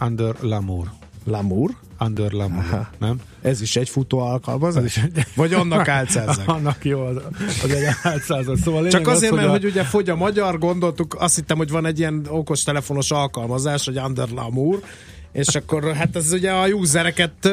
Under 0.00 0.34
Lamour. 0.40 0.90
Lamour? 1.24 1.70
Under 2.00 2.32
Lamour, 2.32 2.64
Aha. 2.64 2.90
nem? 2.98 3.20
Ez 3.42 3.60
is 3.60 3.76
egy 3.76 3.88
futó 3.88 4.18
alkalmazás? 4.18 4.84
Is 4.84 4.96
egy... 4.96 5.26
Vagy 5.34 5.52
annak 5.52 5.88
álcázzák? 5.98 6.48
annak 6.48 6.84
jó, 6.84 7.00
az, 7.00 7.16
az 7.62 7.70
egy 7.70 7.84
álcázat. 8.02 8.56
Szóval 8.56 8.88
Csak 8.88 9.06
azért, 9.06 9.32
az, 9.32 9.38
mert 9.38 9.50
hogy, 9.50 9.58
a... 9.58 9.60
hogy 9.60 9.70
ugye 9.70 9.84
fogy 9.84 10.10
a 10.10 10.16
magyar, 10.16 10.58
gondoltuk, 10.58 11.16
azt 11.18 11.34
hittem, 11.34 11.56
hogy 11.56 11.70
van 11.70 11.86
egy 11.86 11.98
ilyen 11.98 12.26
okostelefonos 12.28 13.10
alkalmazás, 13.10 13.84
hogy 13.84 13.98
Under 13.98 14.28
Lamour, 14.28 14.82
és 15.34 15.54
akkor 15.54 15.92
hát 15.92 16.16
ez 16.16 16.32
ugye 16.32 16.50
a 16.50 16.68
usereket 16.68 17.48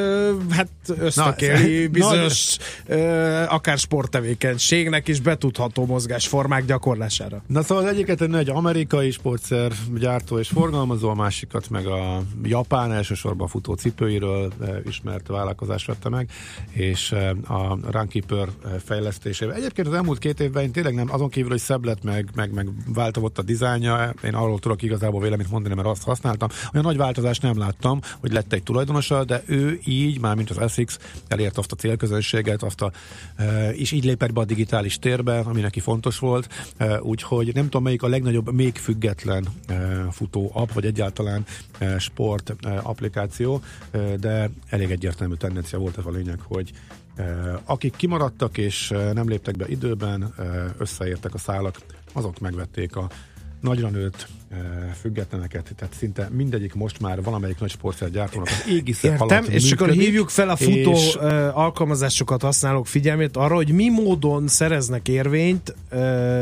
hát 0.49 0.69
ösztökéli 0.99 1.88
bizonyos 1.88 2.57
na, 2.88 3.43
akár 3.43 3.77
sporttevékenységnek 3.77 5.07
is 5.07 5.19
betudható 5.19 5.86
mozgásformák 5.86 6.65
gyakorlására. 6.65 7.43
Na 7.47 7.63
szóval 7.63 7.84
az 7.84 7.89
egyiket 7.89 8.21
egy 8.21 8.49
amerikai 8.49 9.11
sportszer 9.11 9.71
gyártó 9.99 10.39
és 10.39 10.47
forgalmazó, 10.47 11.09
a 11.09 11.13
másikat 11.13 11.69
meg 11.69 11.86
a 11.86 12.21
japán 12.43 12.93
elsősorban 12.93 13.47
futó 13.47 13.73
cipőiről 13.73 14.53
ismert 14.86 15.27
vállalkozás 15.27 15.86
vette 15.86 16.09
meg, 16.09 16.29
és 16.71 17.11
a 17.47 17.77
Runkeeper 17.91 18.47
fejlesztésével. 18.86 19.55
Egyébként 19.55 19.88
az 19.88 19.93
elmúlt 19.93 20.19
két 20.19 20.39
évben 20.39 20.63
én 20.63 20.71
tényleg 20.71 20.93
nem, 20.93 21.07
azon 21.11 21.29
kívül, 21.29 21.49
hogy 21.49 21.59
szebb 21.59 21.86
lett, 21.86 22.03
meg, 22.03 22.29
meg, 22.36 22.53
meg 22.53 22.69
változott 22.93 23.38
a 23.38 23.41
dizájnja, 23.41 24.13
én 24.23 24.34
arról 24.34 24.59
tudok 24.59 24.82
igazából 24.82 25.21
véleményt 25.21 25.51
mondani, 25.51 25.75
mert 25.75 25.88
azt 25.88 26.03
használtam. 26.03 26.49
Olyan 26.73 26.86
nagy 26.86 26.97
változást 26.97 27.41
nem 27.41 27.57
lát 27.57 27.69
láttam, 27.72 27.99
hogy 28.19 28.32
lett 28.32 28.53
egy 28.53 28.63
tulajdonosa, 28.63 29.24
de 29.24 29.43
ő 29.45 29.80
így, 29.86 30.19
már 30.19 30.36
mint 30.36 30.49
az 30.49 30.57
Essex, 30.57 30.99
elért 31.28 31.57
azt 31.57 31.72
a 31.72 31.76
célközönséget, 31.76 32.63
azt 32.63 32.82
a, 32.82 32.91
e, 33.36 33.69
és 33.69 33.91
így 33.91 34.03
lépett 34.03 34.34
be 34.34 34.41
a 34.41 34.45
digitális 34.45 34.99
térbe, 34.99 35.39
ami 35.39 35.61
neki 35.61 35.80
fontos 35.80 36.19
volt, 36.19 36.74
e, 36.78 37.01
úgyhogy 37.01 37.53
nem 37.53 37.63
tudom 37.63 37.84
melyik 37.84 38.03
a 38.03 38.07
legnagyobb, 38.07 38.53
még 38.53 38.78
független 38.78 39.47
e, 39.67 40.05
futó 40.11 40.51
app, 40.53 40.72
vagy 40.72 40.86
egyáltalán 40.86 41.45
sport 41.97 42.53
applikáció, 42.84 43.61
de 44.19 44.49
elég 44.69 44.91
egyértelmű 44.91 45.34
tendencia 45.34 45.80
volt 45.80 45.97
ez 45.97 46.05
a 46.05 46.11
lényeg, 46.11 46.39
hogy 46.39 46.72
akik 47.65 47.95
kimaradtak 47.95 48.57
és 48.57 48.93
nem 49.13 49.28
léptek 49.28 49.57
be 49.57 49.67
időben, 49.67 50.34
összeértek 50.78 51.34
a 51.34 51.38
szálak, 51.38 51.78
azok 52.13 52.39
megvették 52.39 52.95
a 52.95 53.09
nagyra 53.59 53.89
nőtt 53.89 54.28
függetleneket, 55.02 55.72
tehát 55.76 55.93
szinte 55.93 56.30
mindegyik 56.32 56.74
most 56.74 56.99
már 56.99 57.24
valamelyik 57.24 57.60
nagy 57.60 57.70
sportszergyártónak 57.70 58.47
az 58.47 58.64
égisze 58.70 59.08
Értem, 59.08 59.28
alatt 59.28 59.47
és 59.47 59.64
működik, 59.64 59.80
akkor 59.80 59.89
hívjuk 59.89 60.30
fel 60.30 60.49
a 60.49 60.56
futó 60.56 60.91
és... 60.91 61.16
alkalmazásokat 61.54 62.41
használók 62.41 62.88
figyelmét 62.88 63.38
arra, 63.38 63.56
hogy 63.56 63.72
mi 63.72 63.89
módon 63.89 64.47
szereznek 64.47 65.08
érvényt 65.08 65.76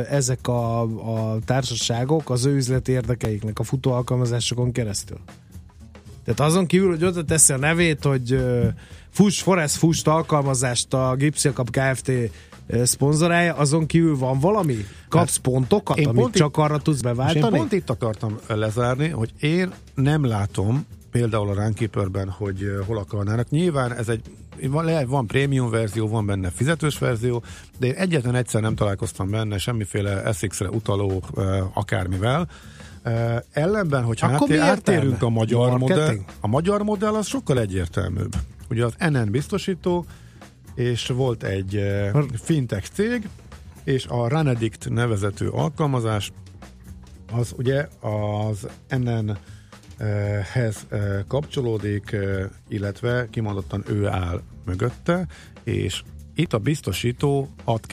ezek 0.10 0.48
a, 0.48 0.82
a 0.82 1.40
társaságok 1.46 2.30
az 2.30 2.46
ő 2.46 2.56
üzleti 2.56 2.92
érdekeiknek 2.92 3.60
a 3.60 3.64
futó 3.64 3.92
alkalmazásokon 3.92 4.72
keresztül. 4.72 5.20
Tehát 6.24 6.52
azon 6.52 6.66
kívül, 6.66 6.90
hogy 6.90 7.04
oda 7.04 7.24
teszi 7.24 7.54
a 7.54 7.58
nevét, 7.58 8.04
hogy 8.04 8.40
Fuss, 9.10 9.42
Forest 9.42 9.76
Fust 9.76 10.08
alkalmazást 10.08 10.94
a 10.94 11.16
Gipsziakap 11.16 11.70
Kft 11.70 12.12
szponzorálja, 12.84 13.54
azon 13.56 13.86
kívül 13.86 14.18
van 14.18 14.40
valami? 14.40 14.86
Kapsz 15.10 15.36
hát, 15.36 15.42
pontokat, 15.42 15.98
amit 16.06 16.22
pont 16.22 16.36
csak 16.36 16.58
arra 16.58 16.78
tudsz 16.78 17.02
beváltani? 17.02 17.46
én 17.46 17.52
pont 17.52 17.72
itt 17.72 17.90
akartam 17.90 18.38
lezárni, 18.48 19.10
hogy 19.10 19.32
én 19.40 19.74
nem 19.96 20.26
látom 20.26 20.86
például 21.12 21.50
a 21.50 21.54
Runkeeperben, 21.54 22.30
hogy 22.30 22.72
hol 22.86 22.98
akarnának. 22.98 23.50
Nyilván 23.50 23.94
ez 23.94 24.10
egy 24.10 24.22
van, 24.68 25.08
van 25.08 25.28
prémium 25.28 25.70
verzió, 25.70 26.08
van 26.08 26.26
benne 26.26 26.50
fizetős 26.50 26.98
verzió, 26.98 27.44
de 27.78 27.88
én 27.88 27.94
egyetlen 27.94 28.36
egyszer 28.36 28.62
nem 28.62 28.76
találkoztam 28.76 29.30
benne 29.30 29.58
semmiféle 29.58 30.32
SX-re 30.34 30.70
utaló 30.70 31.24
akármivel. 31.74 32.48
ellenben, 33.52 34.04
hogyha 34.04 34.28
Akkor 34.28 34.60
áttérünk 34.60 35.22
a 35.22 35.30
magyar 35.30 35.78
modell, 35.78 36.16
a 36.40 36.48
magyar 36.48 36.84
modell 36.84 37.14
az 37.14 37.28
sokkal 37.28 37.60
egyértelműbb. 37.60 38.36
Ugye 38.70 38.86
az 38.86 38.94
NN 39.10 39.32
biztosító, 39.32 40.06
és 40.80 41.08
volt 41.08 41.44
egy 41.44 41.76
uh, 41.76 42.24
fintech 42.34 42.90
cég, 42.92 43.30
és 43.84 44.06
a 44.06 44.28
Runedict 44.28 44.90
nevezető 44.90 45.50
alkalmazás, 45.50 46.32
az 47.32 47.54
ugye 47.58 47.88
az 48.00 48.68
NN-hez 48.90 50.86
kapcsolódik, 51.28 52.16
illetve 52.68 53.28
kimondottan 53.30 53.84
ő 53.88 54.08
áll 54.08 54.42
mögötte, 54.66 55.28
és 55.64 56.04
itt 56.40 56.54
a 56.54 56.58
biztosító 56.58 57.50
ad 57.64 57.86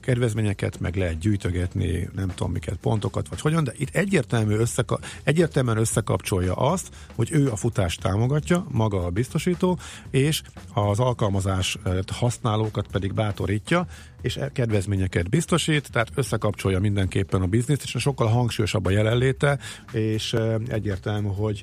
kedvezményeket, 0.00 0.80
meg 0.80 0.96
lehet 0.96 1.18
gyűjtögetni, 1.18 2.08
nem 2.14 2.28
tudom 2.28 2.52
miket, 2.52 2.76
pontokat, 2.76 3.28
vagy 3.28 3.40
hogyan, 3.40 3.64
de 3.64 3.72
itt 3.76 3.94
egyértelmű 3.94 4.54
összeka- 4.54 5.04
egyértelműen 5.22 5.76
összekapcsolja 5.76 6.54
azt, 6.54 6.88
hogy 7.14 7.28
ő 7.32 7.50
a 7.50 7.56
futást 7.56 8.00
támogatja, 8.00 8.66
maga 8.70 9.04
a 9.04 9.10
biztosító, 9.10 9.78
és 10.10 10.42
az 10.74 11.00
alkalmazás 11.00 11.78
használókat 12.12 12.86
pedig 12.86 13.14
bátorítja, 13.14 13.86
és 14.22 14.36
e 14.36 14.52
kedvezményeket 14.52 15.28
biztosít, 15.28 15.90
tehát 15.92 16.10
összekapcsolja 16.14 16.80
mindenképpen 16.80 17.42
a 17.42 17.46
bizniszt, 17.46 17.82
és 17.82 17.94
sokkal 17.98 18.26
hangsúlyosabb 18.26 18.86
a 18.86 18.90
jelenléte, 18.90 19.58
és 19.92 20.36
egyértelmű, 20.68 21.28
hogy 21.28 21.62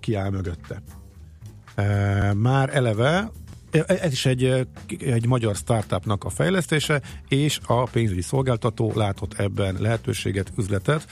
kiáll 0.00 0.30
mögötte. 0.30 0.82
Már 2.34 2.76
eleve 2.76 3.30
ez 3.86 4.12
is 4.12 4.26
egy, 4.26 4.66
egy 4.98 5.26
magyar 5.26 5.56
startupnak 5.56 6.24
a 6.24 6.30
fejlesztése, 6.30 7.02
és 7.28 7.58
a 7.66 7.82
pénzügyi 7.82 8.22
szolgáltató 8.22 8.92
látott 8.94 9.34
ebben 9.34 9.76
lehetőséget, 9.78 10.52
üzletet, 10.56 11.06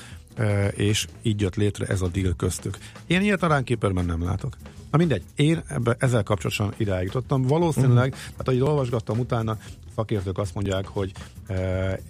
és 0.71 1.07
így 1.23 1.41
jött 1.41 1.55
létre 1.55 1.87
ez 1.87 2.01
a 2.01 2.09
deal 2.09 2.35
köztük. 2.37 2.79
Én 3.07 3.21
ilyet 3.21 3.43
a 3.43 3.47
Runkeeperben 3.47 4.05
nem 4.05 4.25
látok. 4.25 4.57
Na 4.91 4.99
mindegy, 4.99 5.23
én 5.35 5.63
ebbe, 5.69 5.97
ezzel 5.99 6.23
kapcsolatosan 6.23 6.75
idáig 6.77 7.07
jutottam. 7.07 7.43
Valószínűleg, 7.43 8.09
uh-huh. 8.13 8.37
hát 8.37 8.49
ahogy 8.49 8.61
olvasgattam 8.61 9.19
utána, 9.19 9.59
szakértők 9.95 10.39
azt 10.39 10.55
mondják, 10.55 10.87
hogy 10.87 11.13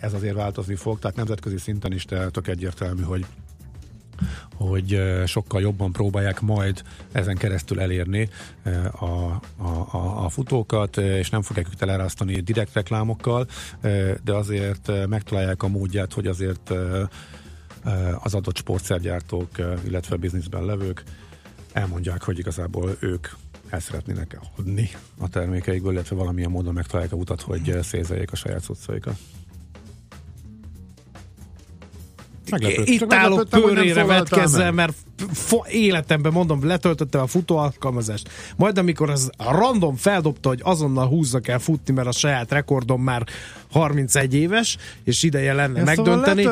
ez 0.01 0.13
azért 0.13 0.35
változni 0.35 0.75
fog, 0.75 0.99
tehát 0.99 1.17
nemzetközi 1.17 1.59
szinten 1.59 1.93
is 1.93 2.05
tök 2.05 2.49
egyértelmű, 2.49 3.03
hogy 3.03 3.27
hogy 4.57 5.03
sokkal 5.27 5.61
jobban 5.61 5.93
próbálják 5.93 6.41
majd 6.41 6.83
ezen 7.13 7.37
keresztül 7.37 7.81
elérni 7.81 8.29
a, 8.99 9.05
a, 9.05 9.41
a, 9.91 10.25
a 10.25 10.29
futókat, 10.29 10.97
és 10.97 11.31
nem 11.31 11.43
fogják 11.43 11.67
őket 11.67 11.83
elerasztani 11.83 12.41
direkt 12.41 12.75
reklámokkal, 12.75 13.47
de 14.25 14.33
azért 14.33 14.91
megtalálják 15.09 15.63
a 15.63 15.69
módját, 15.69 16.13
hogy 16.13 16.27
azért 16.27 16.73
az 18.23 18.35
adott 18.35 18.57
sportszergyártók, 18.57 19.49
illetve 19.87 20.17
bizniszben 20.17 20.65
levők 20.65 21.03
elmondják, 21.73 22.23
hogy 22.23 22.39
igazából 22.39 22.97
ők 23.01 23.29
el 23.69 23.81
szeretnének 23.81 24.39
adni 24.57 24.91
a 25.19 25.29
termékeikből, 25.29 25.93
illetve 25.93 26.17
valamilyen 26.17 26.51
módon 26.51 26.75
megtalálják 26.75 27.13
a 27.13 27.17
utat, 27.17 27.41
hogy 27.41 27.79
szézeljék 27.83 28.33
a 28.33 28.37
saját 28.37 28.63
cuccaikat. 28.63 29.19
Meglepőd. 32.51 32.89
Itt 32.89 33.13
állok 33.13 33.49
pőrére 33.49 34.05
vetkezzel, 34.05 34.73
mert 34.73 34.95
fo- 35.33 35.69
életemben 35.69 36.33
mondom, 36.33 36.67
letöltöttem 36.67 37.21
a 37.21 37.27
futó 37.27 37.57
alkalmazást. 37.57 38.29
Majd 38.57 38.79
amikor 38.79 39.11
az 39.11 39.31
random 39.39 39.97
feldobta, 39.97 40.49
hogy 40.49 40.61
azonnal 40.63 41.07
húzza 41.07 41.41
kell 41.41 41.59
futni, 41.59 41.95
mert 41.95 42.09
a 42.09 42.13
saját 42.13 42.51
rekordom 42.51 43.03
már 43.03 43.27
31 43.71 44.35
éves, 44.35 44.77
és 45.05 45.23
ideje 45.23 45.53
lenne 45.53 45.81
Ezt 45.81 45.95
szóval 45.95 46.17
megdönteni. 46.17 46.43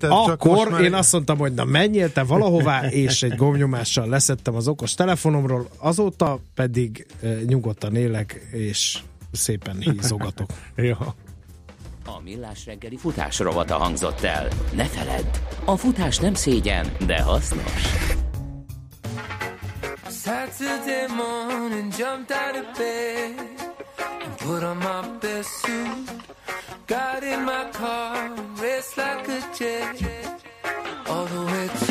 Szóval 0.00 0.30
akkor 0.30 0.68
már... 0.68 0.80
én 0.80 0.94
azt 0.94 1.12
mondtam, 1.12 1.38
hogy 1.38 1.54
na 1.54 1.64
menjél 1.64 2.12
te 2.12 2.22
valahová, 2.22 2.86
és 2.86 3.22
egy 3.22 3.34
gomnyomással 3.36 4.08
leszettem 4.08 4.54
az 4.54 4.68
okos 4.68 4.94
telefonomról, 4.94 5.68
azóta 5.78 6.40
pedig 6.54 7.06
e, 7.22 7.28
nyugodtan 7.46 7.96
élek, 7.96 8.46
és 8.50 8.98
szépen 9.32 9.76
hízogatok. 9.80 10.50
Jó. 10.76 10.96
A 12.06 12.20
Millás 12.22 12.64
reggeli 12.66 12.96
futás 12.96 13.38
rovata 13.38 13.76
hangzott 13.76 14.20
el. 14.20 14.48
Ne 14.72 14.84
feledd, 14.84 15.36
a 15.64 15.76
futás 15.76 16.18
nem 16.18 16.34
szégyen, 16.34 16.92
de 17.06 17.22
hasznos. 17.22 17.82
Saturday 20.08 21.06
morning 21.08 21.92
jumped 21.92 22.36
out 22.36 22.56
of 22.56 22.78
bed 22.78 23.34
and 24.24 24.36
put 24.36 24.62
on 24.62 24.76
my 24.76 25.18
best 25.20 25.48
suit. 25.48 26.10
Got 26.86 27.22
in 27.22 27.44
my 27.44 27.68
car, 27.72 28.32
raced 28.60 28.96
like 28.96 29.28
a 29.28 29.40
jet 29.58 30.26
all 31.08 31.24
the 31.24 31.44
way 31.52 31.66
to 31.68 31.85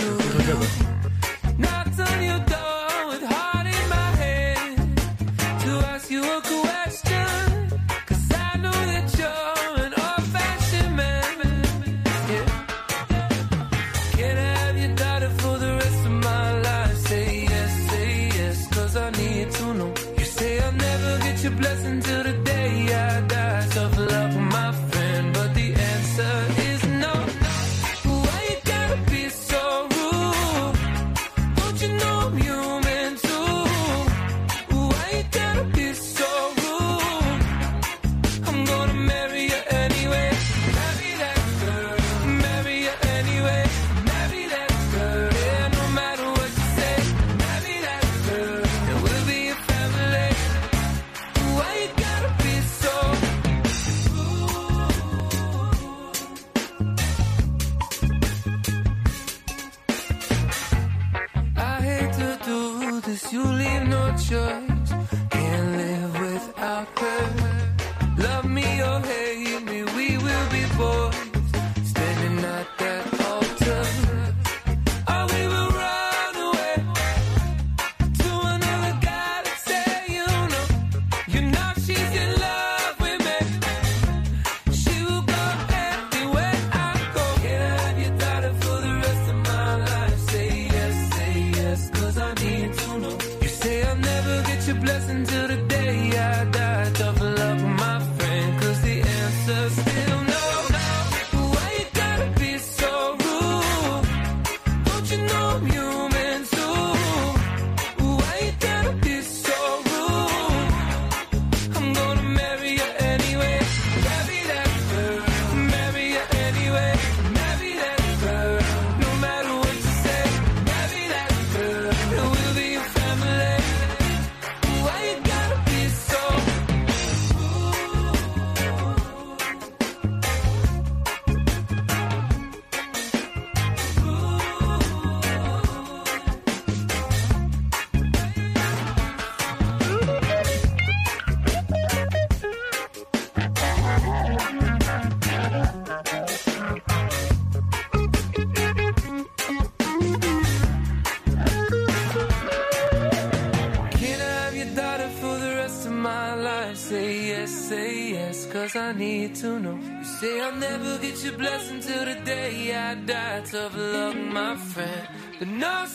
I 158.76 158.92
need 158.94 159.36
to 159.36 159.60
know. 159.60 159.80
You 160.00 160.04
say 160.04 160.42
I'll 160.42 160.56
never 160.56 160.98
get 160.98 161.24
your 161.24 161.38
blessing 161.38 161.80
till 161.80 162.06
the 162.06 162.16
day 162.26 162.76
I 162.76 162.96
die. 162.96 163.42
Tough 163.42 163.76
luck, 163.78 164.16
my 164.16 164.56
friend. 164.56 165.08
But 165.40 165.48
no 165.48 165.86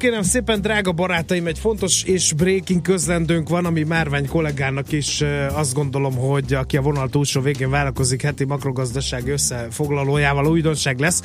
kérem 0.00 0.22
szépen, 0.22 0.60
drága 0.60 0.92
barátaim, 0.92 1.46
egy 1.46 1.58
fontos 1.58 2.02
és 2.02 2.32
breaking 2.32 2.82
közlendőnk 2.82 3.48
van, 3.48 3.64
ami 3.64 3.82
Márvány 3.82 4.28
kollégának 4.28 4.92
is 4.92 5.24
azt 5.52 5.74
gondolom, 5.74 6.14
hogy 6.14 6.54
aki 6.54 6.76
a 6.76 6.80
vonal 6.80 7.08
túlsó 7.08 7.40
végén 7.40 7.70
várakozik 7.70 8.22
heti 8.22 8.44
makrogazdaság 8.44 9.28
összefoglalójával 9.28 10.46
újdonság 10.46 10.98
lesz. 10.98 11.22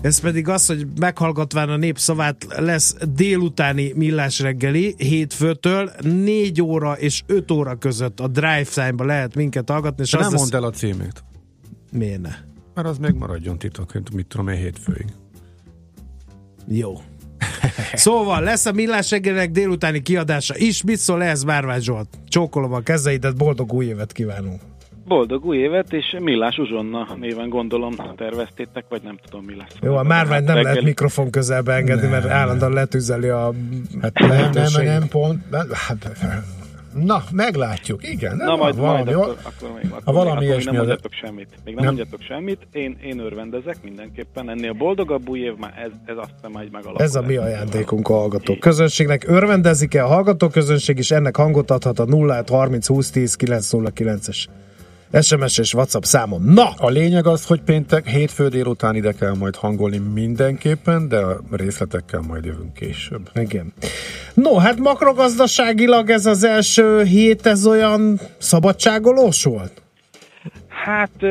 Ez 0.00 0.20
pedig 0.20 0.48
az, 0.48 0.66
hogy 0.66 0.86
meghallgatván 1.00 1.68
a 1.68 1.76
népszavát 1.76 2.46
lesz 2.56 2.96
délutáni 3.14 3.92
millás 3.94 4.40
reggeli, 4.40 4.94
hétfőtől 4.98 5.90
4 6.02 6.62
óra 6.62 6.92
és 6.92 7.22
5 7.26 7.50
óra 7.50 7.74
között 7.74 8.20
a 8.20 8.28
drive 8.28 8.66
time-ba 8.74 9.04
lehet 9.04 9.34
minket 9.34 9.70
hallgatni. 9.70 10.02
És 10.02 10.10
De 10.10 10.18
nem 10.18 10.32
mondd 10.32 10.54
el 10.54 10.64
a 10.64 10.70
címét. 10.70 11.24
Miért 11.92 12.20
ne? 12.20 12.34
Mert 12.74 12.88
az 12.88 12.98
megmaradjon 12.98 13.58
titok, 13.58 13.92
mit 14.12 14.26
tudom 14.26 14.48
én 14.48 14.56
hétfőig. 14.56 15.06
Jó. 16.68 17.00
szóval 17.92 18.42
lesz 18.42 18.66
a 18.66 18.72
Millás 18.72 19.10
reggelinek 19.10 19.50
délutáni 19.50 20.02
kiadása 20.02 20.54
is. 20.56 20.82
Mit 20.82 20.96
szól 20.96 21.22
ehhez 21.22 21.42
Márvány 21.42 21.80
Zsolt? 21.80 22.08
Csókolom 22.28 22.72
a 22.72 22.80
kezeidet, 22.80 23.36
boldog 23.36 23.72
új 23.72 23.84
évet 23.84 24.12
kívánunk! 24.12 24.60
Boldog 25.06 25.44
új 25.44 25.56
évet, 25.56 25.92
és 25.92 26.16
Millás 26.20 26.58
Uzsonna 26.58 27.16
néven 27.20 27.48
gondolom 27.48 27.94
terveztétek, 28.16 28.84
vagy 28.88 29.02
nem 29.02 29.18
tudom 29.24 29.44
mi 29.44 29.56
lesz. 29.56 29.74
Jó, 29.82 29.96
a 29.96 30.02
Márvány 30.02 30.44
nem 30.44 30.62
lehet 30.62 30.82
mikrofon 30.82 31.30
közelbe 31.30 31.74
engedni, 31.74 32.02
nem. 32.02 32.10
mert 32.10 32.26
állandóan 32.26 32.72
letűzeli 32.72 33.28
a 33.28 33.52
hát 34.00 34.18
nem, 34.18 34.50
nem, 34.52 34.84
nem, 34.84 35.08
pont, 35.08 35.42
hát, 35.72 36.10
Na, 37.04 37.24
meglátjuk, 37.32 38.08
igen. 38.08 38.36
Na, 38.36 38.56
majd, 38.56 38.76
valami, 38.76 39.02
majd 39.04 39.16
akkor, 39.16 39.36
akkor 39.42 39.70
még, 39.82 39.92
akkor 39.92 40.14
valami 40.14 40.40
még, 40.40 40.50
akkor 40.50 40.64
nem 40.64 40.74
mondjatok 40.74 41.12
semmit. 41.12 41.48
Még 41.64 41.74
nem, 41.74 41.84
nem 41.84 41.94
mondjatok 41.94 42.20
semmit, 42.20 42.66
én, 42.72 42.98
én 43.02 43.18
örvendezek 43.18 43.76
mindenképpen. 43.82 44.50
Ennél 44.50 44.72
boldogabb 44.72 45.28
új 45.28 45.40
év 45.40 45.56
már 45.56 45.74
ez, 45.84 45.90
ez 46.04 46.16
aztán 46.16 46.50
majd 46.50 46.70
megalakul. 46.70 47.04
Ez 47.04 47.14
a 47.14 47.22
mi 47.22 47.36
ajándékunk 47.36 48.08
a 48.08 48.14
hallgató 48.14 48.56
közönségnek. 48.56 49.28
Örvendezik-e 49.28 50.04
a 50.04 50.06
hallgató 50.06 50.48
közönség 50.48 50.98
is, 50.98 51.10
ennek 51.10 51.36
hangot 51.36 51.70
adhat 51.70 51.98
a 51.98 52.04
0 52.04 52.44
30 52.48 52.86
20 52.86 53.10
10 53.10 53.36
909-es 53.40 54.46
SMS 55.20 55.58
és 55.58 55.74
WhatsApp 55.74 56.02
számon. 56.02 56.42
Na! 56.42 56.74
A 56.76 56.88
lényeg 56.88 57.26
az, 57.26 57.44
hogy 57.44 57.60
péntek, 57.60 58.08
hétfő 58.08 58.48
délután 58.48 58.94
ide 58.94 59.12
kell 59.12 59.34
majd 59.34 59.56
hangolni 59.56 59.98
mindenképpen, 59.98 61.08
de 61.08 61.18
a 61.18 61.40
részletekkel 61.50 62.20
majd 62.20 62.44
jövünk 62.44 62.72
később. 62.72 63.30
Igen. 63.34 63.72
No, 64.34 64.56
hát 64.56 64.78
makrogazdaságilag 64.78 66.10
ez 66.10 66.26
az 66.26 66.44
első 66.44 67.02
hét, 67.02 67.46
ez 67.46 67.66
olyan 67.66 68.20
szabadságolós 68.38 69.44
volt? 69.44 69.85
Hát 70.86 71.22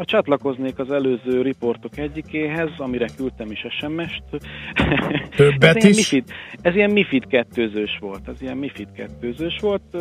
a 0.00 0.04
csatlakoznék 0.04 0.78
az 0.78 0.90
előző 0.90 1.42
riportok 1.42 1.98
egyikéhez, 1.98 2.70
amire 2.76 3.08
küldtem 3.16 3.50
is 3.50 3.66
SMS-t. 3.78 4.24
Többet 5.36 5.76
ez 5.76 5.84
is? 5.84 5.96
Mifid, 5.96 6.24
ez 6.62 6.74
ilyen 6.74 6.90
MIFID 6.90 7.26
kettőzős 7.26 7.98
volt. 8.00 8.28
Ez 8.28 8.42
ilyen 8.42 8.56
MIFID 8.56 8.92
kettőzős 8.92 9.58
volt. 9.60 9.96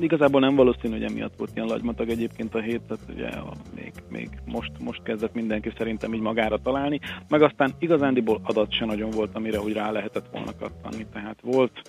Igazából 0.00 0.40
nem 0.40 0.54
valószínű, 0.54 0.92
hogy 0.92 1.02
emiatt 1.02 1.36
volt 1.36 1.50
ilyen 1.54 1.66
lagymatag 1.66 2.08
egyébként 2.08 2.54
a 2.54 2.60
hét, 2.60 2.80
tehát 2.80 3.04
ugye 3.14 3.28
még, 3.74 3.92
még 4.10 4.28
most, 4.44 4.72
most 4.84 5.02
kezdett 5.02 5.34
mindenki 5.34 5.72
szerintem 5.76 6.14
így 6.14 6.20
magára 6.20 6.58
találni. 6.58 7.00
Meg 7.28 7.42
aztán 7.42 7.74
igazándiból 7.78 8.40
adat 8.44 8.72
se 8.72 8.84
nagyon 8.84 9.10
volt, 9.10 9.34
amire 9.34 9.60
úgy 9.60 9.72
rá 9.72 9.90
lehetett 9.90 10.26
volna 10.32 10.52
kattani. 10.60 11.06
Tehát 11.12 11.36
volt 11.42 11.82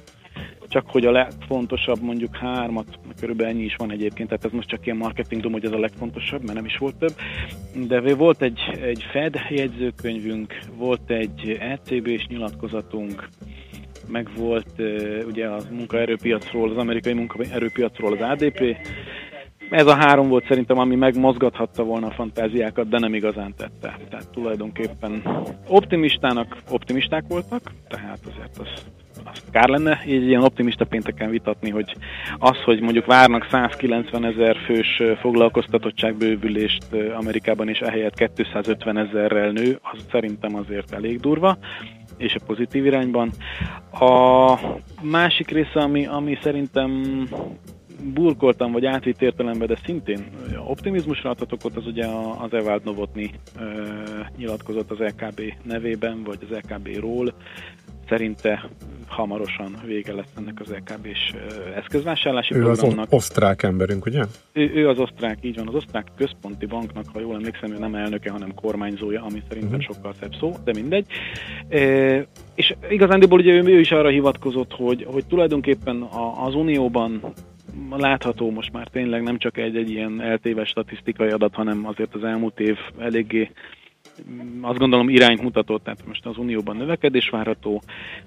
csak 0.67 0.89
hogy 0.89 1.05
a 1.05 1.11
legfontosabb 1.11 2.01
mondjuk 2.01 2.35
hármat, 2.35 2.99
körülbelül 3.19 3.51
ennyi 3.51 3.63
is 3.63 3.75
van 3.75 3.91
egyébként, 3.91 4.29
tehát 4.29 4.45
ez 4.45 4.51
most 4.51 4.67
csak 4.67 4.85
ilyen 4.85 4.97
marketing 4.97 5.51
hogy 5.51 5.65
ez 5.65 5.71
a 5.71 5.79
legfontosabb, 5.79 6.41
mert 6.41 6.53
nem 6.53 6.65
is 6.65 6.77
volt 6.77 6.95
több, 6.95 7.15
de 7.87 8.15
volt 8.15 8.41
egy, 8.41 8.59
egy 8.81 9.05
Fed 9.11 9.35
jegyzőkönyvünk, 9.49 10.57
volt 10.77 11.09
egy 11.09 11.57
ECB-s 11.59 12.25
nyilatkozatunk, 12.27 13.29
meg 14.07 14.29
volt 14.37 14.81
ugye 15.27 15.47
a 15.47 15.61
munkaerőpiacról, 15.71 16.69
az 16.69 16.77
amerikai 16.77 17.13
munkaerőpiacról 17.13 18.13
az 18.13 18.21
ADP, 18.21 18.77
ez 19.69 19.87
a 19.87 19.95
három 19.95 20.29
volt 20.29 20.47
szerintem, 20.47 20.77
ami 20.77 20.95
megmozgathatta 20.95 21.83
volna 21.83 22.07
a 22.07 22.11
fantáziákat, 22.11 22.89
de 22.89 22.99
nem 22.99 23.13
igazán 23.13 23.53
tette. 23.57 23.99
Tehát 24.09 24.29
tulajdonképpen 24.29 25.23
optimistának 25.67 26.57
optimisták 26.69 27.23
voltak, 27.27 27.71
tehát 27.87 28.19
azért 28.25 28.57
az 28.57 28.67
kár 29.51 29.69
lenne 29.69 29.99
így 30.07 30.27
ilyen 30.27 30.43
optimista 30.43 30.85
pénteken 30.85 31.29
vitatni, 31.29 31.69
hogy 31.69 31.95
az, 32.37 32.57
hogy 32.63 32.81
mondjuk 32.81 33.05
várnak 33.05 33.47
190 33.51 34.25
ezer 34.25 34.57
fős 34.65 35.01
foglalkoztatottságbővülést 35.19 36.85
Amerikában, 37.17 37.69
és 37.69 37.79
ehelyett 37.79 38.31
250 38.35 38.97
ezerrel 38.97 39.51
nő, 39.51 39.79
az 39.81 40.05
szerintem 40.11 40.55
azért 40.55 40.93
elég 40.93 41.19
durva 41.19 41.57
és 42.17 42.35
a 42.35 42.43
pozitív 42.45 42.85
irányban. 42.85 43.31
A 43.91 44.53
másik 45.01 45.49
része, 45.49 45.79
ami, 45.79 46.05
ami 46.05 46.37
szerintem 46.41 46.91
burkoltam, 48.13 48.71
vagy 48.71 48.85
átvitt 48.85 49.21
értelemben, 49.21 49.67
de 49.67 49.77
szintén 49.85 50.25
optimizmusra 50.67 51.29
adhatok 51.29 51.65
ott, 51.65 51.75
az 51.75 51.85
ugye 51.85 52.05
az 52.39 52.53
Evald 52.53 52.83
Novotny 52.83 53.25
nyilatkozott 54.37 54.91
az 54.91 54.97
LKB 54.97 55.41
nevében, 55.63 56.23
vagy 56.23 56.39
az 56.49 56.57
LKB-ról, 56.57 57.33
szerinte 58.09 58.69
hamarosan 59.07 59.75
vége 59.85 60.13
lesz 60.13 60.31
ennek 60.37 60.59
az 60.59 60.69
LKB-s 60.69 61.33
eszközvásárlási 61.75 62.55
ő 62.55 62.61
programnak. 62.61 63.05
az 63.05 63.13
osztrák 63.13 63.63
emberünk, 63.63 64.05
ugye? 64.05 64.23
Ő, 64.53 64.71
ő 64.73 64.89
az 64.89 64.99
osztrák, 64.99 65.37
így 65.41 65.55
van, 65.55 65.67
az 65.67 65.75
osztrák 65.75 66.07
központi 66.17 66.65
banknak, 66.65 67.05
ha 67.13 67.19
jól 67.19 67.35
emlékszem, 67.35 67.71
ő 67.71 67.77
nem 67.77 67.95
elnöke, 67.95 68.31
hanem 68.31 68.53
kormányzója, 68.53 69.23
ami 69.23 69.41
szerintem 69.47 69.79
uh-huh. 69.79 69.95
sokkal 69.95 70.13
szebb 70.19 70.35
szó, 70.39 70.55
de 70.63 70.71
mindegy. 70.75 71.05
E, 71.69 71.79
és 72.55 72.75
igazándiból 72.89 73.39
ugye 73.39 73.51
ő, 73.51 73.63
ő 73.63 73.79
is 73.79 73.91
arra 73.91 74.09
hivatkozott, 74.09 74.73
hogy, 74.73 75.07
hogy 75.11 75.25
tulajdonképpen 75.25 76.01
a, 76.01 76.45
az 76.45 76.55
Unióban 76.55 77.21
látható 77.89 78.51
most 78.51 78.71
már 78.71 78.87
tényleg 78.87 79.23
nem 79.23 79.37
csak 79.37 79.57
egy, 79.57 79.75
egy 79.75 79.89
ilyen 79.89 80.21
eltéves 80.21 80.69
statisztikai 80.69 81.29
adat, 81.29 81.53
hanem 81.53 81.87
azért 81.87 82.15
az 82.15 82.23
elmúlt 82.23 82.59
év 82.59 82.77
eléggé 82.97 83.49
azt 84.61 84.77
gondolom 84.77 85.09
irányt 85.09 85.41
mutatott, 85.41 85.83
tehát 85.83 86.07
most 86.07 86.25
az 86.25 86.37
Unióban 86.37 86.75
növekedés 86.75 87.29
várható, 87.29 87.81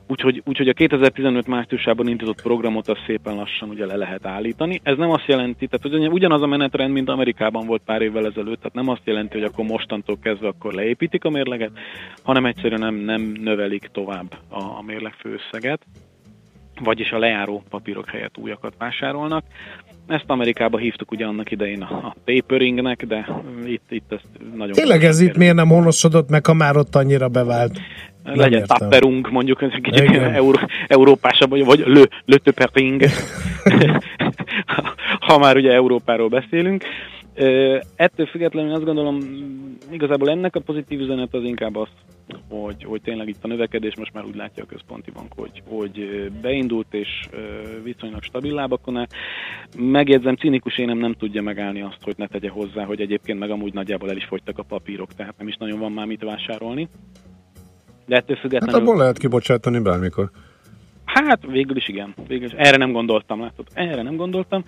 úgyhogy, 0.07 0.43
úgyhogy 0.45 0.69
a 0.69 0.73
2015 0.73 1.47
márciusában 1.47 2.09
indított 2.09 2.43
programot 2.43 2.89
az 2.89 2.99
szépen 3.07 3.35
lassan 3.35 3.69
ugye 3.69 3.87
le 3.87 3.97
lehet 3.97 4.27
állítani. 4.27 4.81
Ez 4.83 4.97
nem 4.97 5.11
azt 5.11 5.27
jelenti, 5.27 5.67
tehát 5.67 5.99
hogy 5.99 6.13
ugyanaz 6.13 6.43
a 6.43 6.47
menetrend, 6.47 6.93
mint 6.93 7.09
Amerikában 7.09 7.67
volt 7.67 7.83
pár 7.85 8.03
évvel 8.03 8.27
ezelőtt, 8.27 8.57
tehát 8.57 8.75
nem 8.75 8.89
azt 8.89 9.05
jelenti, 9.05 9.39
hogy 9.39 9.49
akkor 9.53 9.65
mostantól 9.65 10.19
kezdve 10.23 10.49
akkor 10.49 10.73
leépítik 10.73 11.25
a 11.25 11.31
mérleget, 11.31 11.79
hanem 12.23 12.47
egyszerűen 12.47 12.81
nem, 12.81 12.95
nem 12.95 13.23
növelik 13.23 13.89
tovább 13.93 14.37
a, 14.49 14.61
a 14.61 14.83
mérleg 14.87 15.13
főösszeget 15.13 15.87
vagyis 16.81 17.11
a 17.11 17.19
lejáró 17.19 17.63
papírok 17.71 18.09
helyett 18.11 18.37
újakat 18.39 18.73
vásárolnak. 18.79 19.45
Ezt 20.07 20.25
Amerikába 20.27 20.79
hívtuk 20.79 21.11
ugye 21.11 21.27
annak 21.27 21.51
idején 21.51 21.83
a 21.83 22.15
taperingnek, 22.25 23.07
de 23.07 23.29
itt, 23.65 23.87
itt 23.89 24.13
ezt 24.13 24.29
nagyon... 24.55 24.73
Tényleg 24.73 25.05
ez 25.05 25.21
itt 25.21 25.37
miért 25.37 25.55
nem 25.55 25.69
honosodott 25.69 26.29
meg, 26.29 26.47
ha 26.47 26.55
már 26.55 26.77
ott 26.77 26.95
annyira 26.95 27.29
bevált? 27.29 27.81
Legyen 28.25 28.65
tapperung, 28.67 29.31
mondjuk 29.31 29.63
egy 29.63 29.81
kicsit 29.81 30.17
euró, 30.17 30.59
európásabb, 30.87 31.51
vagy, 31.51 31.65
vagy 31.65 31.83
lö, 31.87 32.03
lötöpering, 32.25 33.03
ha 35.27 35.39
már 35.39 35.57
ugye 35.57 35.73
Európáról 35.73 36.29
beszélünk. 36.29 36.85
Ettől 37.97 38.27
függetlenül 38.27 38.73
azt 38.75 38.85
gondolom, 38.85 39.19
igazából 39.91 40.31
ennek 40.31 40.57
a 40.57 40.61
pozitív 40.61 41.01
üzenet 41.01 41.35
az 41.35 41.43
inkább 41.43 41.77
az, 41.77 41.89
hogy, 42.49 42.85
hogy 42.85 43.03
tényleg 43.03 43.29
itt 43.29 43.45
a 43.45 43.47
növekedés 43.47 43.97
most 43.97 44.13
már 44.13 44.25
úgy 44.25 44.37
látja 44.37 44.63
a 44.63 44.67
központi 44.67 45.11
bank, 45.11 45.33
hogy, 45.37 45.63
hogy 45.69 46.31
beindult 46.43 46.95
és 46.95 47.09
viszonylag 47.83 48.23
stabil 48.23 48.55
lábakon 48.55 48.97
áll. 48.97 49.07
Megjegyzem, 49.77 50.37
cinikus 50.37 50.79
énem 50.79 50.99
nem 50.99 51.13
tudja 51.13 51.43
megállni 51.43 51.83
azt, 51.83 52.03
hogy 52.03 52.15
ne 52.17 52.27
tegye 52.27 52.51
hozzá, 52.51 52.85
hogy 52.85 53.01
egyébként 53.01 53.39
meg 53.39 53.51
amúgy 53.51 53.75
nagyjából 53.75 54.11
el 54.11 54.17
is 54.17 54.25
fogytak 54.25 54.59
a 54.59 54.63
papírok, 54.63 55.15
tehát 55.15 55.35
nem 55.39 55.49
is 55.49 55.57
nagyon 55.57 55.79
van 55.79 55.93
már 55.93 56.07
mit 56.07 56.23
vásárolni. 56.23 56.89
De 58.07 58.17
ettől 58.17 58.37
függetlenül... 58.37 58.75
Hát 58.75 58.83
abból 58.83 58.97
lehet 58.97 59.19
kibocsátani 59.19 59.79
bármikor. 59.79 60.31
Hát 61.25 61.47
végül 61.47 61.77
is 61.77 61.89
igen. 61.89 62.15
Végül 62.27 62.47
is. 62.47 62.53
Erre 62.53 62.77
nem 62.77 62.93
gondoltam, 62.93 63.41
látod? 63.41 63.67
Erre 63.73 64.03
nem 64.03 64.17
gondoltam. 64.17 64.65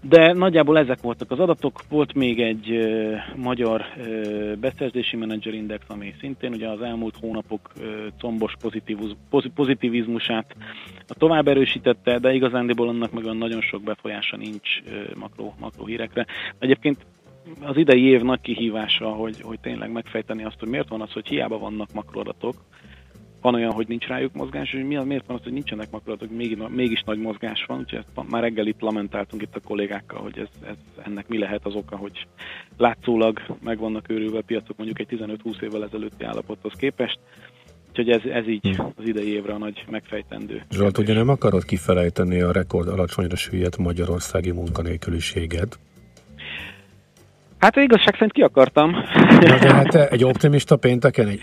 De 0.00 0.32
nagyjából 0.32 0.78
ezek 0.78 1.00
voltak 1.00 1.30
az 1.30 1.38
adatok. 1.38 1.80
Volt 1.88 2.14
még 2.14 2.40
egy 2.40 2.70
uh, 2.70 3.16
magyar 3.36 3.84
uh, 3.96 4.56
beszerzési 4.56 5.16
menedzserindex, 5.16 5.84
ami 5.88 6.14
szintén 6.20 6.52
ugye 6.52 6.68
az 6.68 6.80
elmúlt 6.80 7.16
hónapok 7.20 7.70
uh, 7.76 7.84
combos 8.18 8.54
pozitivizmusát 9.54 10.56
tovább 11.06 11.48
erősítette, 11.48 12.18
de 12.18 12.32
igazándiból 12.32 12.88
annak 12.88 13.12
meg 13.12 13.24
olyan 13.24 13.36
nagyon 13.36 13.60
sok 13.60 13.82
befolyása 13.82 14.36
nincs 14.36 14.80
uh, 14.86 15.14
makro, 15.18 15.52
makro 15.60 15.84
hírekre. 15.84 16.26
Egyébként 16.58 17.06
az 17.60 17.76
idei 17.76 18.02
év 18.02 18.22
nagy 18.22 18.40
kihívása, 18.40 19.08
hogy, 19.08 19.40
hogy 19.40 19.60
tényleg 19.60 19.92
megfejteni 19.92 20.44
azt, 20.44 20.58
hogy 20.58 20.68
miért 20.68 20.88
van 20.88 21.00
az, 21.00 21.12
hogy 21.12 21.28
hiába 21.28 21.58
vannak 21.58 21.92
makroadatok, 21.92 22.54
van 23.44 23.54
olyan, 23.54 23.72
hogy 23.72 23.88
nincs 23.88 24.06
rájuk 24.06 24.32
mozgás, 24.34 24.72
és 24.72 24.82
mi, 24.86 25.04
miért 25.04 25.26
van 25.26 25.36
az, 25.36 25.42
hogy 25.42 25.52
nincsenek 25.52 25.90
makulatok, 25.90 26.30
mégis, 26.30 26.58
mégis 26.68 27.02
nagy 27.06 27.18
mozgás 27.18 27.64
van, 27.66 27.78
úgyhogy 27.78 27.98
ezt 27.98 28.28
már 28.30 28.42
reggel 28.42 28.66
itt 28.66 28.80
lamentáltunk 28.80 29.42
itt 29.42 29.56
a 29.56 29.60
kollégákkal, 29.60 30.20
hogy 30.20 30.38
ez, 30.38 30.68
ez, 30.68 30.76
ennek 31.06 31.28
mi 31.28 31.38
lehet 31.38 31.66
az 31.66 31.74
oka, 31.74 31.96
hogy 31.96 32.26
látszólag 32.76 33.40
meg 33.62 33.78
vannak 33.78 34.10
őrülve 34.10 34.38
a 34.38 34.42
piacok 34.46 34.76
mondjuk 34.76 34.98
egy 35.00 35.06
15-20 35.44 35.62
évvel 35.62 35.84
ezelőtti 35.84 36.24
állapothoz 36.24 36.72
képest, 36.72 37.18
Úgyhogy 37.88 38.10
ez, 38.10 38.20
ez 38.32 38.48
így 38.48 38.76
hm. 38.76 38.82
az 38.96 39.06
idei 39.06 39.32
évre 39.32 39.52
a 39.52 39.58
nagy 39.58 39.84
megfejtendő. 39.90 40.62
Zsolt, 40.70 40.98
ugye 40.98 41.14
nem 41.14 41.28
akarod 41.28 41.64
kifelejteni 41.64 42.40
a 42.40 42.52
rekord 42.52 42.88
alacsonyra 42.88 43.36
süllyedt 43.36 43.76
magyarországi 43.76 44.50
munkanélküliséget? 44.50 45.78
Hát 47.58 47.76
igazság 47.76 48.12
szerint 48.12 48.32
ki 48.32 48.42
akartam. 48.42 48.90
Na, 48.90 49.58
de 49.58 49.74
hát 49.74 49.94
egy 49.94 50.24
optimista 50.24 50.76
pénteken 50.76 51.28
egy 51.28 51.40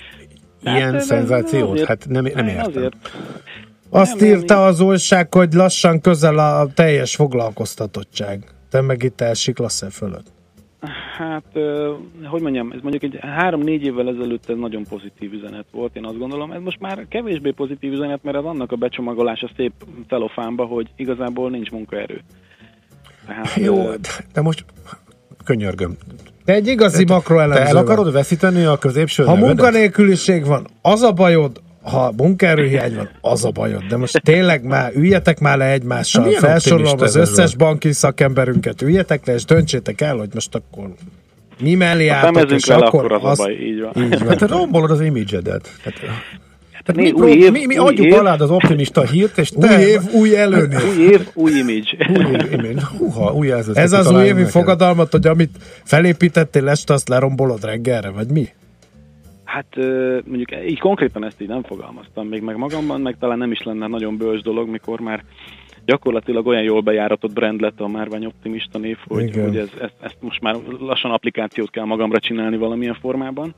Ilyen 0.64 0.94
hát, 0.94 1.02
szenzációt? 1.02 1.72
Azért, 1.72 1.88
hát 1.88 2.06
nem, 2.10 2.24
nem 2.24 2.48
értem. 2.48 2.66
Azért. 2.66 2.96
Azt 3.90 4.20
nem, 4.20 4.30
írta 4.30 4.54
nem, 4.54 4.64
az 4.64 4.80
újság, 4.80 5.34
hogy 5.34 5.54
lassan 5.54 6.02
közel 6.02 6.38
a 6.38 6.68
teljes 6.74 7.16
foglalkoztatottság. 7.16 8.44
Te 8.70 8.82
meg 8.82 9.04
itt 9.04 9.22
elsiklasz-e 9.22 9.90
fölött? 9.90 10.32
Hát, 11.18 11.44
hogy 12.24 12.42
mondjam, 12.42 12.72
ez 12.72 12.80
mondjuk 12.82 13.04
egy 13.04 13.20
három-négy 13.22 13.84
évvel 13.84 14.08
ezelőtt 14.08 14.50
ez 14.50 14.56
nagyon 14.58 14.84
pozitív 14.90 15.34
üzenet 15.34 15.66
volt, 15.72 15.96
én 15.96 16.06
azt 16.06 16.18
gondolom. 16.18 16.52
Ez 16.52 16.62
most 16.62 16.80
már 16.80 17.06
kevésbé 17.10 17.52
pozitív 17.52 17.92
üzenet, 17.92 18.24
mert 18.24 18.38
ez 18.38 18.44
annak 18.44 18.72
a 18.72 18.76
becsomagolása 18.76 19.50
szép 19.56 19.74
telofánba, 20.08 20.66
hogy 20.66 20.90
igazából 20.96 21.50
nincs 21.50 21.72
munkaerő. 21.72 22.22
Tehát, 23.26 23.56
Jó, 23.56 23.90
de 24.34 24.42
most 24.42 24.66
könyörgöm. 25.44 25.98
Te 26.46 26.54
egy 26.54 26.68
igazi 26.68 27.06
makroelemző 27.08 27.64
Te 27.64 27.70
el 27.70 27.78
akarod 27.78 28.12
veszíteni 28.12 28.64
a 28.64 28.78
középső 28.78 29.24
Ha 29.24 29.34
nevedet? 29.34 29.56
munkanélküliség 29.56 30.46
van, 30.46 30.68
az 30.82 31.02
a 31.02 31.12
bajod, 31.12 31.62
ha 31.82 32.14
munkaerőhiány 32.18 32.96
van, 32.96 33.10
az 33.22 33.46
a 33.46 33.50
bajod. 33.50 33.84
De 33.84 33.98
most 33.98 34.22
tényleg 34.24 34.64
már 34.64 34.92
üljetek 34.96 35.40
már 35.40 35.58
le 35.58 35.72
egymással, 35.72 36.24
hát 36.24 36.34
felsorolom 36.34 37.00
az 37.00 37.16
összes 37.16 37.56
banki 37.56 37.92
szakemberünket, 37.92 38.82
üljetek 38.82 39.26
le, 39.26 39.34
és 39.34 39.46
döntsétek 39.46 40.02
el, 40.02 40.16
hogy 40.16 40.30
most 40.34 40.56
akkor 40.56 40.90
mi 41.60 41.76
mellé 41.76 42.08
álltok, 42.08 42.52
és 42.52 42.68
akkor, 42.68 42.84
akkor 43.06 43.12
az, 43.12 43.22
az 43.24 43.40
a 43.40 43.44
baj, 43.44 43.54
így 43.54 43.82
van. 43.82 44.04
Így 44.04 44.20
van. 44.20 44.28
Hát 44.28 44.50
rombolod 44.50 44.92
az 44.92 45.02
imidzsedet. 45.02 45.70
Hát, 45.84 45.94
tehát 46.84 47.02
mi, 47.02 47.22
új 47.22 47.32
év, 47.32 47.52
mi, 47.52 47.66
mi 47.66 47.78
adjuk 47.78 48.08
év. 48.08 48.14
alád 48.14 48.42
az 48.42 48.50
optimista 48.50 49.02
hírt, 49.02 49.38
és 49.38 49.50
te... 49.50 49.78
Új 49.78 49.84
év, 49.84 50.00
új 50.14 50.38
előnév. 50.38 50.80
Új 50.98 51.04
év, 51.04 51.28
új 51.34 51.52
image. 51.52 52.08
új 52.10 52.50
image. 52.52 52.82
Húha, 52.98 53.34
új 53.34 53.52
ez, 53.52 53.68
ez 53.68 53.92
az 53.92 54.12
új 54.12 54.24
évi 54.24 54.34
neked. 54.34 54.50
fogadalmat, 54.50 55.12
hogy 55.12 55.28
amit 55.28 55.50
felépítettél 55.84 56.70
este, 56.70 56.94
azt 56.94 57.10
lerombolod 57.10 57.66
reggelre, 57.66 58.10
vagy 58.10 58.28
mi? 58.28 58.48
Hát 59.44 59.76
mondjuk 60.26 60.50
így 60.68 60.80
konkrétan 60.80 61.26
ezt 61.26 61.42
így 61.42 61.48
nem 61.48 61.64
fogalmaztam 61.64 62.28
még 62.28 62.42
meg 62.42 62.58
magamban, 62.58 63.02
meg 63.02 63.18
talán 63.20 63.38
nem 63.38 63.52
is 63.52 63.64
lenne 63.64 63.88
nagyon 63.88 64.18
bős 64.18 64.42
dolog, 64.42 64.70
mikor 64.70 65.00
már 65.00 65.24
gyakorlatilag 65.86 66.48
olyan 66.48 66.64
jól 66.64 66.82
bejáratott 66.82 67.34
brand 67.34 67.62
lett 67.62 67.80
a 67.80 67.88
márvány 67.88 68.26
optimista 68.26 68.78
név, 68.78 68.98
hogy, 69.08 69.34
hogy 69.34 69.58
ez, 69.58 69.70
ezt, 69.82 69.96
ezt 70.02 70.18
most 70.20 70.42
már 70.42 70.56
lassan 70.80 71.12
applikációt 71.12 71.70
kell 71.70 71.86
magamra 71.86 72.20
csinálni 72.20 72.58
valamilyen 72.58 72.98
formában. 73.02 73.56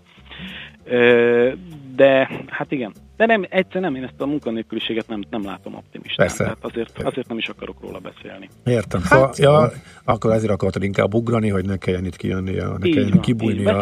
De 1.95 2.29
hát 2.47 2.71
igen, 2.71 2.93
de 3.25 3.33
nem, 3.33 3.45
egyszer 3.49 3.81
nem, 3.81 3.95
én 3.95 4.03
ezt 4.03 4.21
a 4.21 4.25
munkanélküliséget 4.25 5.07
nem, 5.07 5.23
nem 5.29 5.43
látom 5.43 5.75
optimistán. 5.75 6.27
Persze. 6.27 6.43
Tehát 6.43 6.57
azért, 6.61 7.03
azért 7.03 7.27
nem 7.27 7.37
is 7.37 7.47
akarok 7.47 7.75
róla 7.81 7.99
beszélni. 7.99 8.49
Értem. 8.65 9.01
Hát, 9.01 9.33
szóval, 9.33 9.33
ja, 9.37 9.71
akkor 10.05 10.31
ezért 10.31 10.51
akartad 10.51 10.83
inkább 10.83 11.13
ugrani, 11.13 11.49
hogy 11.49 11.65
ne 11.65 11.77
kelljen 11.77 12.05
itt 12.05 12.15
kijönni, 12.15 12.59
a, 12.59 12.77
ne 12.79 12.89
kelljen 12.89 13.09
van, 13.09 13.19
kibújni 13.19 13.65
a 13.65 13.81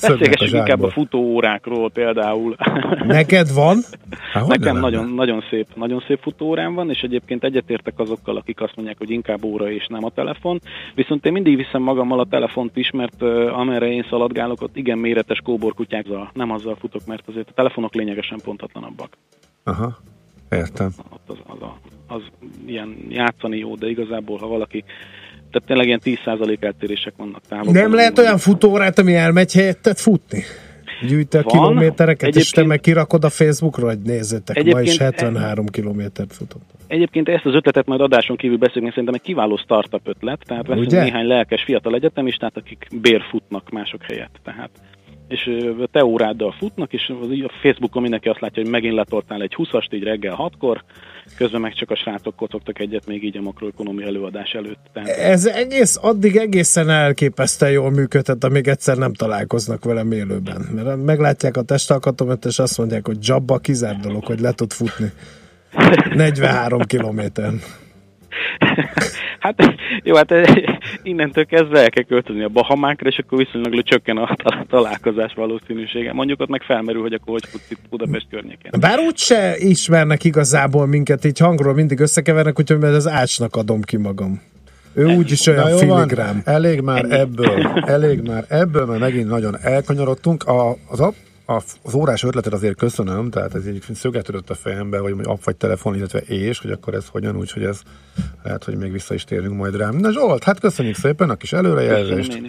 Beszélgessünk 0.00 0.52
inkább 0.52 0.82
a 0.82 0.90
futóórákról 0.90 1.90
például. 1.90 2.56
Neked 3.06 3.52
van? 3.52 3.78
Há, 4.32 4.44
Nekem 4.46 4.78
nagyon, 4.78 5.08
nagyon, 5.08 5.44
szép, 5.50 5.66
nagyon 5.74 6.04
szép 6.06 6.18
futóórám 6.22 6.74
van, 6.74 6.90
és 6.90 7.00
egyébként 7.00 7.44
egyetértek 7.44 7.98
azokkal, 7.98 8.36
akik 8.36 8.60
azt 8.60 8.76
mondják, 8.76 8.98
hogy 8.98 9.10
inkább 9.10 9.44
óra 9.44 9.70
és 9.70 9.86
nem 9.86 10.04
a 10.04 10.10
telefon. 10.10 10.60
Viszont 10.94 11.26
én 11.26 11.32
mindig 11.32 11.56
viszem 11.56 11.82
magammal 11.82 12.20
a 12.20 12.26
telefont 12.30 12.76
is, 12.76 12.90
mert 12.90 13.22
uh, 13.22 13.58
amerre 13.58 13.86
én 13.86 14.06
szaladgálok, 14.10 14.62
ott 14.62 14.76
igen 14.76 14.98
méretes 14.98 15.40
kóborkutyák, 15.44 16.06
nem 16.32 16.50
azzal 16.50 16.76
futok, 16.80 17.06
mert 17.06 17.28
azért 17.28 17.48
a 17.48 17.52
telefonok 17.54 17.94
lényegesen 17.94 18.38
pontatlanabbak. 18.62 19.16
Aha, 19.64 19.98
értem. 20.50 20.90
Az, 21.26 21.36
az, 21.46 21.56
az, 21.60 21.68
az 22.06 22.22
ilyen 22.66 22.96
játszani 23.08 23.58
jó, 23.58 23.74
de 23.74 23.88
igazából, 23.88 24.38
ha 24.38 24.46
valaki 24.46 24.84
tehát 25.50 25.66
tényleg 25.66 25.86
ilyen 25.86 26.00
10% 26.04 26.62
eltérések 26.62 27.12
vannak 27.16 27.42
távol. 27.48 27.72
Nem 27.72 27.94
lehet 27.94 28.18
olyan 28.18 28.38
futóórát, 28.38 28.98
ami 28.98 29.14
elmegy 29.14 29.52
helyettet 29.52 30.00
futni? 30.00 30.42
Gyűjt 31.08 31.34
a 31.34 31.42
kilométereket, 31.42 32.36
és 32.36 32.50
te 32.50 32.64
meg 32.64 32.80
kirakod 32.80 33.24
a 33.24 33.30
Facebookra, 33.30 33.86
hogy 33.86 33.98
nézzétek, 33.98 34.64
ma 34.64 34.80
is 34.80 34.98
73 34.98 35.66
kilométert 35.66 36.32
futott. 36.32 36.62
Egyébként 36.86 37.28
ezt 37.28 37.46
az 37.46 37.54
ötletet 37.54 37.86
majd 37.86 38.00
adáson 38.00 38.36
kívül 38.36 38.56
beszélni, 38.56 38.88
szerintem 38.88 39.14
egy 39.14 39.20
kiváló 39.20 39.56
startup 39.56 40.08
ötlet, 40.08 40.40
tehát 40.46 40.66
veszünk 40.66 40.90
néhány 40.90 41.26
lelkes 41.26 41.62
fiatal 41.62 41.94
egyetemistát, 41.94 42.56
akik 42.56 42.86
bérfutnak 43.00 43.70
mások 43.70 44.02
helyett. 44.02 44.40
Tehát 44.44 44.70
és 45.32 45.50
te 45.92 46.04
óráddal 46.04 46.54
futnak, 46.58 46.92
és 46.92 47.12
a 47.44 47.52
Facebookon 47.62 48.02
mindenki 48.02 48.28
azt 48.28 48.40
látja, 48.40 48.62
hogy 48.62 48.70
megint 48.70 48.94
letoltál 48.94 49.42
egy 49.42 49.54
20-ast 49.56 49.94
így 49.94 50.02
reggel 50.02 50.36
6-kor, 50.38 50.84
közben 51.36 51.60
meg 51.60 51.74
csak 51.74 51.90
a 51.90 51.96
srácok 51.96 52.36
kocogtak 52.36 52.78
egyet 52.78 53.06
még 53.06 53.24
így 53.24 53.36
a 53.36 53.40
makroekonomi 53.40 54.02
előadás 54.02 54.52
előtt. 54.52 54.78
Tehát... 54.92 55.08
Ez 55.08 55.46
egész, 55.46 55.98
addig 56.02 56.36
egészen 56.36 56.90
elképesztően 56.90 57.72
jól 57.72 57.90
működhet, 57.90 58.44
amíg 58.44 58.68
egyszer 58.68 58.96
nem 58.96 59.12
találkoznak 59.12 59.84
velem 59.84 60.12
élőben. 60.12 60.60
Mert 60.74 61.04
meglátják 61.04 61.56
a 61.56 61.62
testalkatomat, 61.62 62.44
és 62.44 62.58
azt 62.58 62.78
mondják, 62.78 63.06
hogy 63.06 63.18
jabba 63.20 63.58
kizár 63.58 63.96
dolog, 63.96 64.24
hogy 64.24 64.40
le 64.40 64.52
tud 64.52 64.72
futni. 64.72 65.12
43 66.14 66.82
kilométeren. 66.82 67.60
Hát 69.38 69.74
jó, 70.02 70.14
hát 70.14 70.34
innentől 71.02 71.46
kezdve 71.46 71.80
el 71.80 71.90
kell 71.90 72.04
költözni 72.04 72.42
a 72.42 72.48
Bahamákra, 72.48 73.08
és 73.08 73.18
akkor 73.18 73.38
viszonylag 73.38 73.82
csökken 73.82 74.16
a 74.16 74.36
találkozás 74.68 75.32
valószínűsége. 75.34 76.12
Mondjuk 76.12 76.40
ott 76.40 76.48
meg 76.48 76.62
felmerül, 76.62 77.02
hogy 77.02 77.12
akkor 77.12 77.32
hogy 77.32 77.44
futsz 77.50 77.70
itt 77.70 77.78
Budapest 77.90 78.26
környékén. 78.30 78.70
Bár 78.80 78.98
úgy 78.98 79.16
se 79.16 79.54
ismernek 79.58 80.24
igazából 80.24 80.86
minket, 80.86 81.24
így 81.24 81.38
hangról 81.38 81.74
mindig 81.74 81.98
összekevernek, 81.98 82.58
úgyhogy 82.58 82.84
az 82.84 83.08
ácsnak 83.08 83.56
adom 83.56 83.82
ki 83.82 83.96
magam. 83.96 84.40
Ő 84.94 85.06
úgyis 85.06 85.46
olyan 85.46 85.76
filigrám. 85.76 86.42
Elég 86.44 86.80
már 86.80 87.04
Ennyi. 87.04 87.14
ebből, 87.14 87.82
elég 87.86 88.20
már 88.20 88.44
ebből, 88.48 88.86
mert 88.86 89.00
megint 89.00 89.28
nagyon 89.28 89.56
elkanyarodtunk. 89.62 90.44
A, 90.44 90.76
az, 90.88 91.00
a, 91.00 91.12
az 91.46 91.94
órás 91.94 92.22
ötletet 92.22 92.52
azért 92.52 92.76
köszönöm, 92.76 93.30
tehát 93.30 93.54
ez 93.54 93.68
így 93.68 93.82
szögetődött 93.94 94.50
a 94.50 94.54
fejembe, 94.54 94.98
hogy 94.98 95.14
app 95.22 95.42
vagy 95.44 95.56
telefon, 95.56 95.94
illetve 95.94 96.18
és, 96.18 96.58
hogy 96.58 96.70
akkor 96.70 96.94
ez 96.94 97.06
hogyan, 97.08 97.36
úgyhogy 97.36 97.64
ez 97.64 97.80
lehet, 98.42 98.64
hogy 98.64 98.76
még 98.76 98.92
vissza 98.92 99.14
is 99.14 99.24
térünk 99.24 99.56
majd 99.56 99.76
rám. 99.76 99.96
Na 99.96 100.12
Zsolt, 100.12 100.44
hát 100.44 100.60
köszönjük 100.60 100.96
szépen 100.96 101.30
a 101.30 101.34
kis 101.34 101.52
előrejelzést. 101.52 102.40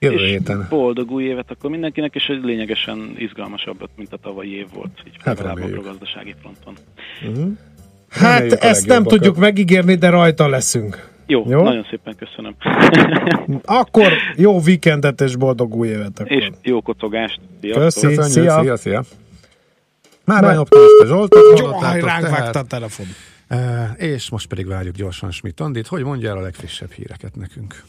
Jövő 0.00 0.14
és 0.14 0.30
héten. 0.30 0.66
boldog 0.68 1.10
új 1.10 1.24
évet 1.24 1.50
akkor 1.50 1.70
mindenkinek, 1.70 2.14
és 2.14 2.26
egy 2.26 2.44
lényegesen 2.44 3.14
izgalmasabbat, 3.16 3.90
mint 3.96 4.12
a 4.12 4.16
tavalyi 4.16 4.56
év 4.56 4.66
volt, 4.74 5.02
így 5.06 5.16
hát 5.18 5.40
a 5.40 5.80
gazdasági 5.82 6.34
fronton. 6.40 6.74
Uh-huh. 7.28 7.50
Hát 8.08 8.38
Reméljük 8.38 8.62
ezt 8.62 8.86
nem 8.86 9.04
tudjuk 9.04 9.36
megígérni, 9.36 9.94
de 9.94 10.08
rajta 10.08 10.48
leszünk. 10.48 11.08
Jó, 11.30 11.44
jó, 11.48 11.62
nagyon 11.62 11.86
szépen 11.90 12.16
köszönöm. 12.16 12.54
akkor 13.80 14.12
jó 14.36 14.60
weekendet 14.60 15.20
és 15.20 15.36
boldog 15.36 15.74
új 15.74 15.88
évet. 15.88 16.18
Akkor. 16.18 16.32
És 16.32 16.50
jó 16.62 16.80
kocogást. 16.80 17.40
Köszi, 17.60 18.14
szia. 18.14 18.60
szia, 18.60 18.76
szia. 18.76 19.02
Már 20.24 20.58
optimista 20.58 21.06
Zsoltot 21.06 21.58
Jó, 21.58 21.70
ránk 21.80 22.28
vágta 22.28 22.58
a 22.58 22.64
telefon. 22.64 23.06
Uh, 23.50 24.02
és 24.02 24.30
most 24.30 24.46
pedig 24.48 24.66
várjuk 24.66 24.94
gyorsan 24.94 25.30
Schmidt 25.30 25.60
Andit, 25.60 25.86
hogy 25.86 26.02
mondja 26.02 26.30
el 26.30 26.36
a 26.36 26.40
legfrissebb 26.40 26.90
híreket 26.90 27.36
nekünk. 27.36 27.82